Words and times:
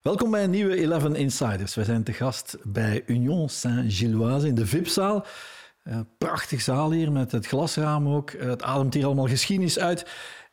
Welkom 0.00 0.30
bij 0.30 0.44
een 0.44 0.50
nieuwe 0.50 0.76
Eleven 0.76 1.14
Insiders. 1.14 1.74
Wij 1.74 1.84
zijn 1.84 2.02
te 2.02 2.12
gast 2.12 2.56
bij 2.62 3.02
Union 3.06 3.48
Saint-Gilloise 3.48 4.46
in 4.46 4.54
de 4.54 4.66
VIP-zaal. 4.66 5.26
Uh, 5.84 6.00
prachtig 6.18 6.60
zaal 6.60 6.92
hier 6.92 7.12
met 7.12 7.32
het 7.32 7.46
glasraam 7.46 8.08
ook. 8.08 8.30
Uh, 8.30 8.42
het 8.42 8.62
ademt 8.62 8.94
hier 8.94 9.04
allemaal 9.04 9.26
geschiedenis 9.26 9.78
uit. 9.78 10.06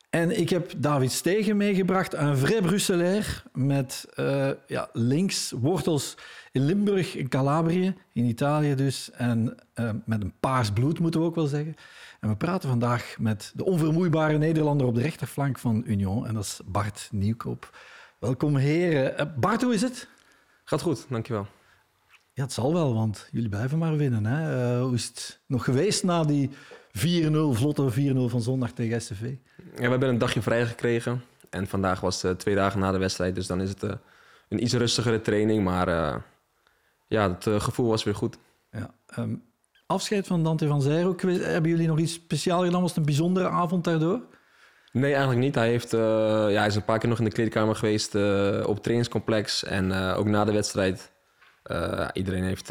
En 0.10 0.40
ik 0.40 0.50
heb 0.50 0.74
David 0.78 1.12
Stegen 1.12 1.58
meegebracht, 1.58 2.14
een 2.14 2.38
vrai 2.38 2.62
Brusselair 2.62 3.44
met 3.54 4.06
uh, 4.16 4.50
ja, 4.68 4.90
links 4.94 5.52
wortels 5.52 6.18
in 6.52 6.66
Limburg, 6.66 7.16
in 7.16 7.30
Calabrië, 7.30 7.96
in 8.14 8.26
Italië 8.26 8.76
dus. 8.76 9.12
En 9.12 9.58
met 10.06 10.22
een 10.22 10.34
paars 10.40 10.72
bloed, 10.72 11.00
moeten 11.00 11.20
we 11.20 11.26
ook 11.26 11.36
wel 11.36 11.48
zeggen. 11.48 11.76
En 12.20 12.30
we 12.30 12.36
praten 12.36 12.70
vandaag 12.70 13.16
met 13.20 13.52
de 13.56 13.66
onvermoeibare 13.66 14.38
Nederlander 14.38 14.88
op 14.88 14.96
de 14.96 15.02
rechterflank 15.02 15.60
van 15.60 15.84
Union. 15.86 16.28
En 16.28 16.34
dat 16.34 16.44
is 16.44 16.60
Bart 16.66 17.10
Nieuwkoop. 17.12 17.70
Welkom 18.20 18.56
heren. 18.56 19.18
Eh, 19.18 19.26
Bart, 19.36 19.62
hoe 19.62 19.74
is 19.74 19.82
het? 19.82 20.08
Gaat 20.64 20.82
goed, 20.82 21.06
dankjewel. 21.10 21.48
Ja, 22.34 22.44
het 22.44 22.54
zal 22.54 22.74
wel, 22.74 22.94
want 22.94 23.28
jullie 23.32 23.50
blijven 23.50 23.78
maar 23.78 23.98
winnen. 23.98 24.26
Hè? 24.26 24.76
Uh, 24.76 24.82
hoe 24.84 24.94
is 24.94 25.06
het 25.06 25.40
nog 25.46 25.64
geweest 25.64 26.04
na 26.04 26.24
die 26.24 26.50
4-0, 26.50 26.52
vlotte 27.52 27.92
4-0 27.92 28.30
van 28.30 28.42
zondag 28.42 28.72
tegen 28.72 29.02
SCV? 29.02 29.22
Ja, 29.22 29.82
we 29.82 29.88
hebben 29.88 30.10
een 30.10 30.18
dagje 30.18 30.42
vrij 30.42 30.66
gekregen. 30.66 31.24
En 31.50 31.68
vandaag 31.68 32.00
was 32.00 32.22
het 32.22 32.40
twee 32.40 32.56
dagen 32.56 32.80
na 32.80 32.92
de 32.92 32.98
wedstrijd. 32.98 33.36
Dus 33.36 33.48
dan 33.48 33.62
is 33.62 33.70
het 33.70 33.84
uh, 33.84 33.92
een 34.50 34.64
iets 34.64 34.74
rustigere 34.74 35.22
training. 35.22 35.64
Maar 35.64 35.88
ja, 37.08 37.32
het 37.32 37.64
gevoel 37.64 37.88
was 37.90 38.04
weer 38.04 38.16
goed. 38.16 38.38
Ja, 38.72 38.94
um, 39.20 39.44
afscheid 39.86 40.28
van 40.28 40.44
Dante 40.44 40.68
van 40.68 40.82
Zijro. 40.82 41.16
Hebben 41.20 41.72
jullie 41.72 41.88
nog 41.88 42.00
iets 42.00 42.14
speciaals 42.14 42.66
gedaan? 42.66 42.82
Was 42.82 42.90
het 42.90 43.00
een 43.00 43.06
bijzondere 43.06 43.50
avond 43.50 43.84
daardoor? 43.84 44.22
Nee, 44.98 45.12
eigenlijk 45.12 45.42
niet. 45.42 45.56
Hij, 45.56 45.70
heeft, 45.70 45.94
uh, 45.94 46.00
ja, 46.50 46.58
hij 46.58 46.68
is 46.68 46.76
een 46.76 46.86
paar 46.86 47.00
keer 47.00 47.10
nog 47.10 47.18
in 47.18 47.24
de 47.24 47.32
kleedkamer 47.32 47.76
geweest 47.76 48.16
uh, 48.16 48.64
op 48.66 48.74
het 48.74 48.84
trainingscomplex. 48.84 49.64
En 49.64 49.90
uh, 49.90 50.18
ook 50.18 50.28
na 50.28 50.46
de 50.46 50.52
wedstrijd. 50.52 51.12
iedereen 52.14 52.44
heeft 52.44 52.68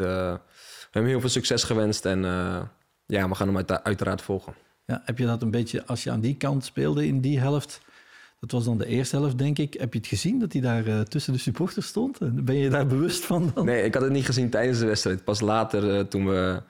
hem 0.91 1.05
heel 1.05 1.19
veel 1.19 1.29
succes 1.29 1.63
gewenst. 1.63 2.05
En 2.05 2.21
ja, 3.05 3.29
we 3.29 3.35
gaan 3.35 3.47
hem 3.47 3.57
uit, 3.57 3.83
uiteraard 3.83 4.21
volgen. 4.21 4.53
Ja, 4.85 5.01
heb 5.05 5.17
je 5.17 5.25
dat 5.25 5.41
een 5.41 5.51
beetje, 5.51 5.85
als 5.85 6.03
je 6.03 6.11
aan 6.11 6.21
die 6.21 6.35
kant 6.35 6.65
speelde 6.65 7.07
in 7.07 7.21
die 7.21 7.39
helft... 7.39 7.85
Dat 8.39 8.51
was 8.51 8.65
dan 8.65 8.77
de 8.77 8.85
eerste 8.85 9.15
helft, 9.15 9.37
denk 9.37 9.57
ik. 9.57 9.73
Heb 9.73 9.93
je 9.93 9.99
het 9.99 10.07
gezien 10.07 10.39
dat 10.39 10.53
hij 10.53 10.61
daar 10.61 11.05
tussen 11.05 11.33
de 11.33 11.39
supporters 11.39 11.87
stond? 11.87 12.17
Ben 12.45 12.55
je 12.55 12.69
daar 12.69 12.87
bewust 12.97 13.25
van 13.25 13.51
dan? 13.53 13.65
Nee, 13.65 13.83
ik 13.83 13.93
had 13.93 14.03
het 14.03 14.11
niet 14.11 14.25
gezien 14.25 14.49
tijdens 14.49 14.79
de 14.79 14.85
wedstrijd. 14.85 15.23
Pas 15.23 15.39
later, 15.39 16.07
toen 16.07 16.27
we 16.27 16.61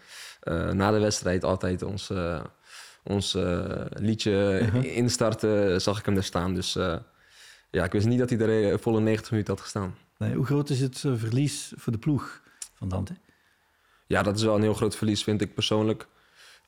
na 0.74 0.92
de 0.92 1.00
wedstrijd 1.00 1.44
altijd 1.44 1.84
ons 1.84 2.12
ons 3.08 3.36
uh, 3.36 3.86
liedje 3.90 4.60
uh-huh. 4.62 4.98
instarten, 4.98 5.82
zag 5.82 6.00
ik 6.00 6.06
hem 6.06 6.14
daar 6.14 6.24
staan. 6.24 6.54
Dus 6.54 6.76
uh, 6.76 6.96
ja, 7.72 7.84
ik 7.84 7.92
wist 7.92 8.08
niet 8.08 8.20
dat 8.20 8.30
hij 8.30 8.40
er 8.40 8.72
eh, 8.72 8.78
volle 8.78 9.00
90 9.00 9.32
minuten 9.32 9.54
had 9.54 9.64
gestaan. 9.64 9.96
Nee, 10.18 10.36
hoe 10.36 10.46
groot 10.46 10.70
is 10.70 10.80
het 10.80 11.00
verlies 11.00 11.74
voor 11.76 11.92
de 11.92 12.00
ploeg 12.00 12.42
van 12.74 12.90
Dante? 12.90 13.14
Ja, 14.08 14.24
dat 14.24 14.36
is 14.36 14.44
wel 14.44 14.56
een 14.56 14.62
heel 14.62 14.74
groot 14.74 14.96
verlies, 14.96 15.24
vind 15.24 15.42
ik 15.42 15.54
persoonlijk. 15.54 16.08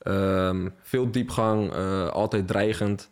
Um, 0.06 0.74
veel 0.80 1.10
diepgang, 1.10 1.72
altijd 2.10 2.46
dreigend. 2.46 3.10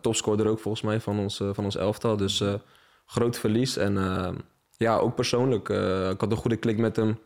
topscorer 0.00 0.46
ook 0.46 0.58
volgens 0.58 0.82
mij 0.82 1.00
van 1.00 1.18
ons, 1.18 1.36
van 1.52 1.64
ons 1.64 1.76
elftal. 1.76 2.16
Dus 2.16 2.42
groot 3.06 3.38
verlies. 3.38 3.76
En 3.76 3.94
ja, 4.76 4.96
ook 4.96 5.14
persoonlijk. 5.14 5.68
ik 6.12 6.20
had 6.20 6.30
een 6.30 6.36
goede 6.36 6.56
klik 6.56 6.78
met 6.78 6.96
hem 6.96 7.18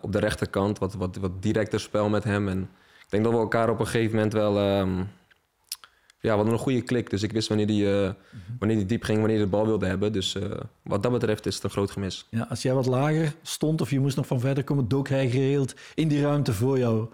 op 0.00 0.12
de 0.12 0.18
rechterkant. 0.18 0.78
Wat, 0.78 0.94
wat, 0.94 1.16
wat 1.16 1.42
directer 1.42 1.80
spel 1.80 2.08
met 2.08 2.24
hem. 2.24 2.48
En 2.48 2.70
ik 3.06 3.12
denk 3.12 3.24
dat 3.24 3.32
we 3.32 3.38
elkaar 3.38 3.70
op 3.70 3.80
een 3.80 3.86
gegeven 3.86 4.14
moment 4.14 4.32
wel... 4.32 4.78
Um, 4.78 5.08
ja, 6.20 6.32
we 6.32 6.36
hadden 6.36 6.52
een 6.52 6.64
goede 6.64 6.82
klik. 6.82 7.10
Dus 7.10 7.22
ik 7.22 7.32
wist 7.32 7.48
wanneer 7.48 7.66
die, 7.66 7.84
uh, 7.84 8.10
wanneer 8.58 8.76
die 8.76 8.86
diep 8.86 9.02
ging, 9.02 9.18
wanneer 9.18 9.36
hij 9.36 9.44
de 9.44 9.50
bal 9.50 9.66
wilde 9.66 9.86
hebben. 9.86 10.12
Dus 10.12 10.34
uh, 10.34 10.44
wat 10.82 11.02
dat 11.02 11.12
betreft 11.12 11.46
is 11.46 11.54
het 11.54 11.64
een 11.64 11.70
groot 11.70 11.90
gemis. 11.90 12.26
Ja, 12.30 12.46
als 12.48 12.62
jij 12.62 12.74
wat 12.74 12.86
lager 12.86 13.34
stond 13.42 13.80
of 13.80 13.90
je 13.90 14.00
moest 14.00 14.16
nog 14.16 14.26
van 14.26 14.40
verder 14.40 14.64
komen, 14.64 14.88
dook 14.88 15.08
hij 15.08 15.30
geregeld 15.30 15.74
in 15.94 16.08
die 16.08 16.22
ruimte 16.22 16.52
voor 16.52 16.78
jou? 16.78 17.08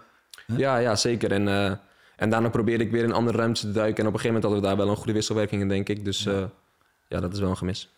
Ja, 0.47 0.77
ja, 0.77 0.95
zeker. 0.95 1.31
En, 1.31 1.47
uh, 1.47 1.71
en 2.15 2.29
daarna 2.29 2.49
probeerde 2.49 2.83
ik 2.83 2.91
weer 2.91 3.03
in 3.03 3.09
een 3.09 3.15
andere 3.15 3.37
ruimte 3.37 3.61
te 3.61 3.71
duiken. 3.71 4.03
En 4.03 4.09
op 4.09 4.13
een 4.13 4.19
gegeven 4.19 4.33
moment 4.33 4.43
hadden 4.43 4.61
we 4.61 4.67
daar 4.67 4.77
wel 4.77 4.89
een 4.89 4.99
goede 4.99 5.13
wisselwerking 5.13 5.61
in, 5.61 5.67
denk 5.67 5.89
ik. 5.89 6.05
Dus 6.05 6.23
ja, 6.23 6.49
ja 7.07 7.19
dat 7.19 7.33
is 7.33 7.39
wel 7.39 7.49
een 7.49 7.57
gemis. 7.57 7.89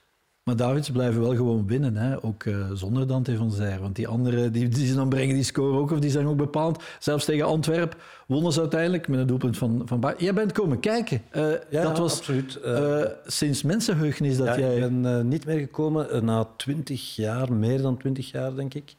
Maar 0.46 0.56
Davids 0.56 0.90
blijven 0.90 1.22
wel 1.22 1.36
gewoon 1.36 1.68
winnen, 1.68 1.96
hè? 1.96 2.24
ook 2.24 2.44
uh, 2.44 2.72
zonder 2.74 3.08
Dante 3.08 3.38
van 3.38 3.52
Zijr. 3.52 3.80
Want 3.80 3.96
die 3.96 4.08
anderen 4.08 4.52
die, 4.52 4.68
die 4.68 4.88
ze 4.88 4.96
dan 4.96 5.10
brengen, 5.10 5.36
die 5.36 5.44
scoren 5.44 5.80
ook, 5.80 5.92
of 5.92 6.00
die 6.00 6.10
zijn 6.10 6.28
ook 6.28 6.38
bepaald. 6.38 6.84
Zelfs 7.00 7.26
tegen 7.26 7.46
Antwerp 7.46 8.02
wonnen 8.28 8.52
ze 8.52 8.60
uiteindelijk 8.60 9.08
met 9.08 9.20
een 9.20 9.28
doelpunt 9.28 9.58
van, 9.58 9.82
van 9.86 10.00
Bar. 10.00 10.24
Jij 10.24 10.34
bent 10.34 10.52
komen 10.52 10.80
kijken. 10.80 11.22
Uh, 11.36 11.52
ja, 11.70 11.84
dat 11.84 11.98
was 11.98 12.18
absoluut. 12.18 12.60
Uh, 12.66 13.04
sinds 13.26 13.64
mensenheugenis 13.64 14.38
dat 14.38 14.48
ja, 14.48 14.58
jij... 14.58 14.76
Ik 14.76 15.02
ben 15.02 15.28
niet 15.28 15.46
meer 15.46 15.60
gekomen 15.60 16.26
na 16.26 16.48
twintig 16.58 17.16
jaar, 17.16 17.54
meer 17.54 17.82
dan 17.82 17.98
twintig 17.98 18.32
jaar 18.32 18.56
denk 18.56 18.74
ik. 18.74 18.96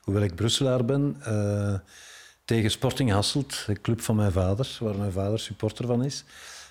Hoewel 0.00 0.22
ik 0.22 0.34
Brusselaar 0.34 0.84
ben. 0.84 1.16
tegen 2.44 2.70
Sporting 2.70 3.10
Hasselt, 3.10 3.64
de 3.66 3.80
club 3.80 4.00
van 4.00 4.16
mijn 4.16 4.32
vader, 4.32 4.78
waar 4.80 4.96
mijn 4.96 5.12
vader 5.12 5.38
supporter 5.38 5.86
van 5.86 6.04
is. 6.04 6.24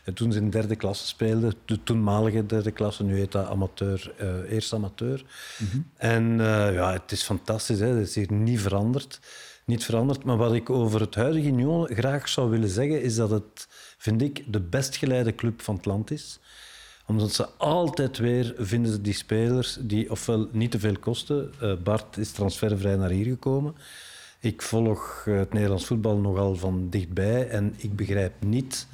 En 0.09 0.15
toen 0.15 0.31
ze 0.31 0.39
in 0.39 0.49
derde 0.49 0.75
klasse 0.75 1.07
speelden, 1.07 1.53
de 1.65 1.83
toenmalige 1.83 2.45
derde 2.45 2.71
klasse, 2.71 3.03
nu 3.03 3.17
heet 3.17 3.31
dat 3.31 3.47
amateur, 3.47 4.13
uh, 4.21 4.51
eerst 4.51 4.73
amateur. 4.73 5.25
Mm 5.57 5.67
-hmm. 5.71 5.85
En 5.95 6.23
uh, 6.31 6.73
ja, 6.73 6.93
het 6.93 7.11
is 7.11 7.23
fantastisch, 7.23 7.79
hè. 7.79 7.87
het 7.87 8.07
is 8.07 8.15
hier 8.15 8.33
niet 8.33 8.59
veranderd. 8.59 9.19
Niet 9.65 9.83
veranderd. 9.83 10.23
Maar 10.23 10.37
wat 10.37 10.53
ik 10.53 10.69
over 10.69 10.99
het 10.99 11.15
huidige 11.15 11.47
Union 11.47 11.87
graag 11.87 12.29
zou 12.29 12.49
willen 12.49 12.69
zeggen, 12.69 13.01
is 13.01 13.15
dat 13.15 13.29
het, 13.29 13.67
vind 13.97 14.21
ik, 14.21 14.43
de 14.47 14.59
best 14.59 14.95
geleide 14.95 15.35
club 15.35 15.61
van 15.61 15.75
het 15.75 15.85
land 15.85 16.11
is 16.11 16.39
omdat 17.05 17.33
ze 17.33 17.47
altijd 17.57 18.17
weer 18.17 18.53
vinden 18.57 18.91
ze 18.91 19.01
die 19.01 19.13
spelers 19.13 19.77
die 19.81 20.11
ofwel 20.11 20.49
niet 20.51 20.71
te 20.71 20.79
veel 20.79 20.99
kosten. 20.99 21.51
Uh, 21.63 21.73
Bart 21.83 22.17
is 22.17 22.31
transfervrij 22.31 22.95
naar 22.95 23.09
hier 23.09 23.25
gekomen. 23.25 23.75
Ik 24.39 24.61
volg 24.61 25.23
het 25.25 25.53
Nederlands 25.53 25.85
voetbal 25.85 26.17
nogal 26.17 26.55
van 26.55 26.89
dichtbij 26.89 27.47
en 27.49 27.73
ik 27.77 27.95
begrijp 27.95 28.33
niet 28.39 28.87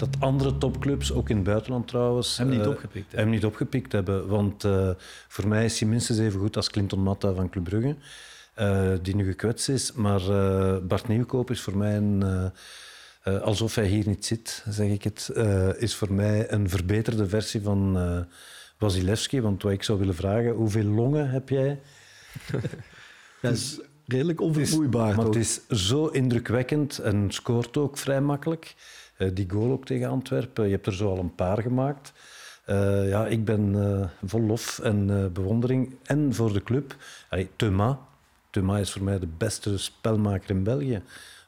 dat 0.00 0.16
andere 0.18 0.58
topclubs, 0.58 1.12
ook 1.12 1.28
in 1.28 1.36
het 1.36 1.44
buitenland 1.44 1.88
trouwens, 1.88 2.36
hem 2.36 2.48
niet, 2.48 2.60
uh, 2.60 2.68
opgepikt, 2.68 3.12
hem 3.12 3.30
niet 3.30 3.44
opgepikt 3.44 3.92
hebben. 3.92 4.28
Want 4.28 4.64
uh, 4.64 4.90
voor 5.28 5.48
mij 5.48 5.64
is 5.64 5.80
hij 5.80 5.88
minstens 5.88 6.18
even 6.18 6.40
goed 6.40 6.56
als 6.56 6.70
Clinton 6.70 7.02
Matta 7.02 7.32
van 7.32 7.50
Club 7.50 7.64
Brugge, 7.64 7.96
uh, 8.58 8.92
die 9.02 9.14
nu 9.14 9.24
gekwetst 9.24 9.68
is. 9.68 9.92
Maar 9.92 10.20
Bart 10.82 11.08
Nieuwkoop 11.08 11.50
is 11.50 11.60
voor 11.60 11.76
mij 11.76 11.96
een... 11.96 12.52
alsof 13.24 13.74
hij 13.74 13.86
hier 13.86 14.06
niet 14.06 14.26
zit, 14.26 14.64
zeg 14.68 14.88
ik 14.88 15.04
het, 15.04 15.30
is 15.78 15.94
voor 15.94 16.12
mij 16.12 16.52
een 16.52 16.68
verbeterde 16.68 17.28
versie 17.28 17.62
van 17.62 17.98
Wasilewski. 18.78 19.40
Want 19.40 19.62
wat 19.62 19.72
ik 19.72 19.82
zou 19.82 19.98
willen 19.98 20.14
vragen, 20.14 20.50
hoeveel 20.50 20.84
longen 20.84 21.30
heb 21.30 21.48
jij? 21.48 21.80
dat 23.42 23.52
is 23.52 23.80
redelijk 24.06 24.40
onvermoeibaar. 24.40 25.16
Maar 25.16 25.24
het 25.24 25.36
is 25.36 25.66
zo 25.68 26.06
indrukwekkend 26.06 26.98
en 26.98 27.26
scoort 27.28 27.76
ook 27.76 27.98
vrij 27.98 28.20
makkelijk. 28.20 28.74
Uh, 29.20 29.28
die 29.34 29.50
goal 29.50 29.70
ook 29.70 29.84
tegen 29.84 30.08
Antwerpen. 30.08 30.64
Je 30.64 30.70
hebt 30.70 30.86
er 30.86 30.94
zo 30.94 31.10
al 31.10 31.18
een 31.18 31.34
paar 31.34 31.62
gemaakt. 31.62 32.12
Uh, 32.66 33.08
ja, 33.08 33.26
ik 33.26 33.44
ben 33.44 33.74
uh, 33.74 34.06
vol 34.24 34.40
lof 34.40 34.78
en 34.78 35.30
bewondering. 35.32 35.94
En 36.04 36.34
voor 36.34 36.52
de 36.52 36.62
club. 36.62 36.96
Hey. 37.28 37.50
Thuma 37.56 38.78
is 38.78 38.90
voor 38.90 39.02
mij 39.02 39.18
de 39.18 39.28
beste 39.38 39.78
spelmaker 39.78 40.50
in 40.50 40.62
België. 40.62 41.02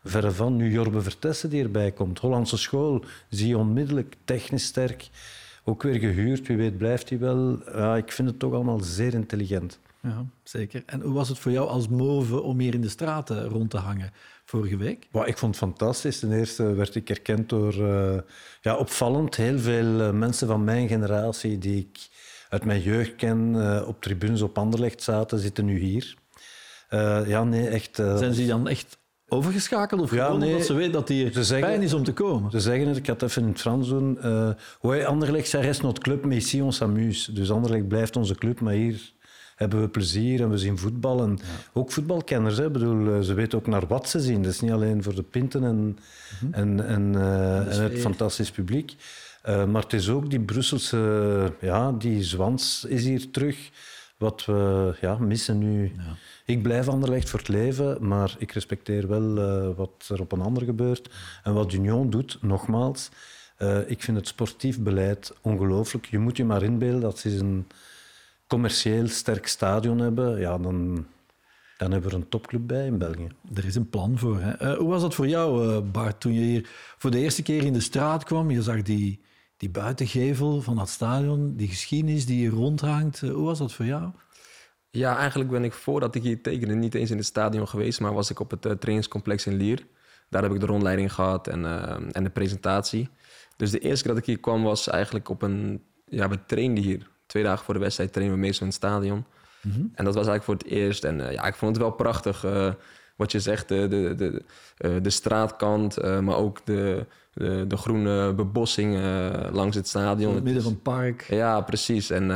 Verre 0.04 0.30
van. 0.30 0.56
Nu 0.56 0.70
Jorbe 0.70 1.02
Vertessen 1.02 1.50
die 1.50 1.62
erbij 1.62 1.92
komt. 1.92 2.18
Hollandse 2.18 2.56
school. 2.56 3.04
Zie 3.28 3.48
je 3.48 3.58
onmiddellijk. 3.58 4.16
Technisch 4.24 4.64
sterk. 4.64 5.08
Ook 5.64 5.82
weer 5.82 5.98
gehuurd. 5.98 6.46
Wie 6.46 6.56
weet 6.56 6.78
blijft 6.78 7.08
hij 7.08 7.18
wel. 7.18 7.58
Ja, 7.74 7.96
ik 7.96 8.12
vind 8.12 8.28
het 8.28 8.38
toch 8.38 8.52
allemaal 8.52 8.80
zeer 8.80 9.14
intelligent. 9.14 9.78
Ja, 10.00 10.24
zeker. 10.42 10.82
En 10.86 11.00
hoe 11.00 11.12
was 11.12 11.28
het 11.28 11.38
voor 11.38 11.52
jou 11.52 11.68
als 11.68 11.88
move 11.88 12.40
om 12.40 12.58
hier 12.58 12.74
in 12.74 12.80
de 12.80 12.88
straten 12.88 13.44
rond 13.44 13.70
te 13.70 13.76
hangen 13.76 14.12
vorige 14.52 14.76
week? 14.76 15.08
Ik 15.24 15.38
vond 15.38 15.54
het 15.54 15.64
fantastisch. 15.64 16.18
Ten 16.18 16.32
eerste 16.32 16.74
werd 16.74 16.94
ik 16.94 17.10
erkend 17.10 17.48
door, 17.48 17.74
uh, 17.74 18.18
ja, 18.60 18.76
opvallend, 18.76 19.36
heel 19.36 19.58
veel 19.58 20.00
uh, 20.00 20.10
mensen 20.10 20.46
van 20.46 20.64
mijn 20.64 20.88
generatie 20.88 21.58
die 21.58 21.78
ik 21.78 22.08
uit 22.48 22.64
mijn 22.64 22.80
jeugd 22.80 23.16
ken, 23.16 23.54
uh, 23.54 23.82
op 23.86 24.02
tribunes 24.02 24.42
op 24.42 24.58
Anderlecht 24.58 25.02
zaten, 25.02 25.38
zitten 25.38 25.64
nu 25.64 25.78
hier. 25.78 26.14
ja, 27.26 27.44
nee, 27.44 27.68
echt... 27.68 27.96
Zijn 27.96 28.34
ze 28.34 28.46
dan 28.46 28.68
echt 28.68 28.98
overgeschakeld 29.28 30.00
of 30.00 30.14
ja, 30.14 30.32
nee, 30.32 30.50
omdat 30.50 30.66
ze 30.66 30.74
weten 30.74 30.92
dat 30.92 31.08
ze 31.08 31.44
zeggen, 31.44 31.68
fijn 31.68 31.82
is 31.82 31.92
om 31.92 32.04
te 32.04 32.12
komen? 32.12 32.50
Ze 32.50 32.60
zeggen 32.60 32.88
het, 32.88 32.96
ik 32.96 33.06
had 33.06 33.20
het 33.20 33.30
even 33.30 33.42
in 33.42 33.48
het 33.48 33.60
Frans 33.60 33.88
doen. 33.88 34.18
Uh, 34.82 35.06
Anderlecht, 35.06 35.56
ça 35.56 35.60
reste 35.60 35.84
notre 35.84 36.02
club, 36.02 36.24
mais 36.24 36.44
ici 36.44 36.62
on 36.62 36.72
s'amuse. 36.72 37.32
Dus 37.32 37.50
Anderlecht 37.50 37.88
blijft 37.88 38.16
onze 38.16 38.34
club, 38.34 38.60
maar 38.60 38.74
hier 38.74 39.12
hebben 39.62 39.80
we 39.80 39.88
plezier 39.88 40.42
en 40.42 40.50
we 40.50 40.58
zien 40.58 40.78
voetbal. 40.78 41.22
En 41.22 41.38
Ook 41.72 41.92
voetbalkenners, 41.92 42.56
hè. 42.56 42.70
Bedoel, 42.70 43.14
eh, 43.14 43.20
ze 43.20 43.34
weten 43.34 43.58
ook 43.58 43.66
naar 43.66 43.86
wat 43.86 44.08
ze 44.08 44.20
zien. 44.20 44.42
Dat 44.42 44.52
is 44.52 44.60
niet 44.60 44.70
alleen 44.70 45.02
voor 45.02 45.14
de 45.14 45.22
pinten 45.22 45.64
en, 45.64 45.76
mm 45.76 45.96
-hmm. 46.40 46.54
en, 46.54 46.86
en, 46.86 47.12
uh, 47.12 47.78
en, 47.78 47.82
het 47.82 47.98
fantastisch 47.98 48.50
publiek. 48.50 48.94
Uh, 49.48 49.64
maar 49.64 49.82
het 49.82 49.92
is 49.92 50.08
ook 50.08 50.30
die 50.30 50.40
Brusselse, 50.40 51.52
ja, 51.60 51.92
die 51.92 52.22
zwans 52.22 52.84
is 52.88 53.04
hier 53.04 53.30
terug. 53.30 53.70
Wat 54.16 54.44
we 54.44 54.94
ja, 55.00 55.18
missen 55.18 55.58
nu. 55.58 55.92
Ja. 55.96 56.16
Ik 56.44 56.62
blijf 56.62 56.88
Anderlecht 56.88 57.30
voor 57.30 57.38
het 57.38 57.48
leven, 57.48 58.06
maar 58.06 58.34
ik 58.38 58.52
respecteer 58.52 59.08
wel 59.08 59.36
uh, 59.38 59.76
wat 59.76 60.08
er 60.08 60.20
op 60.20 60.32
een 60.32 60.40
ander 60.40 60.62
gebeurt. 60.62 61.10
En 61.42 61.54
wat 61.54 61.72
Union 61.72 62.10
doet, 62.10 62.38
nogmaals. 62.40 63.10
Uh, 63.58 63.90
ik 63.90 64.02
vind 64.02 64.16
het 64.16 64.28
sportief 64.28 64.80
beleid 64.80 65.32
ongelooflijk. 65.40 66.06
Je 66.06 66.18
moet 66.18 66.36
je 66.36 66.44
maar 66.44 66.62
inbeelden 66.62 67.00
dat 67.00 67.18
ze 67.18 67.38
een 67.38 67.66
commercieel 68.52 69.08
sterk 69.08 69.46
stadion 69.46 69.98
hebben, 69.98 70.38
ja, 70.38 70.58
dan, 70.58 71.06
dan 71.76 71.90
hebben 71.90 72.10
we 72.10 72.16
er 72.16 72.22
een 72.22 72.28
topclub 72.28 72.66
bij 72.66 72.86
in 72.86 72.98
België. 72.98 73.28
Er 73.54 73.64
is 73.64 73.74
een 73.74 73.88
plan 73.88 74.18
voor. 74.18 74.40
Hè? 74.40 74.50
Eh, 74.50 74.78
hoe 74.78 74.88
was 74.88 75.00
dat 75.00 75.14
voor 75.14 75.28
jou, 75.28 75.68
eh, 75.68 75.90
Bart, 75.92 76.20
toen 76.20 76.32
je 76.32 76.40
hier 76.40 76.68
voor 76.98 77.10
de 77.10 77.18
eerste 77.18 77.42
keer 77.42 77.64
in 77.64 77.72
de 77.72 77.80
straat 77.80 78.24
kwam? 78.24 78.50
Je 78.50 78.62
zag 78.62 78.82
die, 78.82 79.20
die 79.56 79.70
buitengevel 79.70 80.60
van 80.60 80.76
dat 80.76 80.88
stadion, 80.88 81.56
die 81.56 81.68
geschiedenis 81.68 82.26
die 82.26 82.36
hier 82.36 82.50
rondhangt. 82.50 83.22
Eh, 83.22 83.30
hoe 83.30 83.44
was 83.44 83.58
dat 83.58 83.72
voor 83.72 83.84
jou? 83.84 84.10
Ja, 84.90 85.16
eigenlijk 85.16 85.50
ben 85.50 85.64
ik 85.64 85.72
voordat 85.72 86.14
ik 86.14 86.22
hier 86.22 86.42
tekende 86.42 86.74
niet 86.74 86.94
eens 86.94 87.10
in 87.10 87.16
het 87.16 87.26
stadion 87.26 87.68
geweest, 87.68 88.00
maar 88.00 88.14
was 88.14 88.30
ik 88.30 88.40
op 88.40 88.50
het 88.50 88.60
trainingscomplex 88.60 89.46
in 89.46 89.54
Lier. 89.54 89.86
Daar 90.28 90.42
heb 90.42 90.52
ik 90.52 90.60
de 90.60 90.66
rondleiding 90.66 91.12
gehad 91.12 91.48
en, 91.48 91.64
en 92.12 92.24
de 92.24 92.30
presentatie. 92.30 93.08
Dus 93.56 93.70
de 93.70 93.78
eerste 93.78 94.04
keer 94.04 94.12
dat 94.12 94.22
ik 94.22 94.28
hier 94.28 94.40
kwam 94.40 94.62
was 94.62 94.88
eigenlijk 94.88 95.28
op 95.28 95.42
een... 95.42 95.82
Ja, 96.04 96.28
we 96.28 96.44
trainden 96.46 96.84
hier. 96.84 97.10
Twee 97.32 97.44
dagen 97.44 97.64
voor 97.64 97.74
de 97.74 97.80
wedstrijd 97.80 98.12
trainen 98.12 98.36
we 98.36 98.42
meestal 98.42 98.66
in 98.66 98.72
het 98.72 98.82
stadion. 98.82 99.24
En 99.94 100.04
dat 100.04 100.14
was 100.14 100.26
eigenlijk 100.26 100.44
voor 100.44 100.54
het 100.54 100.64
eerst. 100.64 101.04
En 101.04 101.28
eh, 101.28 101.32
ja, 101.32 101.44
ik 101.44 101.54
vond 101.54 101.76
het 101.76 101.84
wel 101.84 101.92
prachtig. 101.92 102.44
eh, 102.44 102.72
wat 103.16 103.32
je 103.32 103.40
zegt, 103.40 103.68
de, 103.68 103.88
de, 103.88 104.14
de, 104.14 104.42
eh, 104.76 104.90
de 105.02 105.10
straatkant, 105.10 106.02
maar 106.02 106.36
ook 106.36 106.60
de, 106.64 107.06
de, 107.34 107.64
de 107.68 107.76
groene 107.76 108.32
bebossing 108.32 108.98
langs 109.52 109.76
het 109.76 109.88
stadion. 109.88 110.28
In 110.28 110.34
het 110.34 110.44
midden 110.44 110.62
van 110.62 110.72
het 110.72 110.82
park. 110.82 111.26
ja, 111.28 111.60
precies. 111.60 112.10
En, 112.10 112.30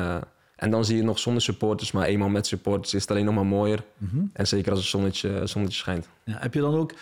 en 0.56 0.70
dan 0.70 0.84
zie 0.84 0.96
je 0.96 1.02
nog 1.02 1.18
zonder 1.18 1.42
supporters, 1.42 1.92
maar 1.92 2.06
eenmaal 2.06 2.28
met 2.28 2.46
supporters 2.46 2.94
is 2.94 3.00
het 3.00 3.10
alleen 3.10 3.24
nog 3.24 3.34
maar 3.34 3.46
mooier. 3.46 3.84
En 4.32 4.46
zeker 4.46 4.70
als 4.70 4.80
het 4.80 4.88
zonnetje, 4.88 5.46
zonnetje 5.46 5.78
schijnt. 5.78 6.08
Ja, 6.24 6.36
heb 6.38 6.54
je 6.54 6.60
dan 6.60 6.74
ook 6.74 6.92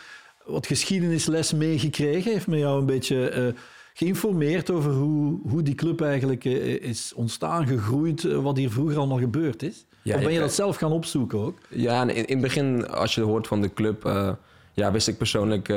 wat 0.45 0.67
geschiedenisles 0.67 1.53
meegekregen? 1.53 2.33
Heeft 2.33 2.47
men 2.47 2.59
jou 2.59 2.81
een 2.81 2.87
beetje 2.87 3.55
geïnformeerd 3.95 4.71
over 4.71 4.93
hoe, 4.93 5.41
hoe 5.49 5.63
die 5.63 5.75
club 5.75 6.01
eigenlijk 6.01 6.45
eh, 6.45 6.83
is 6.83 7.13
ontstaan, 7.15 7.67
gegroeid, 7.67 8.25
eh, 8.25 8.43
wat 8.43 8.57
hier 8.57 8.71
vroeger 8.71 8.97
allemaal 8.97 9.19
gebeurd 9.19 9.63
is? 9.63 9.87
Ja, 10.03 10.17
of 10.17 10.23
ben 10.23 10.33
je 10.33 10.41
dat 10.41 10.53
zelf 10.53 10.77
gaan 10.77 10.93
opzoeken 10.93 11.39
ook? 11.39 11.59
Ja, 11.69 12.03
in, 12.03 12.09
in 12.09 12.25
het 12.29 12.41
begin, 12.41 12.89
als 12.89 13.15
je 13.15 13.21
hoort 13.21 13.47
van 13.47 13.61
de 13.61 13.73
club, 13.73 14.05
eh, 14.05 14.33
ja, 14.73 14.93
wist 14.93 15.09
ik 15.09 15.19
persoonlijk 15.19 15.73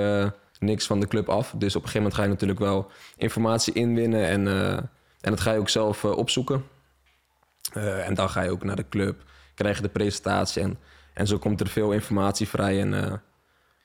niks 0.60 0.88
van 0.88 1.00
de 1.00 1.08
club 1.08 1.30
af. 1.30 1.54
Dus 1.58 1.75
op 1.75 1.84
een 1.84 1.90
gegeven 1.90 1.98
moment 1.98 2.14
ga 2.14 2.24
je 2.24 2.30
natuurlijk 2.30 2.60
wel 2.60 2.92
informatie 3.18 3.74
inwinnen 3.74 4.28
en, 4.28 4.48
en 5.22 5.31
dat 5.31 5.40
ga 5.40 5.52
je 5.52 5.60
ook 5.60 5.69
zelf 5.69 6.06
opzoeken. 6.06 6.64
En 7.74 8.14
dan 8.14 8.30
ga 8.30 8.42
je 8.42 8.52
ook 8.52 8.64
naar 8.64 8.75
de 8.75 8.90
club, 8.90 9.24
krijg 9.56 9.75
je 9.75 9.81
de 9.81 9.90
presentatie 9.90 10.62
en, 10.62 10.78
en 11.14 11.28
zo 11.28 11.38
komt 11.38 11.60
er 11.60 11.68
veel 11.68 11.92
informatie 11.92 12.48
vrij. 12.48 12.81
En 12.81 13.22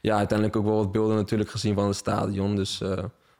ja, 0.00 0.16
uiteindelijk 0.16 0.58
ook 0.58 0.64
wel 0.64 0.76
wat 0.76 0.92
beelden 0.92 1.16
natuurlijk 1.16 1.50
gezien 1.50 1.74
van 1.74 1.86
het 1.86 1.96
stadion. 1.96 2.56
Dus, 2.56 2.80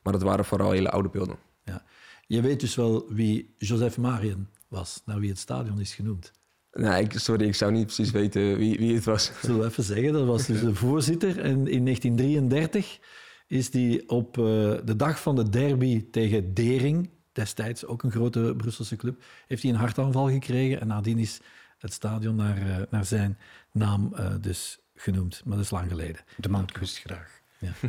maar 0.03 0.13
dat 0.13 0.23
waren 0.23 0.45
vooral 0.45 0.71
hele 0.71 0.91
oude 0.91 1.09
beelden. 1.09 1.37
Ja. 1.65 1.85
Je 2.27 2.41
weet 2.41 2.61
dus 2.61 2.75
wel 2.75 3.07
wie 3.09 3.55
Joseph 3.59 3.97
Marien 3.97 4.49
was, 4.69 5.03
naar 5.05 5.21
wie 5.21 5.29
het 5.29 5.39
stadion 5.39 5.81
is 5.81 5.95
genoemd. 5.95 6.33
Nou, 6.73 7.03
ik, 7.03 7.19
sorry, 7.19 7.47
ik 7.47 7.55
zou 7.55 7.73
niet 7.73 7.85
precies 7.85 8.11
weten 8.11 8.57
wie, 8.57 8.79
wie 8.79 8.95
het 8.95 9.05
was. 9.05 9.33
Zullen 9.41 9.59
we 9.59 9.67
even 9.67 9.85
zeggen, 9.85 10.13
dat 10.13 10.27
was 10.27 10.47
dus 10.47 10.61
de 10.71 10.75
voorzitter. 10.75 11.39
En 11.39 11.67
in 11.67 11.85
1933 11.85 13.01
is 13.47 13.71
die 13.71 14.09
op 14.09 14.39
eh, 14.39 14.45
de 14.85 14.97
dag 14.97 15.21
van 15.21 15.37
de 15.37 15.49
derby 15.49 16.11
tegen 16.11 16.55
Dering, 16.55 17.11
destijds 17.33 17.87
ook 17.87 18.03
een 18.03 18.11
grote 18.11 18.55
Brusselse 18.57 18.97
club, 18.97 19.23
heeft 19.47 19.63
hij 19.63 19.73
een 19.73 19.79
hartaanval 19.79 20.31
gekregen. 20.31 20.81
En 20.81 20.87
nadien 20.87 21.19
is 21.19 21.41
het 21.79 21.93
stadion 21.93 22.37
naar, 22.37 22.57
eh, 22.57 22.83
naar 22.91 23.05
zijn 23.05 23.39
naam 23.73 24.15
eh, 24.15 24.35
dus 24.41 24.79
genoemd. 24.95 25.43
Maar 25.45 25.57
dat 25.57 25.65
is 25.65 25.71
lang 25.71 25.89
geleden. 25.89 26.21
De 26.37 26.49
man 26.49 26.67
kust 26.67 26.99
graag. 26.99 27.41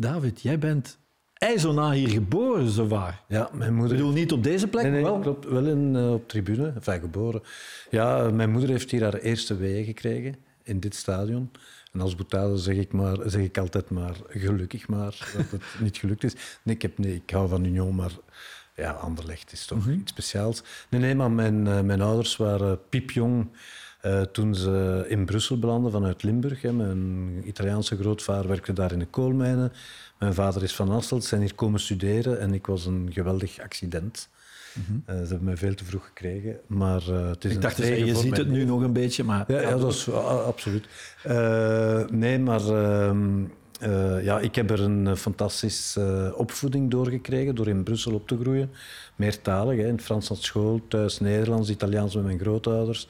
David, 0.00 0.40
jij 0.40 0.58
bent 0.58 0.98
ijzona 1.34 1.90
hier 1.92 2.08
geboren, 2.08 2.68
zowaar. 2.68 3.22
Ja, 3.28 3.48
mijn 3.52 3.70
Ik 3.70 3.76
moeder... 3.76 3.96
bedoel, 3.96 4.12
niet 4.12 4.32
op 4.32 4.42
deze 4.42 4.68
plek, 4.68 4.82
Nee, 4.82 4.92
nee, 4.92 5.02
maar 5.02 5.10
wel. 5.10 5.20
klopt. 5.20 5.44
Wel 5.48 5.64
in, 5.66 5.96
eh, 5.96 6.12
op 6.12 6.28
tribune, 6.28 6.72
enfin 6.74 7.00
geboren. 7.00 7.42
Ja, 7.90 8.30
mijn 8.30 8.50
moeder 8.50 8.70
heeft 8.70 8.90
hier 8.90 9.02
haar 9.02 9.14
eerste 9.14 9.56
weeën 9.56 9.84
gekregen 9.84 10.36
in 10.62 10.80
dit 10.80 10.94
stadion. 10.94 11.50
En 11.92 12.00
als 12.00 12.14
boetade 12.14 12.56
zeg 12.56 12.76
ik, 12.76 12.92
maar, 12.92 13.16
zeg 13.26 13.42
ik 13.42 13.58
altijd 13.58 13.90
maar 13.90 14.16
gelukkig 14.28 14.88
maar 14.88 15.30
dat 15.36 15.50
het 15.50 15.62
niet 15.80 15.96
gelukt 15.96 16.24
is. 16.24 16.34
Nee, 16.62 16.74
ik, 16.74 16.82
heb, 16.82 16.98
nee, 16.98 17.14
ik 17.14 17.30
hou 17.30 17.48
van 17.48 17.64
Union, 17.64 17.94
maar 17.94 18.12
ja, 18.76 18.90
Anderlecht 18.92 19.52
is 19.52 19.66
toch 19.66 19.88
iets 19.88 20.10
speciaals. 20.10 20.62
Nee, 20.88 21.00
nee, 21.00 21.14
maar 21.14 21.30
mijn, 21.30 21.66
eh, 21.66 21.80
mijn 21.80 22.00
ouders 22.00 22.36
waren 22.36 22.80
piepjong 22.88 23.48
eh, 24.00 24.20
toen 24.20 24.54
ze 24.54 25.04
in 25.08 25.24
Brussel 25.24 25.58
belanden 25.58 25.92
vanuit 25.92 26.22
Limburg. 26.22 26.62
Hè. 26.62 26.72
Mijn 26.72 27.42
Italiaanse 27.44 27.96
grootvader 27.96 28.48
werkte 28.48 28.72
daar 28.72 28.92
in 28.92 28.98
de 28.98 29.06
koolmijnen. 29.06 29.72
Mijn 30.18 30.34
vader 30.34 30.62
is 30.62 30.74
van 30.74 30.90
Asselt, 30.90 31.24
zijn 31.24 31.40
hier 31.40 31.54
komen 31.54 31.80
studeren 31.80 32.40
en 32.40 32.54
ik 32.54 32.66
was 32.66 32.86
een 32.86 33.08
geweldig 33.12 33.60
accident. 33.60 34.28
Eh, 35.04 35.14
ze 35.14 35.28
hebben 35.28 35.44
mij 35.44 35.56
veel 35.56 35.74
te 35.74 35.84
vroeg 35.84 36.06
gekregen, 36.06 36.60
maar 36.66 37.08
eh, 37.08 37.28
het 37.28 37.44
is 37.44 37.52
Ik 37.52 37.60
dacht, 37.60 37.76
dus, 37.76 37.88
je 37.88 38.14
ziet 38.14 38.36
het 38.36 38.48
nu 38.48 38.64
nog 38.64 38.82
een 38.82 38.92
beetje, 38.92 39.24
maar... 39.24 39.44
ja, 39.52 39.60
ja, 39.60 39.76
dat 39.76 39.92
is 39.92 40.10
absoluut. 40.10 40.86
Nee, 42.10 42.38
maar 42.38 42.60
eh, 43.78 44.24
ja, 44.24 44.38
ik 44.38 44.54
heb 44.54 44.70
er 44.70 44.80
een 44.80 45.06
eh, 45.06 45.14
fantastische 45.14 46.30
eh, 46.32 46.38
opvoeding 46.38 46.90
doorgekregen 46.90 47.54
door 47.54 47.68
in 47.68 47.82
Brussel 47.82 48.14
op 48.14 48.28
te 48.28 48.38
groeien. 48.40 48.70
Meertalig, 49.16 49.76
hè, 49.76 49.86
in 49.86 49.92
het 49.92 50.02
Frans 50.02 50.30
aan 50.30 50.36
school, 50.36 50.80
thuis 50.88 51.20
Nederlands, 51.20 51.70
Italiaans 51.70 52.14
met 52.14 52.24
mijn 52.24 52.38
grootouders. 52.38 53.08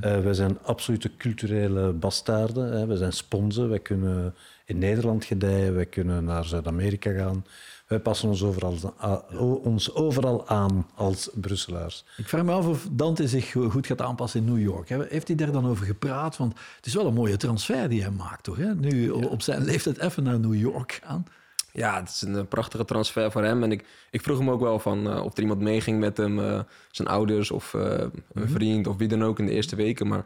Eh, 0.00 0.20
wij 0.20 0.34
zijn 0.34 0.58
absolute 0.62 1.16
culturele 1.16 1.92
bastaarden. 1.92 2.72
Hè. 2.72 2.86
We 2.86 2.96
zijn 2.96 3.12
sponsen. 3.12 3.68
Wij 3.68 3.78
kunnen 3.78 4.34
in 4.64 4.78
Nederland 4.78 5.24
gedijen, 5.24 5.74
wij 5.74 5.86
kunnen 5.86 6.24
naar 6.24 6.44
Zuid-Amerika 6.44 7.12
gaan. 7.12 7.44
Wij 7.92 8.00
passen 8.00 8.28
ons 8.28 8.42
overal, 8.44 8.74
a- 9.02 9.24
o- 9.38 9.60
ons 9.64 9.94
overal 9.94 10.48
aan 10.48 10.86
als 10.94 11.30
Brusselaars. 11.34 12.04
Ik 12.16 12.28
vraag 12.28 12.42
me 12.44 12.52
af 12.52 12.66
of 12.66 12.88
Dante 12.90 13.28
zich 13.28 13.50
goed 13.70 13.86
gaat 13.86 14.00
aanpassen 14.00 14.40
in 14.40 14.52
New 14.52 14.62
York. 14.62 14.88
Heeft 14.88 15.26
hij 15.28 15.36
daar 15.36 15.52
dan 15.52 15.66
over 15.66 15.86
gepraat? 15.86 16.36
Want 16.36 16.54
het 16.76 16.86
is 16.86 16.94
wel 16.94 17.06
een 17.06 17.14
mooie 17.14 17.36
transfer 17.36 17.88
die 17.88 18.02
hij 18.02 18.10
maakt, 18.10 18.44
toch? 18.44 18.56
Hè? 18.56 18.74
Nu 18.74 19.10
op 19.10 19.42
zijn 19.42 19.64
leeftijd 19.64 19.98
even 19.98 20.22
naar 20.22 20.40
New 20.40 20.54
York 20.54 21.00
gaan. 21.04 21.24
Ja, 21.72 22.00
het 22.00 22.08
is 22.08 22.22
een 22.22 22.36
eh, 22.36 22.42
prachtige 22.48 22.84
transfer 22.84 23.30
voor 23.32 23.42
hem. 23.42 23.62
En 23.62 23.72
ik, 23.72 23.84
ik 24.10 24.22
vroeg 24.22 24.38
hem 24.38 24.50
ook 24.50 24.60
wel 24.60 24.78
van 24.78 25.10
eh, 25.10 25.24
of 25.24 25.32
er 25.36 25.40
iemand 25.42 25.60
meeging 25.60 25.98
met 26.00 26.16
hem, 26.16 26.38
eh, 26.40 26.60
zijn 26.90 27.08
ouders 27.08 27.50
of 27.50 27.74
eh, 27.74 28.04
een 28.32 28.48
vriend 28.48 28.86
of 28.86 28.96
wie 28.96 29.08
dan 29.08 29.24
ook 29.24 29.38
in 29.38 29.46
de 29.46 29.52
eerste 29.52 29.76
weken. 29.76 30.08
Maar 30.08 30.24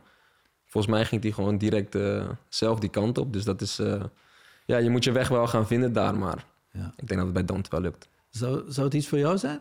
volgens 0.67 0.93
mij 0.95 1.05
ging 1.05 1.23
hij 1.23 1.33
gewoon 1.33 1.59
direct 1.59 1.95
eh, 1.95 2.29
zelf 2.49 2.79
die 2.79 2.91
kant 2.91 3.19
op. 3.19 3.33
Dus 3.33 3.45
dat 3.45 3.61
is, 3.61 3.79
eh, 3.79 4.03
ja, 4.67 4.77
je 4.77 4.91
moet 4.91 5.05
je 5.05 5.13
weg 5.13 5.29
wel 5.29 5.47
gaan 5.47 5.67
vinden 5.67 5.93
daar. 5.93 6.19
Maar 6.19 6.45
Ja. 6.77 6.93
ik 6.97 7.07
denk 7.07 7.11
dat 7.21 7.25
het 7.25 7.33
bij 7.33 7.45
Dante 7.45 7.71
wel 7.71 7.81
lukt. 7.81 8.09
Zou, 8.31 8.63
zou 8.69 8.87
het 8.87 8.95
iets 8.95 9.09
voor 9.09 9.19
jou 9.19 9.39
zijn? 9.39 9.61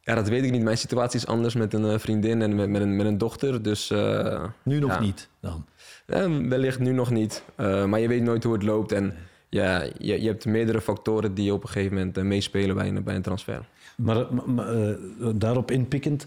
Ja, 0.00 0.14
dat 0.14 0.28
weet 0.28 0.44
ik 0.44 0.50
niet. 0.50 0.62
Mijn 0.62 0.78
situatie 0.78 1.18
is 1.20 1.26
anders 1.26 1.54
met 1.54 1.74
een 1.74 1.84
eh, 1.90 1.98
vriendin 1.98 2.42
en 2.42 2.54
met, 2.54 2.68
met, 2.68 2.82
een, 2.82 2.96
met 2.96 3.06
een 3.06 3.18
dochter. 3.18 3.62
Dus 3.62 3.90
eh, 3.90 4.44
Nu 4.62 4.78
nog 4.78 4.90
Ja. 4.90 5.00
niet 5.00 5.28
dan. 5.40 5.66
eh, 6.06 6.38
wellicht 6.48 6.78
nu 6.78 6.92
nog 6.92 7.10
niet. 7.10 7.42
Maar 7.56 8.00
je 8.00 8.08
weet 8.08 8.22
nooit 8.22 8.44
hoe 8.44 8.52
het 8.52 8.62
loopt. 8.62 8.92
En 8.92 9.14
ja, 9.48 9.82
je, 9.98 10.22
je 10.22 10.28
hebt 10.28 10.44
meerdere 10.44 10.80
factoren 10.80 11.34
die 11.34 11.52
op 11.52 11.62
een 11.62 11.68
gegeven 11.68 11.96
moment 11.96 12.16
meespelen 12.22 12.76
bij 12.76 12.88
een, 12.88 13.02
bij 13.04 13.14
een 13.14 13.22
transfer. 13.22 13.68
Maar, 13.96 14.34
maar- 14.34 14.96
daarop 15.34 15.70
inpikkend, 15.70 16.26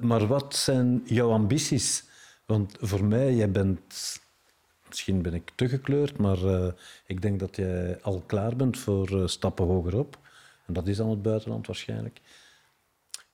maar 0.00 0.26
wat 0.26 0.56
zijn 0.56 1.02
jouw 1.04 1.30
ambities? 1.30 2.04
Want 2.46 2.76
voor 2.80 3.04
mij, 3.04 3.34
jij 3.34 3.50
bent, 3.50 4.18
misschien 4.88 5.22
ben 5.22 5.34
ik 5.34 5.50
te 5.54 5.68
gekleurd, 5.68 6.18
maar 6.18 6.44
eh, 6.44 6.66
ik 7.06 7.22
denk 7.22 7.40
dat 7.40 7.56
jij 7.56 7.98
al 8.02 8.22
klaar 8.26 8.56
bent 8.56 8.78
voor 8.78 9.20
eh, 9.20 9.26
stappen 9.26 9.66
hogerop. 9.66 10.18
En 10.66 10.72
dat 10.72 10.86
is 10.86 10.96
dan 10.96 11.10
het 11.10 11.22
buitenland 11.22 11.66
waarschijnlijk. 11.66 12.20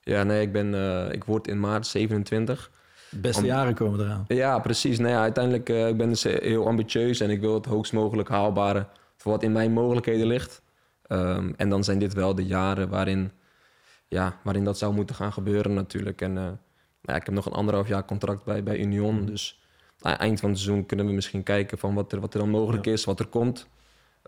Ja, 0.01 0.23
nee, 0.23 0.41
ik, 0.41 0.51
ben, 0.51 0.73
eh, 0.73 1.13
ik 1.13 1.23
word 1.23 1.47
in 1.47 1.59
maart 1.59 1.87
27. 1.87 2.71
De 3.09 3.19
beste 3.19 3.41
Om- 3.41 3.47
jaren 3.47 3.73
komen 3.73 3.99
eraan. 3.99 4.25
Ja, 4.27 4.59
precies. 4.59 4.99
Nou 4.99 5.11
ja, 5.11 5.21
uiteindelijk 5.21 5.69
uh, 5.69 5.87
ik 5.87 5.97
ben 5.97 6.09
dus 6.09 6.23
heel 6.23 6.67
ambitieus 6.67 7.19
en 7.19 7.29
ik 7.29 7.39
wil 7.39 7.53
het 7.53 7.65
hoogst 7.65 7.93
mogelijk 7.93 8.29
haalbare 8.29 8.87
voor 9.17 9.31
wat 9.31 9.43
in 9.43 9.51
mijn 9.51 9.71
mogelijkheden 9.71 10.27
ligt. 10.27 10.61
Um, 11.07 11.53
en 11.57 11.69
dan 11.69 11.83
zijn 11.83 11.99
dit 11.99 12.13
wel 12.13 12.35
de 12.35 12.45
jaren 12.45 12.89
waarin, 12.89 13.31
ja, 14.07 14.39
waarin 14.43 14.63
dat 14.63 14.77
zou 14.77 14.93
moeten 14.93 15.15
gaan 15.15 15.33
gebeuren 15.33 15.73
natuurlijk. 15.73 16.21
En 16.21 16.35
uh, 16.35 16.47
ja, 17.01 17.15
ik 17.15 17.25
heb 17.25 17.33
nog 17.33 17.45
een 17.45 17.53
anderhalf 17.53 17.87
jaar 17.87 18.05
contract 18.05 18.43
bij, 18.43 18.63
bij 18.63 18.79
Union. 18.79 19.25
Dus 19.25 19.59
nou, 19.59 19.62
eind 20.03 20.39
van 20.39 20.49
het 20.49 20.59
seizoen 20.59 20.85
kunnen 20.85 21.05
we 21.05 21.11
misschien 21.11 21.43
kijken 21.43 21.77
van 21.77 21.93
wat 21.93 22.11
er, 22.11 22.19
wat 22.19 22.33
er 22.33 22.39
dan 22.39 22.49
mogelijk 22.49 22.85
Ja. 22.85 22.91
is, 22.91 23.05
wat 23.05 23.19
er 23.19 23.27
komt. 23.27 23.67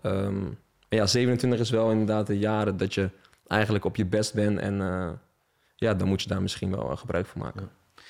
Um, 0.02 0.58
maar 0.88 0.98
ja, 0.98 1.06
27 1.06 1.60
is 1.60 1.70
wel 1.70 1.90
inderdaad 1.90 2.26
de 2.26 2.38
jaren 2.38 2.76
dat 2.76 2.94
je 2.94 3.10
eigenlijk 3.46 3.84
op 3.84 3.96
je 3.96 4.06
best 4.06 4.34
bent. 4.34 4.58
En 4.58 4.80
uh, 4.80 5.08
ja, 5.76 5.94
dan 5.94 6.08
moet 6.08 6.22
je 6.22 6.28
daar 6.28 6.42
misschien 6.42 6.70
wel 6.70 6.96
gebruik 6.96 7.26
van 7.26 7.40
maken. 7.40 7.60
Ja. 7.62 8.02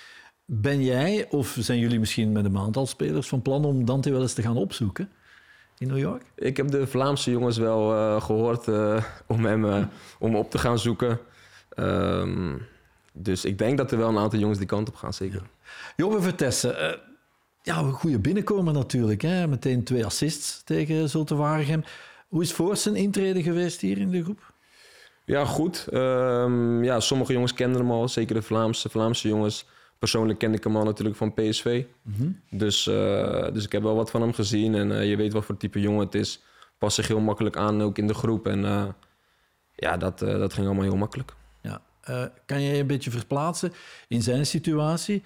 Ben 0.45 0.83
jij, 0.85 1.27
of 1.31 1.57
zijn 1.61 1.79
jullie 1.79 1.99
misschien 1.99 2.33
met 2.33 2.45
een 2.45 2.59
aantal 2.59 2.87
spelers 2.87 3.29
van 3.29 3.43
plan 3.43 3.65
om 3.65 3.85
Dante 3.85 4.11
wel 4.11 4.21
eens 4.21 4.33
te 4.33 4.43
gaan 4.43 4.57
opzoeken 4.57 5.11
in 5.79 5.87
New 5.89 5.99
York? 5.99 6.23
Ik 6.35 6.57
heb 6.57 6.69
de 6.69 6.87
Vlaamse 6.87 7.31
jongens 7.31 7.57
wel 7.57 7.95
uh, 7.95 8.21
gehoord 8.21 8.67
uh, 8.67 9.03
om 9.27 9.45
hem 9.45 9.65
uh, 9.65 9.85
om 10.19 10.37
op 10.37 10.51
te 10.51 10.59
gaan 10.59 10.79
zoeken. 10.79 11.19
Um, 11.77 12.67
dus 13.13 13.45
ik 13.45 13.59
denk 13.59 13.79
dat 13.79 13.93
er 13.93 13.99
wel 13.99 14.09
een 14.09 14.19
aantal 14.19 14.39
jongens 14.39 14.59
die 14.59 14.69
kant 14.69 14.89
op 14.89 14.95
gaan, 14.95 15.13
zeker. 15.13 15.41
Ja. 15.41 15.73
Joppe 15.97 16.23
Vertessen, 16.23 17.01
ja, 17.67 17.79
een 17.79 17.93
goede 17.93 18.19
binnenkomer 18.19 18.73
natuurlijk. 18.73 19.23
Hè? 19.23 19.47
Meteen 19.47 19.85
twee 19.85 20.05
assists 20.05 20.63
tegen 20.63 21.09
Zulte 21.09 21.35
Waregem. 21.35 21.85
Hoe 22.29 22.43
is 22.43 22.53
voor 22.53 22.77
zijn 22.77 22.97
intrede 22.97 23.43
geweest 23.43 23.81
hier 23.81 23.99
in 23.99 24.11
de 24.11 24.23
groep? 24.23 24.53
Ja, 25.25 25.45
goed. 25.45 25.87
Ehm, 25.91 26.85
ja, 26.85 27.01
sommige 27.01 27.33
jongens 27.33 27.55
kenden 27.55 27.81
hem 27.81 27.91
al, 27.91 28.09
zeker 28.09 28.35
de 28.35 28.43
Vlaamse, 28.43 28.89
Vlaamse 28.89 29.29
jongens. 29.29 29.67
Persoonlijk 29.99 30.39
kende 30.39 30.57
ik 30.57 30.65
hem 30.65 30.77
al 30.77 30.85
natuurlijk 30.85 31.17
van 31.17 31.35
PSV. 31.35 31.85
dus, 32.51 32.87
eh, 32.87 33.53
dus 33.53 33.65
ik 33.65 33.73
heb 33.73 33.83
wel 33.83 33.95
wat 33.95 34.11
van 34.11 34.21
hem 34.21 34.33
gezien 34.33 34.75
en 34.75 34.99
eh, 34.99 35.09
je 35.09 35.17
weet 35.17 35.33
wat 35.33 35.45
voor 35.45 35.57
type 35.57 35.81
jongen 35.81 36.05
het 36.05 36.15
is. 36.15 36.43
Past 36.79 36.95
zich 36.97 37.09
heel 37.09 37.21
makkelijk 37.21 37.57
aan, 37.57 37.83
ook 37.83 37.99
in 37.99 38.07
de 38.07 38.15
groep. 38.15 38.47
En 38.47 38.65
eh, 38.65 38.89
ja, 39.75 39.97
dat, 39.97 40.19
dat 40.19 40.53
ging 40.53 40.67
allemaal 40.67 40.85
heel 40.85 40.97
makkelijk. 40.97 41.35
Ja. 41.63 41.83
Kan 42.47 42.63
jij 42.63 42.75
je 42.75 42.81
een 42.81 42.87
beetje 42.87 43.11
verplaatsen 43.11 43.73
in 44.09 44.23
zijn 44.23 44.47
situatie? 44.47 45.23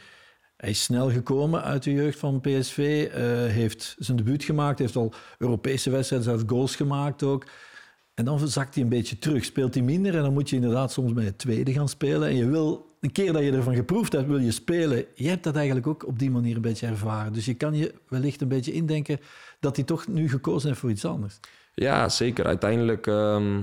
Hij 0.61 0.71
is 0.71 0.83
snel 0.83 1.11
gekomen 1.11 1.63
uit 1.63 1.83
de 1.83 1.93
jeugd 1.93 2.19
van 2.19 2.41
PSV, 2.41 3.09
eh, 3.13 3.23
heeft 3.53 3.97
zijn 3.99 4.17
debuut 4.17 4.45
gemaakt, 4.45 4.79
heeft 4.79 4.97
al 4.97 5.13
Europese 5.39 5.91
wedstrijden, 5.91 6.29
zelfs 6.29 6.43
goals 6.47 6.77
gemaakt 6.77 7.23
ook. 7.23 7.47
En 8.15 8.25
dan 8.25 8.49
zakt 8.49 8.75
hij 8.75 8.83
een 8.83 8.89
beetje 8.89 9.19
terug, 9.19 9.45
speelt 9.45 9.75
hij 9.75 9.83
minder 9.83 10.17
en 10.17 10.23
dan 10.23 10.33
moet 10.33 10.51
je 10.51 10.57
inderdaad 10.57 10.93
soms 10.93 11.13
bij 11.13 11.25
het 11.25 11.39
tweede 11.39 11.73
gaan 11.73 11.89
spelen. 11.89 12.29
En 12.29 12.37
je 12.37 12.47
wil, 12.47 12.97
een 13.01 13.13
keer 13.13 13.33
dat 13.33 13.43
je 13.43 13.53
ervan 13.53 13.75
geproefd 13.75 14.13
hebt, 14.13 14.27
wil 14.27 14.39
je 14.39 14.51
spelen. 14.51 15.05
Je 15.15 15.29
hebt 15.29 15.45
dat 15.45 15.57
eigenlijk 15.57 15.87
ook 15.87 16.07
op 16.07 16.19
die 16.19 16.31
manier 16.31 16.57
een 16.57 16.63
beetje 16.63 16.87
ervaren. 16.87 17.33
Dus 17.33 17.45
je 17.45 17.55
kan 17.55 17.75
je 17.75 17.95
wellicht 18.09 18.41
een 18.41 18.49
beetje 18.49 18.73
indenken 18.73 19.21
dat 19.61 19.77
hij 19.77 19.85
toch 19.85 20.09
nu 20.09 20.29
gekozen 20.29 20.69
heeft 20.69 20.81
voor 20.81 20.91
iets 20.91 21.05
anders. 21.05 21.41
Ja, 21.75 22.09
zeker. 22.09 22.45
Uiteindelijk 22.47 23.07
ehm, 23.07 23.61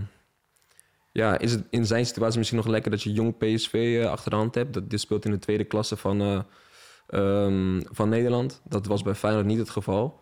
ja, 1.11 1.37
is 1.37 1.51
het 1.51 1.63
in 1.69 1.85
zijn 1.85 2.05
situatie 2.05 2.37
misschien 2.37 2.59
nog 2.59 2.67
lekker 2.67 2.91
dat 2.91 3.03
je 3.03 3.13
jong 3.13 3.37
PSV 3.37 3.99
eh, 4.01 4.09
achter 4.09 4.29
de 4.29 4.37
hand 4.37 4.55
hebt. 4.55 4.73
Dat, 4.73 4.89
dit 4.89 4.99
speelt 4.99 5.25
in 5.25 5.31
de 5.31 5.39
tweede 5.39 5.63
klasse 5.63 5.97
van, 5.97 6.21
eh, 6.21 6.39
ehm, 7.07 7.81
van 7.91 8.09
Nederland. 8.09 8.61
Dat 8.63 8.85
was 8.85 9.01
bij 9.01 9.15
Feyenoord 9.15 9.45
niet 9.45 9.57
het 9.57 9.69
geval. 9.69 10.19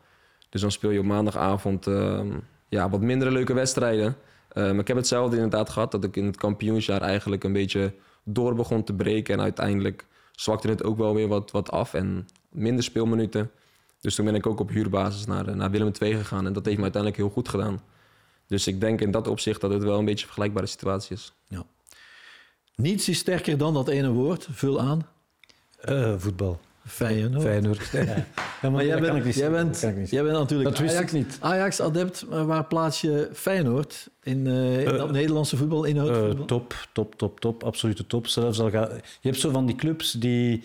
Dus 0.50 0.62
dan 0.62 0.72
speel 0.72 0.90
je 0.90 1.00
op 1.00 1.06
maandagavond 1.06 1.88
ehm, 1.88 2.32
ja, 2.70 2.90
wat 2.90 3.02
mindere 3.02 3.32
leuke 3.32 3.54
wedstrijden. 3.54 4.16
Eh, 4.50 4.64
maar 4.64 4.80
ik 4.80 4.88
heb 4.88 4.98
hetzelfde 4.98 5.36
inderdaad 5.36 5.70
gehad, 5.70 5.92
dat 5.92 6.04
ik 6.04 6.16
in 6.16 6.26
het 6.26 6.38
kampioensjaar 6.38 7.02
eigenlijk 7.02 7.44
een 7.44 7.54
beetje 7.54 7.94
door 8.24 8.56
begon 8.56 8.84
te 8.84 8.94
breken. 8.94 9.34
En 9.34 9.42
uiteindelijk 9.42 10.06
zwakte 10.32 10.68
het 10.68 10.84
ook 10.84 10.98
wel 10.98 11.16
weer 11.16 11.28
wat, 11.28 11.52
wat 11.52 11.72
af 11.72 11.94
en 11.94 12.28
minder 12.50 12.84
speelminuten. 12.84 13.52
Dus 14.02 14.16
toen 14.16 14.26
ben 14.26 14.36
ik 14.36 14.46
ook 14.46 14.60
op 14.60 14.70
huurbasis 14.70 15.26
naar, 15.26 15.56
naar 15.56 15.72
Willem 15.72 15.92
II 16.02 16.16
gegaan. 16.16 16.46
En 16.46 16.54
dat 16.54 16.66
heeft 16.66 16.78
me 16.78 16.84
uiteindelijk 16.84 17.22
heel 17.22 17.32
goed 17.32 17.50
gedaan. 17.50 17.82
Dus 18.48 18.68
ik 18.68 18.80
denk 18.80 19.02
in 19.02 19.12
dat 19.12 19.28
opzicht 19.28 19.62
dat 19.62 19.72
het 19.72 19.84
wel 19.84 20.00
een 20.00 20.06
beetje 20.06 20.20
een 20.20 20.26
vergelijkbare 20.26 20.66
situatie 20.66 21.16
is. 21.16 21.34
Ja. 21.48 21.66
Niets 22.76 23.10
is 23.10 23.18
sterker 23.18 23.58
dan 23.58 23.74
dat 23.74 23.88
ene 23.88 24.12
woord. 24.12 24.48
Vul 24.52 24.82
aan. 24.82 25.08
Eh, 25.80 26.14
voetbal. 26.18 26.60
Feyenoord. 26.86 27.44
Feyenoord. 27.44 27.90
Ja, 27.92 28.02
ja. 28.62 28.70
maar, 28.70 28.86
jij 28.86 29.00
bent, 29.00 29.36
jij, 29.36 29.52
bent, 29.52 29.80
jij 30.10 30.24
bent 30.24 30.38
natuurlijk 30.38 30.70
Dat 30.70 30.80
wist 30.80 30.96
Ajax, 30.96 31.14
ik 31.14 31.18
niet. 31.18 31.38
Ajax-adept. 31.40 32.26
maar 32.30 32.46
Waar 32.46 32.66
plaats 32.66 33.02
je 33.02 33.30
Feyenoord 33.34 34.08
in, 34.24 34.48
eh, 34.48 34.82
in 34.82 34.88
Eh, 34.88 34.98
dat 34.98 35.12
Nederlandse 35.12 35.58
voetbal, 35.58 35.84
inhoud 35.84 36.10
Eh, 36.10 36.26
voetbal? 36.26 36.46
top, 36.46 36.76
top, 36.94 37.16
top, 37.16 37.40
top. 37.40 37.64
Absolute 37.64 38.08
top. 38.08 38.28
Zelfs 38.28 38.60
al 38.60 38.70
ga... 38.70 38.90
Je 39.22 39.30
hebt 39.30 39.40
zo 39.40 39.50
van 39.50 39.66
die 39.66 39.76
clubs 39.76 40.12
die 40.12 40.64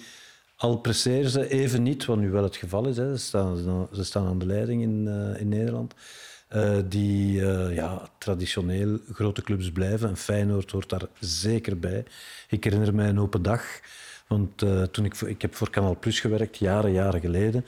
al 0.57 0.77
presteren 0.77 1.31
ze 1.31 1.49
even 1.49 1.83
niet, 1.83 2.05
wat 2.05 2.19
nu 2.19 2.31
wel 2.31 2.43
het 2.43 2.57
geval 2.57 2.87
is. 2.87 2.97
Hè. 2.97 3.17
Ze, 3.17 3.25
staan, 3.25 3.89
ze 3.93 4.05
staan 4.05 4.27
aan 4.27 4.39
de 4.39 4.47
leiding 4.47 4.83
in, 4.83 5.09
in 5.39 5.49
Nederland. 5.49 5.95
Die 6.85 7.33
ja, 7.73 8.09
traditioneel 8.19 8.99
grote 9.13 9.43
clubs 9.43 9.73
blijven. 9.73 10.09
En 10.09 10.17
Feyenoord 10.17 10.71
hoort 10.71 10.89
daar 10.89 11.07
zeker 11.21 11.79
bij. 11.79 12.05
Ik 12.49 12.65
herinner 12.65 12.95
mij 12.95 13.09
een 13.09 13.21
open 13.21 13.43
dag. 13.43 13.63
Want 14.31 14.63
eh, 14.63 14.83
toen 14.83 15.05
ik, 15.05 15.21
ik 15.21 15.43
heb 15.43 15.55
voor 15.55 15.71
Canal 15.71 15.97
Plus 15.99 16.21
gewerkt, 16.21 16.57
jaren, 16.57 16.93
jaren 16.93 17.21
geleden. 17.21 17.65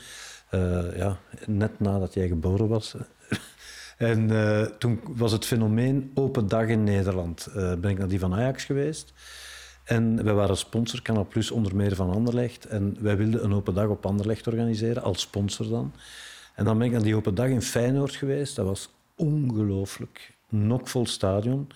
Eh, 0.51 0.97
ja, 0.97 1.19
net 1.47 1.81
nadat 1.81 2.15
jij 2.15 2.29
geboren 2.29 2.69
was. 2.69 2.95
En 3.99 4.31
eh, 4.31 4.63
toen 4.63 5.01
was 5.09 5.33
het 5.33 5.45
fenomeen 5.45 6.11
Open 6.15 6.49
Dag 6.49 6.67
in 6.67 6.85
Nederland. 6.85 7.49
Ben 7.55 7.91
ik 7.91 7.99
naar 7.99 8.09
die 8.09 8.19
van 8.19 8.35
Ajax 8.35 8.65
geweest. 8.65 9.13
En 9.85 10.25
wij 10.25 10.35
waren 10.35 10.57
sponsor, 10.57 11.03
Canal 11.03 11.27
Plus, 11.27 11.51
onder 11.51 11.77
meer 11.77 11.95
van 11.95 12.11
Anderlecht. 12.11 12.67
En 12.67 12.97
wij 13.01 13.17
wilden 13.17 13.45
een 13.45 13.55
open 13.55 13.75
dag 13.75 13.89
op 13.89 14.07
Anderlecht 14.07 14.47
organiseren, 14.47 15.03
als 15.03 15.21
sponsor 15.21 15.69
dan. 15.69 15.93
En 16.55 16.65
dan 16.65 16.79
ben 16.79 16.87
ik 16.87 16.93
naar 16.93 17.03
die 17.03 17.17
open 17.17 17.35
dag 17.35 17.49
in 17.49 17.63
Feyenoord 17.63 18.15
geweest. 18.15 18.57
Dat 18.57 18.67
was 18.67 18.89
ongelooflijk. 19.17 20.35
Nokvol 20.49 21.07
stadion. 21.07 21.69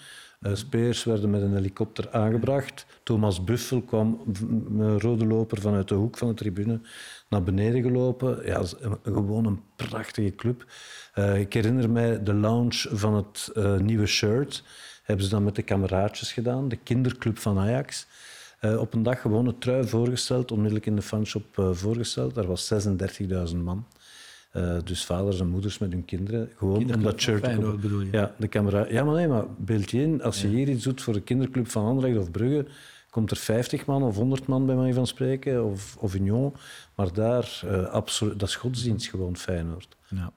Eh 0.46 0.54
speers 0.54 1.04
werden 1.04 1.30
met 1.30 1.42
een 1.42 1.54
helikopter 1.54 2.10
aangebracht. 2.10 2.86
Thomas 3.02 3.44
Buffel 3.44 3.82
kwam, 3.82 4.20
een 4.78 5.00
rode 5.00 5.26
loper 5.26 5.60
vanuit 5.60 5.88
de 5.88 5.94
hoek 5.94 6.18
van 6.18 6.28
de 6.28 6.34
tribune, 6.34 6.80
naar 7.28 7.42
beneden 7.42 7.82
gelopen. 7.82 8.46
Ja, 8.46 8.62
gewoon 9.02 9.46
een 9.46 9.60
prachtige 9.76 10.34
club. 10.34 10.64
Eh, 11.12 11.40
ik 11.40 11.52
herinner 11.52 11.90
mij 11.90 12.22
de 12.22 12.34
launch 12.34 12.86
van 12.90 13.14
het 13.14 13.50
eh, 13.54 13.76
nieuwe 13.76 14.06
shirt. 14.06 14.64
Hebben 15.02 15.24
ze 15.24 15.30
dan 15.30 15.44
met 15.44 15.54
de 15.54 15.62
kameraadjes 15.62 16.32
gedaan, 16.32 16.68
de 16.68 16.76
kinderclub 16.76 17.38
van 17.38 17.58
Ajax. 17.58 18.06
Op 18.78 18.94
een 18.94 19.02
dag 19.02 19.20
gewoon 19.20 19.46
een 19.46 19.58
trui 19.58 19.88
voorgesteld, 19.88 20.50
onmiddellijk 20.50 20.86
in 20.86 20.96
de 20.96 21.02
fanshop 21.02 21.70
voorgesteld. 21.72 22.34
Daar 22.34 22.46
was 22.46 22.72
36.000 23.52 23.56
man. 23.56 23.86
Eh, 24.50 24.76
dus 24.84 25.04
vaders 25.04 25.40
en 25.40 25.48
moeders 25.48 25.78
met 25.78 25.92
hun 25.92 26.04
kinderen. 26.04 26.50
Gewoon 26.56 26.94
om 26.94 27.02
dat 27.02 27.20
shirt 27.20 27.44
Feyenoord 27.44 27.80
bedoel 27.80 28.00
je? 28.00 28.08
Ja, 28.12 28.34
de 28.38 28.48
camera. 28.48 28.86
Ja, 28.88 29.04
maar 29.04 29.14
nee, 29.14 29.28
maar 29.28 29.44
beeld 29.58 29.90
je 29.90 30.00
in, 30.02 30.22
als 30.22 30.40
je 30.42 30.48
hier 30.48 30.68
iets 30.68 30.84
doet 30.84 31.02
voor 31.02 31.12
de 31.12 31.20
kinderclub 31.20 31.68
van 31.70 31.84
Anderlecht 31.84 32.18
of 32.18 32.30
Brugge, 32.30 32.66
komt 33.10 33.30
er 33.30 33.36
50 33.36 33.86
man 33.86 34.02
of 34.02 34.16
100 34.16 34.46
man 34.46 34.66
bij 34.66 34.74
mij 34.76 34.92
van 34.92 35.06
spreken, 35.06 35.64
of, 35.64 35.96
of 36.00 36.14
Union. 36.14 36.54
Maar 36.94 37.12
daar, 37.12 37.60
eh, 37.66 37.84
absoluut, 37.84 38.38
dat 38.38 38.48
is 38.48 38.56
godsdienst 38.56 39.08
gewoon 39.08 39.36
Feyenoord. 39.36 39.96
Ja. 40.08 40.32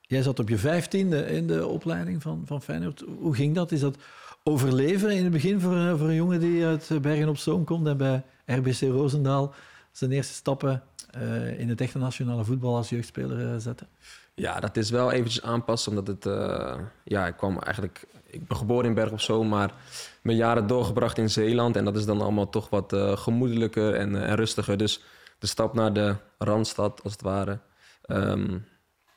Jij 0.00 0.22
zat 0.22 0.38
op 0.38 0.48
je 0.48 0.58
vijftiende 0.58 1.26
in 1.26 1.46
de 1.46 1.66
opleiding 1.66 2.22
van, 2.22 2.42
van 2.44 2.62
Feyenoord. 2.62 3.04
Hoe 3.18 3.34
ging 3.34 3.54
dat? 3.54 3.72
Is 3.72 3.80
dat 3.80 3.96
overleven 4.42 5.10
in 5.16 5.22
het 5.22 5.32
begin 5.32 5.60
voor, 5.60 5.72
een- 5.72 5.98
voor 5.98 6.08
een 6.08 6.14
jongen 6.14 6.40
die 6.40 6.64
uit 6.64 6.90
Bergen 7.02 7.28
op 7.28 7.36
Zoom 7.38 7.64
komt 7.64 7.86
en 7.86 7.96
bij 7.96 8.22
RBC 8.46 8.80
Roosendaal 8.80 9.54
zijn 9.96 10.12
eerste 10.12 10.34
stappen 10.34 10.82
eh, 11.10 11.60
in 11.60 11.68
het 11.68 11.80
echte 11.80 11.98
nationale 11.98 12.44
voetbal 12.44 12.76
als 12.76 12.88
jeugdspeler 12.88 13.52
eh, 13.52 13.58
zette? 13.58 13.86
Ja, 14.34 14.60
dat 14.60 14.76
is 14.76 14.90
wel 14.90 15.12
eventjes 15.12 15.42
aanpassen, 15.42 15.90
omdat 15.90 16.06
het... 16.06 16.26
eh, 16.26 16.78
ja, 17.04 17.26
ik 17.26 17.36
kwam 17.36 17.58
eigenlijk... 17.58 18.06
Ik 18.26 18.46
ben 18.48 18.56
geboren 18.56 18.84
in 18.84 18.94
Berg 18.94 19.10
op 19.10 19.20
Zoom, 19.20 19.48
maar 19.48 19.74
mijn 20.22 20.36
jaren 20.36 20.66
doorgebracht 20.66 21.18
in 21.18 21.30
Zeeland. 21.30 21.76
En 21.76 21.84
dat 21.84 21.96
is 21.96 22.04
dan 22.04 22.20
allemaal 22.20 22.48
toch 22.48 22.68
wat 22.68 22.96
gemoedelijker 23.14 23.94
en, 23.94 24.26
en 24.26 24.34
rustiger. 24.34 24.76
Dus 24.76 25.02
de 25.38 25.46
stap 25.46 25.74
naar 25.74 25.92
de 25.92 26.16
Randstad, 26.38 27.02
als 27.02 27.12
het 27.12 27.22
ware... 27.22 27.58
ehm, 28.02 28.58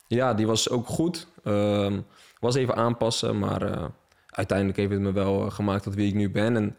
ja, 0.06 0.34
die 0.34 0.46
was 0.46 0.68
ook 0.70 0.86
goed. 0.86 1.26
Ehm, 1.44 2.00
was 2.38 2.54
even 2.54 2.76
aanpassen, 2.76 3.38
maar 3.38 3.90
uiteindelijk 4.26 4.78
heeft 4.78 4.90
het 4.90 5.00
me 5.00 5.12
wel 5.12 5.50
gemaakt 5.50 5.82
tot 5.82 5.94
wie 5.94 6.08
ik 6.08 6.14
nu 6.14 6.30
ben. 6.30 6.56
En 6.56 6.76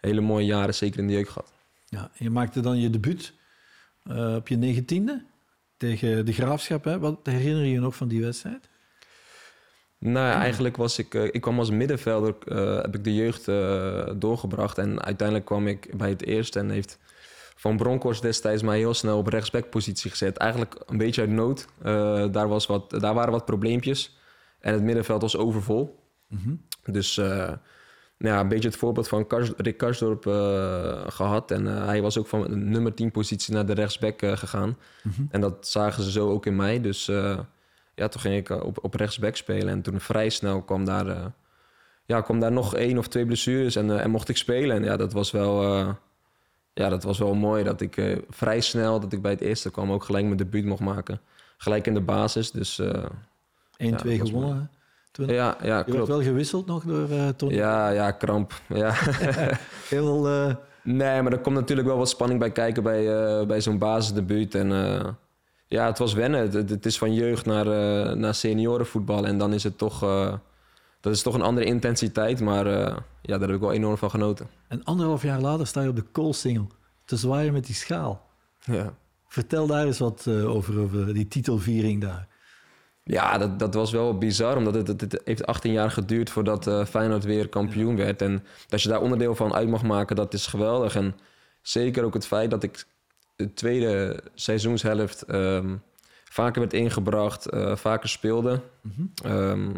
hele 0.00 0.20
mooie 0.20 0.46
jaren, 0.46 0.74
zeker 0.74 1.00
in 1.00 1.06
de 1.06 1.12
jeugd 1.12 1.30
gehad. 1.30 1.52
Ja, 1.86 2.10
je 2.14 2.30
maakte 2.30 2.60
dan 2.60 2.78
je 2.78 2.90
debuut 2.90 3.32
eh, 4.04 4.34
op 4.34 4.48
je 4.48 4.56
negentiende 4.56 5.24
tegen 5.76 6.26
de 6.26 6.32
Graafschap. 6.32 6.84
Hè? 6.84 6.98
Wat 6.98 7.18
herinner 7.22 7.64
je 7.64 7.70
je 7.70 7.80
nog 7.80 7.96
van 7.96 8.08
die 8.08 8.20
wedstrijd? 8.20 8.68
Nou 9.98 10.26
ja, 10.26 10.40
eigenlijk 10.40 10.76
was 10.76 10.98
ik... 10.98 11.14
eh, 11.14 11.24
ik 11.24 11.40
kwam 11.40 11.58
als 11.58 11.70
middenvelder, 11.70 12.34
eh, 12.46 12.82
heb 12.82 12.94
ik 12.94 13.04
de 13.04 13.14
jeugd 13.14 13.44
doorgebracht. 14.20 14.78
En 14.78 15.02
uiteindelijk 15.02 15.46
kwam 15.46 15.66
ik 15.66 15.96
bij 15.96 16.08
het 16.08 16.24
eerste 16.24 16.58
en 16.58 16.70
heeft 16.70 16.98
Van 17.56 17.76
Bronckhorst 17.76 18.22
destijds 18.22 18.62
mij 18.62 18.78
heel 18.78 18.94
snel 18.94 19.18
op 19.18 19.26
rechtsbackpositie 19.26 20.10
gezet. 20.10 20.36
Eigenlijk 20.36 20.82
een 20.86 20.98
beetje 20.98 21.20
uit 21.20 21.30
nood. 21.30 21.66
Daar, 22.32 22.48
was 22.48 22.66
wat, 22.66 22.90
daar 22.90 23.14
waren 23.14 23.32
wat 23.32 23.44
probleempjes. 23.44 24.16
En 24.60 24.72
het 24.72 24.82
middenveld 24.82 25.22
was 25.22 25.36
overvol. 25.36 26.00
Dus 26.84 27.18
eh, 27.18 27.52
nou 28.22 28.34
ja, 28.34 28.40
een 28.40 28.48
beetje 28.48 28.68
het 28.68 28.78
voorbeeld 28.78 29.08
van 29.08 29.26
Kars, 29.26 29.50
Rick 29.56 29.76
Karsdorp 29.76 30.26
eh, 30.26 31.02
gehad. 31.06 31.50
En 31.50 31.66
eh, 31.66 31.84
hij 31.84 32.02
was 32.02 32.18
ook 32.18 32.26
van 32.26 32.42
de 32.42 32.56
nummer 32.56 32.94
10 32.94 33.10
positie 33.10 33.54
naar 33.54 33.66
de 33.66 33.72
rechtsback 33.72 34.22
eh, 34.22 34.36
gegaan. 34.36 34.76
En 35.30 35.40
dat 35.40 35.68
zagen 35.68 36.02
ze 36.02 36.10
zo 36.10 36.30
ook 36.30 36.46
in 36.46 36.56
mij. 36.56 36.80
Dus 36.80 37.06
ja, 37.94 38.08
toen 38.08 38.20
ging 38.20 38.36
ik 38.36 38.50
op, 38.50 38.84
op 38.84 38.94
rechtsback 38.94 39.36
spelen. 39.36 39.68
En 39.68 39.82
toen 39.82 40.00
vrij 40.00 40.28
snel 40.28 40.62
kwam 40.62 40.84
daar, 40.84 41.32
ja, 42.04 42.20
kwam 42.20 42.40
daar 42.40 42.52
nog 42.52 42.74
één 42.74 42.98
of 42.98 43.08
twee 43.08 43.26
blessures 43.26 43.76
en, 43.76 44.00
en 44.00 44.10
mocht 44.10 44.28
ik 44.28 44.36
spelen. 44.36 44.76
En 44.76 44.84
ja, 44.84 44.96
dat 44.96 45.12
was 45.12 45.30
wel, 45.30 45.62
ja, 46.72 46.88
dat 46.88 47.02
was 47.02 47.18
wel 47.18 47.34
mooi 47.34 47.64
dat 47.64 47.80
ik 47.80 48.22
vrij 48.30 48.60
snel, 48.60 49.00
dat 49.00 49.12
ik 49.12 49.22
bij 49.22 49.30
het 49.30 49.40
eerste 49.40 49.70
kwam, 49.70 49.92
ook 49.92 50.04
gelijk 50.04 50.24
mijn 50.24 50.36
debuut 50.36 50.64
mocht 50.64 50.80
maken. 50.80 51.20
Gelijk 51.56 51.86
in 51.86 51.94
de 51.94 52.00
basis. 52.00 52.50
Dus 52.50 52.78
eh, 52.78 53.04
1-2 53.86 53.90
dat 53.90 54.02
was 54.02 54.30
gewonnen. 54.30 54.70
Toen, 55.12 55.26
ja, 55.26 55.34
ja, 55.34 55.56
je 55.62 55.68
werd 55.68 55.84
klopt. 55.84 56.08
wel 56.08 56.22
gewisseld 56.22 56.66
nog 56.66 56.84
door 56.84 57.10
eh 57.10 57.28
Tony. 57.28 57.54
Ja, 57.54 57.88
ja, 57.88 58.10
kramp. 58.10 58.52
Ja. 58.68 58.92
Heel, 59.88 60.28
eh, 60.28 60.54
Nee, 60.84 61.22
maar 61.22 61.32
er 61.32 61.38
komt 61.38 61.56
natuurlijk 61.56 61.88
wel 61.88 61.96
wat 61.96 62.08
spanning 62.08 62.40
bij 62.40 62.50
kijken 62.50 62.82
bij, 62.82 63.14
eh, 63.14 63.46
bij 63.46 63.60
zo'n 63.60 63.78
basisdebuut. 63.78 64.54
En 64.54 64.68
ja, 65.68 65.86
het 65.86 65.98
was 65.98 66.12
wennen. 66.14 66.40
Het, 66.40 66.70
het 66.70 66.86
is 66.86 66.98
van 66.98 67.14
jeugd 67.14 67.46
naar, 67.46 67.66
naar 68.16 68.34
seniorenvoetbal. 68.34 69.26
En 69.26 69.38
dan 69.38 69.52
is 69.52 69.62
het 69.62 69.78
toch, 69.78 70.00
dat 71.00 71.12
is 71.12 71.22
toch 71.22 71.34
een 71.34 71.42
andere 71.42 71.66
intensiteit. 71.66 72.40
Maar 72.40 72.66
ja, 73.22 73.38
daar 73.38 73.40
heb 73.40 73.50
ik 73.50 73.60
wel 73.60 73.72
enorm 73.72 73.96
van 73.96 74.10
genoten. 74.10 74.48
en 74.68 74.84
anderhalf 74.84 75.22
jaar 75.22 75.40
later 75.40 75.66
sta 75.66 75.82
je 75.82 75.88
op 75.88 75.96
de 75.96 76.04
koolsingel 76.12 76.66
te 77.04 77.16
zwaaien 77.16 77.52
met 77.52 77.66
die 77.66 77.74
schaal. 77.74 78.26
Ja. 78.60 78.94
Vertel 79.28 79.66
daar 79.66 79.86
eens 79.86 79.98
wat 79.98 80.28
over, 80.28 80.78
over 80.78 81.14
die 81.14 81.28
titelviering 81.28 82.00
daar. 82.00 82.28
Ja, 83.04 83.38
dat, 83.38 83.58
dat 83.58 83.74
was 83.74 83.90
wel 83.92 84.18
bizar, 84.18 84.56
omdat 84.56 84.74
het, 84.74 84.88
het, 84.88 85.00
het 85.00 85.20
heeft 85.24 85.46
18 85.46 85.72
jaar 85.72 85.90
geduurd 85.90 86.30
voordat 86.30 86.66
eh 86.66 86.84
Feyenoord 86.84 87.24
weer 87.24 87.48
kampioen 87.48 87.96
werd. 87.96 88.22
En 88.22 88.44
dat 88.68 88.82
je 88.82 88.88
daar 88.88 89.00
onderdeel 89.00 89.34
van 89.34 89.54
uit 89.54 89.68
mag 89.68 89.82
maken, 89.82 90.16
dat 90.16 90.34
is 90.34 90.46
geweldig. 90.46 90.96
En 90.96 91.14
zeker 91.62 92.04
ook 92.04 92.14
het 92.14 92.26
feit 92.26 92.50
dat 92.50 92.62
ik 92.62 92.84
de 93.36 93.54
tweede 93.54 94.20
seizoenshelft 94.34 95.22
ehm, 95.22 95.76
vaker 96.24 96.60
werd 96.60 96.72
ingebracht, 96.72 97.46
eh, 97.46 97.76
vaker 97.76 98.08
speelde. 98.08 98.60
Ehm, 99.24 99.70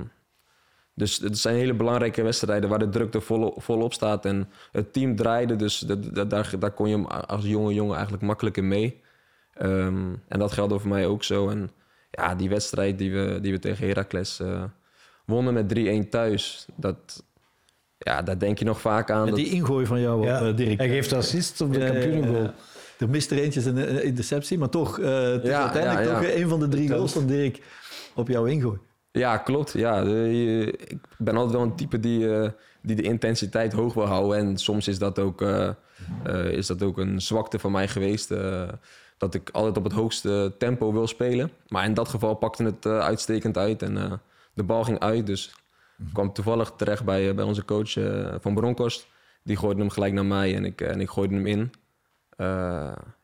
dus 0.95 1.19
het 1.19 1.39
zijn 1.39 1.57
hele 1.57 1.75
belangrijke 1.75 2.23
wedstrijden 2.23 2.69
waar 2.71 2.79
de 2.79 2.89
druk 2.89 3.15
er 3.15 3.23
vol, 3.23 3.55
volop 3.57 3.93
staat. 3.93 4.25
En 4.25 4.49
het 4.73 4.93
team 4.93 5.17
draaide, 5.17 5.57
dus 5.57 5.79
dat, 5.79 6.15
dat- 6.15 6.31
daar, 6.31 6.53
daar 6.59 6.71
kon 6.73 6.89
je 6.89 7.07
als 7.07 7.45
jonge 7.45 7.75
jongen 7.75 7.95
eigenlijk 7.95 8.25
makkelijker 8.25 8.65
mee. 8.65 9.01
Ehm, 9.55 10.13
en 10.29 10.39
dat 10.39 10.53
geldde 10.53 10.79
voor 10.79 10.89
mij 10.91 11.07
ook 11.07 11.25
zo. 11.25 11.49
En 11.49 11.71
ja, 12.15 12.35
die 12.35 12.49
wedstrijd 12.49 12.99
die 12.99 13.13
we, 13.13 13.39
die 13.43 13.53
we 13.53 13.59
tegen 13.59 13.87
Heracles 13.87 14.41
eh, 14.41 14.63
wonnen 15.27 15.55
met 15.55 15.79
3-1 16.07 16.09
thuis, 16.09 16.67
dat, 16.77 17.25
ja, 17.99 18.23
daar 18.23 18.39
denk 18.39 18.59
je 18.59 18.65
nog 18.65 18.81
vaak 18.81 19.11
aan. 19.11 19.21
Met 19.21 19.29
Dat, 19.29 19.39
die 19.39 19.51
ingooi 19.51 19.87
van 19.87 20.01
jou, 20.01 20.27
Ja, 20.27 20.41
eh, 20.41 20.57
Dirk. 20.57 20.79
Hij 20.79 20.89
geeft 20.89 21.13
assist 21.13 21.61
op 21.61 21.73
de 21.73 21.79
Ja, 21.79 21.87
kampioenengoal. 21.87 22.51
Er 22.99 23.09
mist 23.09 23.31
er 23.31 23.39
eentje 23.39 23.61
in 23.61 23.75
de 23.75 24.03
interceptie, 24.03 24.59
maar 24.59 24.69
toch, 24.69 24.99
eh, 24.99 25.23
het 25.23 25.43
is 25.43 25.49
Ja, 25.49 25.63
uiteindelijk 25.63 26.05
ja, 26.05 26.11
ja. 26.11 26.21
toch 26.21 26.35
een 26.35 26.49
van 26.49 26.61
de 26.61 26.69
drie 26.69 26.89
goals 26.89 27.13
van 27.13 27.27
Dirk 27.27 27.61
op 28.15 28.29
jouw 28.29 28.45
ingooi. 28.45 28.79
Ja, 29.19 29.37
klopt. 29.37 29.73
Ja, 29.73 30.03
ik 30.03 30.99
ben 31.19 31.37
altijd 31.37 31.53
wel 31.53 31.63
een 31.63 31.77
type 31.77 32.01
die, 32.01 32.35
eh, 32.35 32.51
die 32.83 32.97
de 32.97 33.03
intensiteit 33.03 33.73
hoog 33.73 33.95
wil 33.95 34.07
houden. 34.07 34.39
En 34.39 34.57
soms 34.59 34.89
is 34.89 34.99
dat 34.99 35.19
ook, 35.19 35.43
eh, 35.43 35.69
eh, 36.25 36.47
is 36.47 36.67
dat 36.67 36.83
ook 36.83 36.99
een 36.99 37.21
zwakte 37.21 37.59
van 37.59 37.73
mij 37.73 37.89
geweest. 37.89 38.35
Dat 39.25 39.35
ik 39.35 39.51
altijd 39.51 39.77
op 39.77 39.85
het 39.85 39.93
hoogste 39.93 40.55
tempo 40.59 40.93
wil 40.93 41.07
spelen. 41.07 41.51
Maar 41.69 41.85
in 41.85 41.95
dat 41.95 42.09
geval 42.09 42.35
pakte 42.35 42.65
het 42.65 42.87
eh, 42.87 42.99
uitstekend 42.99 43.59
uit. 43.59 43.83
En 43.83 43.97
eh, 43.97 44.13
de 44.55 44.63
bal 44.63 44.85
ging 44.85 44.99
uit. 44.99 45.27
Dus 45.27 45.55
ik 45.99 46.13
kwam 46.13 46.33
toevallig 46.33 46.73
terecht 46.77 47.05
bij, 47.05 47.29
eh, 47.29 47.35
bij 47.35 47.45
onze 47.45 47.65
coach 47.65 47.93
van 48.41 48.55
Bronkhorst. 48.55 49.07
Die 49.43 49.57
gooide 49.57 49.81
hem 49.81 49.91
gelijk 49.91 50.13
naar 50.13 50.27
mij 50.27 50.57
en 50.57 50.65
ik, 50.65 50.81
en 50.81 51.01
ik 51.01 51.11
gooide 51.11 51.35
hem 51.35 51.47
in. 51.47 51.73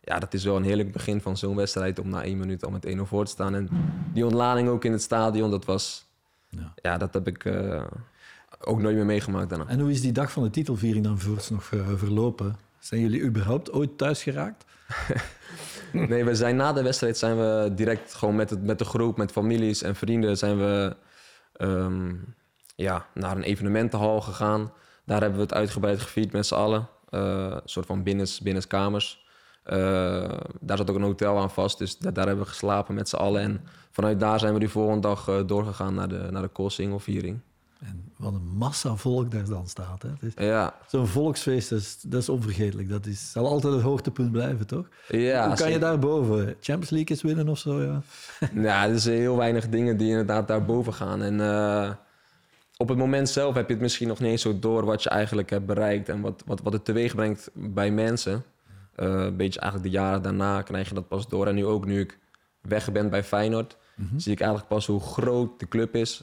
Ja, 0.03 0.19
dat 0.19 0.35
is 0.35 0.45
wel 0.45 0.57
een 0.57 0.65
heerlijk 0.65 0.93
begin 0.93 1.21
van 1.21 1.37
zo'n 1.37 1.57
wedstrijd 1.57 1.99
om 1.99 2.09
na 2.09 2.23
één 2.23 2.39
minuut 2.39 2.65
al 2.65 2.71
met 2.71 2.87
1-0 2.87 3.01
voor 3.01 3.25
te 3.25 3.31
staan. 3.31 3.55
En 3.55 3.69
die 4.13 4.25
ontlading 4.25 4.69
ook 4.69 4.85
in 4.85 4.93
het 4.93 5.03
stadion, 5.03 5.51
dat 5.51 5.65
was... 5.65 6.09
Ja. 6.49 6.73
Ja, 6.75 6.99
dat 6.99 7.15
heb 7.15 7.27
ik 7.27 7.47
ook 8.61 8.81
nooit 8.81 8.97
meer 8.97 9.07
meegemaakt 9.07 9.49
daarna. 9.49 9.67
En 9.67 9.81
hoe 9.81 9.91
is 9.91 10.01
die 10.01 10.13
dag 10.13 10.33
van 10.33 10.43
de 10.43 10.51
titelviering 10.51 11.05
dan 11.05 11.19
voorts 11.19 11.51
nog 11.51 11.65
verlopen? 11.97 12.57
Zijn 12.79 13.01
jullie 13.01 13.23
überhaupt 13.23 13.73
ooit 13.73 13.99
thuis 13.99 14.23
geraakt? 14.23 14.65
Nee, 15.93 16.25
we 16.25 16.35
zijn 16.35 16.57
na 16.57 16.73
de 16.73 16.83
wedstrijd 16.83 17.19
zijn 17.19 17.37
we 17.37 17.71
direct 17.75 18.15
gewoon 18.15 18.37
met, 18.37 18.63
met 18.65 18.79
de 18.79 18.85
groep, 18.85 19.17
met 19.17 19.33
families 19.33 19.83
en 19.83 19.95
vrienden, 19.97 20.37
zijn 20.39 20.59
we 20.59 20.97
ehm, 21.57 22.15
ja, 22.77 23.07
naar 23.15 23.37
een 23.37 23.43
evenementenhal 23.43 24.21
gegaan. 24.21 24.73
Daar 25.05 25.21
hebben 25.21 25.39
we 25.39 25.45
het 25.45 25.55
uitgebreid 25.55 26.01
gevierd 26.01 26.33
met 26.33 26.47
z'n 26.47 26.55
allen. 26.55 26.89
Eh, 27.11 27.21
een 27.51 27.61
soort 27.65 27.87
van 27.87 28.03
binnens, 28.03 28.41
binnenskamers. 28.41 29.27
Eh, 29.63 29.77
daar 30.61 30.77
zat 30.77 30.91
ook 30.91 30.97
een 30.97 31.03
hotel 31.03 31.39
aan 31.39 31.51
vast, 31.51 31.79
dus 31.79 31.99
da- 31.99 32.11
daar 32.11 32.27
hebben 32.27 32.45
we 32.45 32.51
geslapen 32.51 32.95
met 32.95 33.09
z'n 33.09 33.17
allen. 33.17 33.43
En 33.43 33.61
vanuit 33.91 34.21
daar 34.21 34.39
zijn 34.39 34.53
we 34.55 34.59
die 34.59 34.69
volgende 34.69 35.01
dag 35.01 35.29
eh, 35.29 35.41
doorgegaan 35.47 35.95
naar 35.95 36.09
de, 36.09 36.27
naar 36.31 36.43
de 36.43 36.49
Koolsingelviering. 36.49 37.41
En 37.81 38.13
wat 38.17 38.33
een 38.35 38.47
massa 38.57 38.97
volk 38.97 39.31
daar 39.31 39.45
dan 39.45 39.67
staat. 39.69 40.03
Hè? 40.03 40.09
Is- 40.27 40.33
Ja, 40.47 40.75
Zo'n 40.89 41.07
volksfeest, 41.07 41.71
dat 41.71 41.79
is, 41.79 42.01
dat 42.01 42.21
is 42.23 42.29
onvergetelijk. 42.29 42.89
Dat 42.89 43.07
is, 43.07 43.31
zal 43.33 43.47
altijd 43.47 43.73
het 43.75 43.83
hoogtepunt 43.83 44.33
blijven, 44.33 44.67
toch? 44.67 44.89
ja 45.09 45.47
Hoe 45.47 45.57
kan 45.57 45.67
je 45.67 45.73
zeker. 45.73 45.81
daar 45.81 45.99
boven? 45.99 46.47
Champions 46.47 46.91
League 46.91 47.17
is 47.17 47.23
winnen 47.23 47.49
of 47.49 47.59
zo? 47.59 47.83
Ja. 47.83 48.03
Ja, 48.63 48.89
er 48.89 49.01
zijn 49.01 49.19
heel 49.19 49.37
weinig 49.37 49.69
dingen 49.69 49.97
die 49.97 50.09
inderdaad 50.09 50.49
daarboven 50.49 50.95
gaan. 50.95 51.23
En 51.23 51.41
eh, 51.41 51.91
op 52.77 52.89
het 52.89 52.99
moment 52.99 53.29
zelf 53.29 53.55
heb 53.55 53.67
je 53.67 53.73
het 53.73 53.83
misschien 53.83 54.09
nog 54.09 54.21
niet 54.21 54.31
eens 54.31 54.43
zo 54.43 54.59
door 54.59 54.85
wat 54.85 55.03
je 55.03 55.09
eigenlijk 55.09 55.51
hebt 55.51 55.67
bereikt 55.67 56.09
en 56.09 56.21
wat, 56.21 56.43
wat, 56.47 56.61
wat 56.61 56.73
het 56.73 56.85
teweeg 56.85 57.15
brengt 57.15 57.51
bij 57.55 57.91
mensen. 57.91 58.45
Eh, 58.95 59.07
een 59.09 59.37
beetje 59.37 59.61
eigenlijk 59.61 59.93
de 59.93 59.99
jaren 59.99 60.23
daarna 60.23 60.63
krijg 60.63 60.89
je 60.89 60.95
dat 60.95 61.09
pas 61.09 61.29
door. 61.29 61.47
En 61.47 61.55
nu 61.55 61.65
ook, 61.67 61.87
nu 61.87 62.01
ik 62.01 62.19
weg 62.61 62.93
ben 62.93 63.11
bij 63.11 63.25
Feyenoord, 63.25 63.77
zie 64.17 64.33
ik 64.33 64.41
eigenlijk 64.41 64.69
pas 64.71 64.87
hoe 64.87 65.01
groot 65.01 65.61
de 65.61 65.69
club 65.69 65.95
is. 65.95 66.23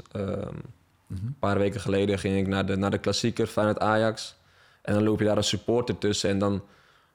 Ehm, 1.10 1.26
Een 1.26 1.36
paar 1.40 1.58
weken 1.58 1.80
geleden 1.82 2.20
ging 2.20 2.38
ik 2.38 2.48
naar 2.48 2.66
de, 2.66 2.76
naar 2.76 2.92
de 2.92 2.98
klassieker 2.98 3.48
Feyenoord-Ajax. 3.48 4.36
En 4.82 4.94
dan 4.94 5.04
loop 5.04 5.20
je 5.20 5.26
daar 5.26 5.36
als 5.36 5.48
supporter 5.48 5.98
tussen 5.98 6.30
en 6.30 6.40
dan, 6.40 6.64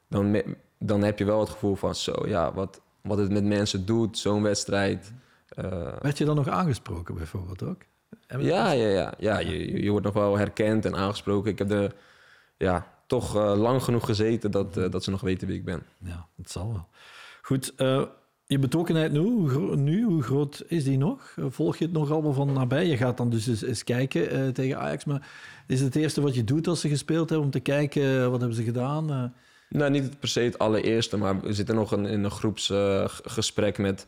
dan, 0.09 0.42
dan 0.78 1.02
heb 1.02 1.18
je 1.18 1.24
wel 1.24 1.40
het 1.40 1.48
gevoel 1.48 1.74
van 1.74 1.94
zo, 1.94 2.26
ja, 2.26 2.52
wat, 2.52 2.81
wat 3.02 3.18
het 3.18 3.31
met 3.31 3.44
mensen 3.44 3.87
doet, 3.87 4.18
zo'n 4.18 4.42
wedstrijd. 4.42 5.12
Eh, 5.48 5.92
Werd 6.00 6.18
je 6.18 6.24
dan 6.24 6.37
nog 6.37 6.48
aangesproken 6.48 7.14
bijvoorbeeld 7.14 7.62
ook? 7.62 7.83
ja, 8.38 8.70
ja, 8.70 8.88
ja. 8.88 9.14
ja 9.18 9.38
je, 9.38 9.83
je- 9.83 9.90
wordt 9.90 10.05
nog 10.05 10.14
wel 10.14 10.37
herkend 10.38 10.85
en 10.85 10.96
aangesproken. 10.96 11.50
Ik 11.50 11.59
heb 11.59 11.70
er 11.70 11.94
ja, 12.57 12.87
toch 13.07 13.37
eh, 13.37 13.55
lang 13.57 13.83
genoeg 13.83 14.05
gezeten 14.07 14.50
dat, 14.50 14.76
eh, 14.76 14.90
dat 14.90 15.05
ze 15.05 15.11
nog 15.11 15.20
weten 15.20 15.48
wie 15.48 15.57
ik 15.59 15.64
ben. 15.64 15.83
Ja, 15.98 16.26
dat 16.37 16.50
zal 16.50 16.72
wel. 16.72 16.88
Goed, 17.42 17.74
je 18.53 18.59
betrokkenheid 18.59 19.12
nu 19.12 19.19
hoe, 19.21 19.77
nu, 19.77 20.05
hoe 20.05 20.23
groot 20.23 20.65
is 20.67 20.85
die 20.85 20.99
nog? 20.99 21.35
Volg 21.49 21.77
je 21.77 21.85
het 21.85 21.93
nog 21.95 22.11
allemaal 22.11 22.33
van 22.33 22.53
nabij? 22.53 22.87
Je 22.87 22.97
gaat 22.97 23.17
dan 23.17 23.31
dus 23.31 23.47
eens, 23.47 23.62
eens 23.62 23.85
kijken 23.85 24.31
eh, 24.31 24.49
tegen 24.49 24.79
Ajax, 24.79 25.05
maar 25.05 25.29
is 25.67 25.81
het 25.81 25.97
eerste 25.97 26.21
wat 26.21 26.35
je 26.35 26.45
doet 26.45 26.67
als 26.67 26.81
ze 26.81 26.88
gespeeld 26.88 27.29
hebben 27.29 27.47
om 27.47 27.53
te 27.53 27.61
kijken 27.61 28.03
eh, 28.21 28.29
wat 28.29 28.38
hebben 28.38 28.57
ze 28.57 28.62
gedaan? 28.62 29.11
Eh, 29.11 29.25
Nou, 29.69 29.91
niet 29.91 30.19
per 30.19 30.29
se 30.29 30.41
het 30.41 30.59
allereerste, 30.59 31.17
maar 31.17 31.41
we 31.41 31.53
zitten 31.53 31.75
nog 31.75 31.93
een, 31.93 32.07
in 32.07 32.25
een 32.25 32.31
groepsgesprek 32.31 33.79
met 33.79 34.07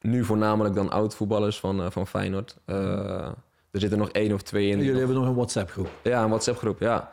nu 0.00 0.24
voornamelijk 0.24 0.74
dan 0.74 0.90
oud-voetballers 0.90 1.58
van, 1.58 1.92
van 1.92 2.06
Feyenoord. 2.06 2.56
Er 2.66 3.82
zitten 3.82 3.98
nog 3.98 4.10
één 4.10 4.32
of 4.32 4.42
twee 4.42 4.64
in. 4.64 4.70
jullie 4.76 4.88
nog- 4.90 4.98
hebben 4.98 5.16
nog 5.16 5.26
een 5.26 5.34
WhatsApp-groep. 5.34 5.90
Ja, 6.02 6.22
een 6.22 6.28
WhatsApp-groep, 6.28 6.80
ja. 6.80 7.10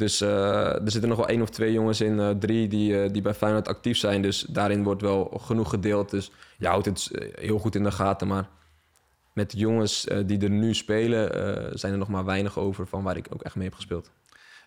Dus 0.00 0.20
eh, 0.20 0.74
er 0.84 0.90
zitten 0.90 1.08
nog 1.08 1.18
wel 1.18 1.28
één 1.28 1.42
of 1.42 1.50
twee 1.50 1.72
jongens 1.72 2.00
in, 2.00 2.20
eh, 2.20 2.30
drie, 2.30 2.68
die, 2.68 3.02
eh, 3.02 3.12
die 3.12 3.22
bij 3.22 3.34
Feyenoord 3.34 3.68
actief 3.68 3.96
zijn. 3.98 4.22
Dus 4.22 4.46
daarin 4.48 4.82
wordt 4.82 5.02
wel 5.02 5.24
genoeg 5.40 5.70
gedeeld. 5.70 6.10
Dus 6.10 6.30
je 6.58 6.66
houdt 6.66 6.86
het 6.86 7.10
heel 7.34 7.58
goed 7.58 7.74
in 7.74 7.82
de 7.82 7.90
gaten. 7.90 8.26
Maar 8.28 8.48
met 9.32 9.50
de 9.50 9.56
jongens 9.58 10.06
eh, 10.06 10.18
die 10.26 10.38
er 10.40 10.50
nu 10.50 10.74
spelen, 10.74 11.34
eh, 11.34 11.70
zijn 11.74 11.92
er 11.92 11.98
nog 11.98 12.08
maar 12.08 12.24
weinig 12.24 12.58
over 12.58 12.86
van 12.86 13.02
waar 13.02 13.16
ik 13.16 13.26
ook 13.32 13.42
echt 13.42 13.54
mee 13.54 13.64
heb 13.64 13.74
gespeeld. 13.74 14.10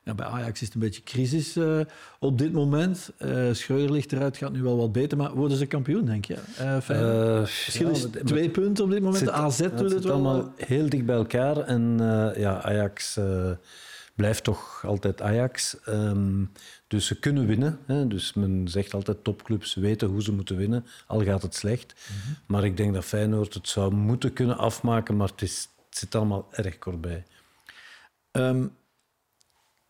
Ja, 0.05 0.13
bij 0.13 0.25
Ajax 0.25 0.59
is 0.61 0.65
het 0.67 0.73
een 0.75 0.79
beetje 0.81 1.03
crisis 1.03 1.55
eh, 1.55 1.79
op 2.19 2.37
dit 2.37 2.51
moment. 2.53 3.09
Eh 3.17 3.29
Schreuder 3.51 3.91
ligt 3.91 4.11
eruit, 4.11 4.37
gaat 4.37 4.51
nu 4.51 4.61
wel 4.61 4.77
wat 4.77 4.91
beter, 4.91 5.17
maar 5.17 5.33
worden 5.33 5.57
ze 5.57 5.65
kampioen, 5.65 6.05
denk 6.05 6.25
je? 6.25 6.35
Feyenoord? 6.81 7.49
Verschil 7.49 7.87
ja, 7.87 7.93
is 7.93 8.07
twee 8.25 8.49
punten 8.49 8.83
op 8.83 8.89
dit 8.89 8.99
moment. 9.01 9.17
zit- 9.19 9.29
AZ 9.29 9.57
doet 9.59 9.69
het 9.71 9.79
het 9.81 9.91
zit 9.91 10.03
wel. 10.03 10.13
allemaal 10.13 10.53
heel 10.57 10.89
dicht 10.89 11.05
bij 11.05 11.15
elkaar. 11.15 11.57
En 11.57 11.95
eh, 11.99 12.41
ja, 12.41 12.61
Ajax 12.61 13.17
eh, 13.17 13.51
blijft 14.15 14.43
toch 14.43 14.83
altijd 14.85 15.21
Ajax. 15.21 15.79
Ehm, 15.85 16.43
dus 16.87 17.05
ze 17.05 17.19
kunnen 17.19 17.45
winnen. 17.45 17.79
Hè. 17.85 18.07
Dus 18.07 18.33
men 18.33 18.67
zegt 18.67 18.93
altijd 18.93 19.23
topclubs 19.23 19.73
weten 19.73 20.07
hoe 20.07 20.23
ze 20.23 20.31
moeten 20.31 20.57
winnen, 20.57 20.85
al 21.07 21.23
gaat 21.23 21.41
het 21.41 21.55
slecht. 21.55 21.93
Maar 22.45 22.63
ik 22.63 22.77
denk 22.77 22.93
dat 22.93 23.05
Feyenoord 23.05 23.53
het 23.53 23.67
zou 23.67 23.93
moeten 23.93 24.33
kunnen 24.33 24.57
afmaken, 24.57 25.17
maar 25.17 25.27
het, 25.27 25.41
is, 25.41 25.69
het 25.89 25.97
zit 25.97 26.15
allemaal 26.15 26.47
erg 26.51 26.79
kort 26.79 27.01
bij. 27.01 27.23
Ehm, 28.31 28.65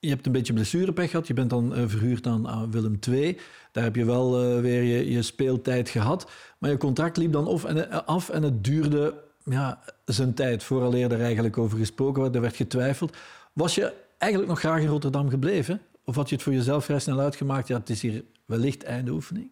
je 0.03 0.09
hebt 0.09 0.25
een 0.25 0.31
beetje 0.31 0.53
blessurepech 0.53 1.09
gehad. 1.09 1.27
Je 1.27 1.33
bent 1.33 1.49
dan 1.49 1.75
eh, 1.75 1.83
verhuurd 1.87 2.27
aan, 2.27 2.47
aan 2.47 2.71
Willem 2.71 2.99
II. 3.09 3.37
Daar 3.71 3.83
heb 3.83 3.95
je 3.95 4.05
wel 4.05 4.41
eh, 4.41 4.61
weer 4.61 4.81
je, 4.81 5.11
je 5.11 5.21
speeltijd 5.21 5.89
gehad. 5.89 6.31
Maar 6.57 6.69
je 6.69 6.77
contract 6.77 7.17
liep 7.17 7.31
dan 7.31 7.47
af 7.47 7.63
en, 7.63 7.89
eh, 7.89 7.99
af 8.05 8.29
en 8.29 8.43
het 8.43 8.63
duurde 8.63 9.13
ja, 9.43 9.83
zijn 10.05 10.33
tijd. 10.33 10.63
Vooraleer 10.63 11.11
er 11.11 11.21
eigenlijk 11.21 11.57
over 11.57 11.77
gesproken 11.77 12.21
werd. 12.21 12.35
Er 12.35 12.41
werd 12.41 12.55
getwijfeld. 12.55 13.17
Was 13.53 13.75
je 13.75 13.93
eigenlijk 14.23 14.51
nog 14.51 14.59
graag 14.59 14.81
in 14.81 14.87
Rotterdam 14.87 15.29
gebleven? 15.29 15.81
Of 16.05 16.15
had 16.15 16.29
je 16.29 16.35
het 16.35 16.43
voor 16.43 16.53
jezelf 16.53 16.85
vrij 16.85 16.99
snel 16.99 17.19
uitgemaakt? 17.19 17.67
Ja, 17.67 17.77
het 17.77 17.89
is 17.89 18.01
hier 18.01 18.23
wellicht 18.45 18.83
einde 18.83 19.11
oefening. 19.11 19.51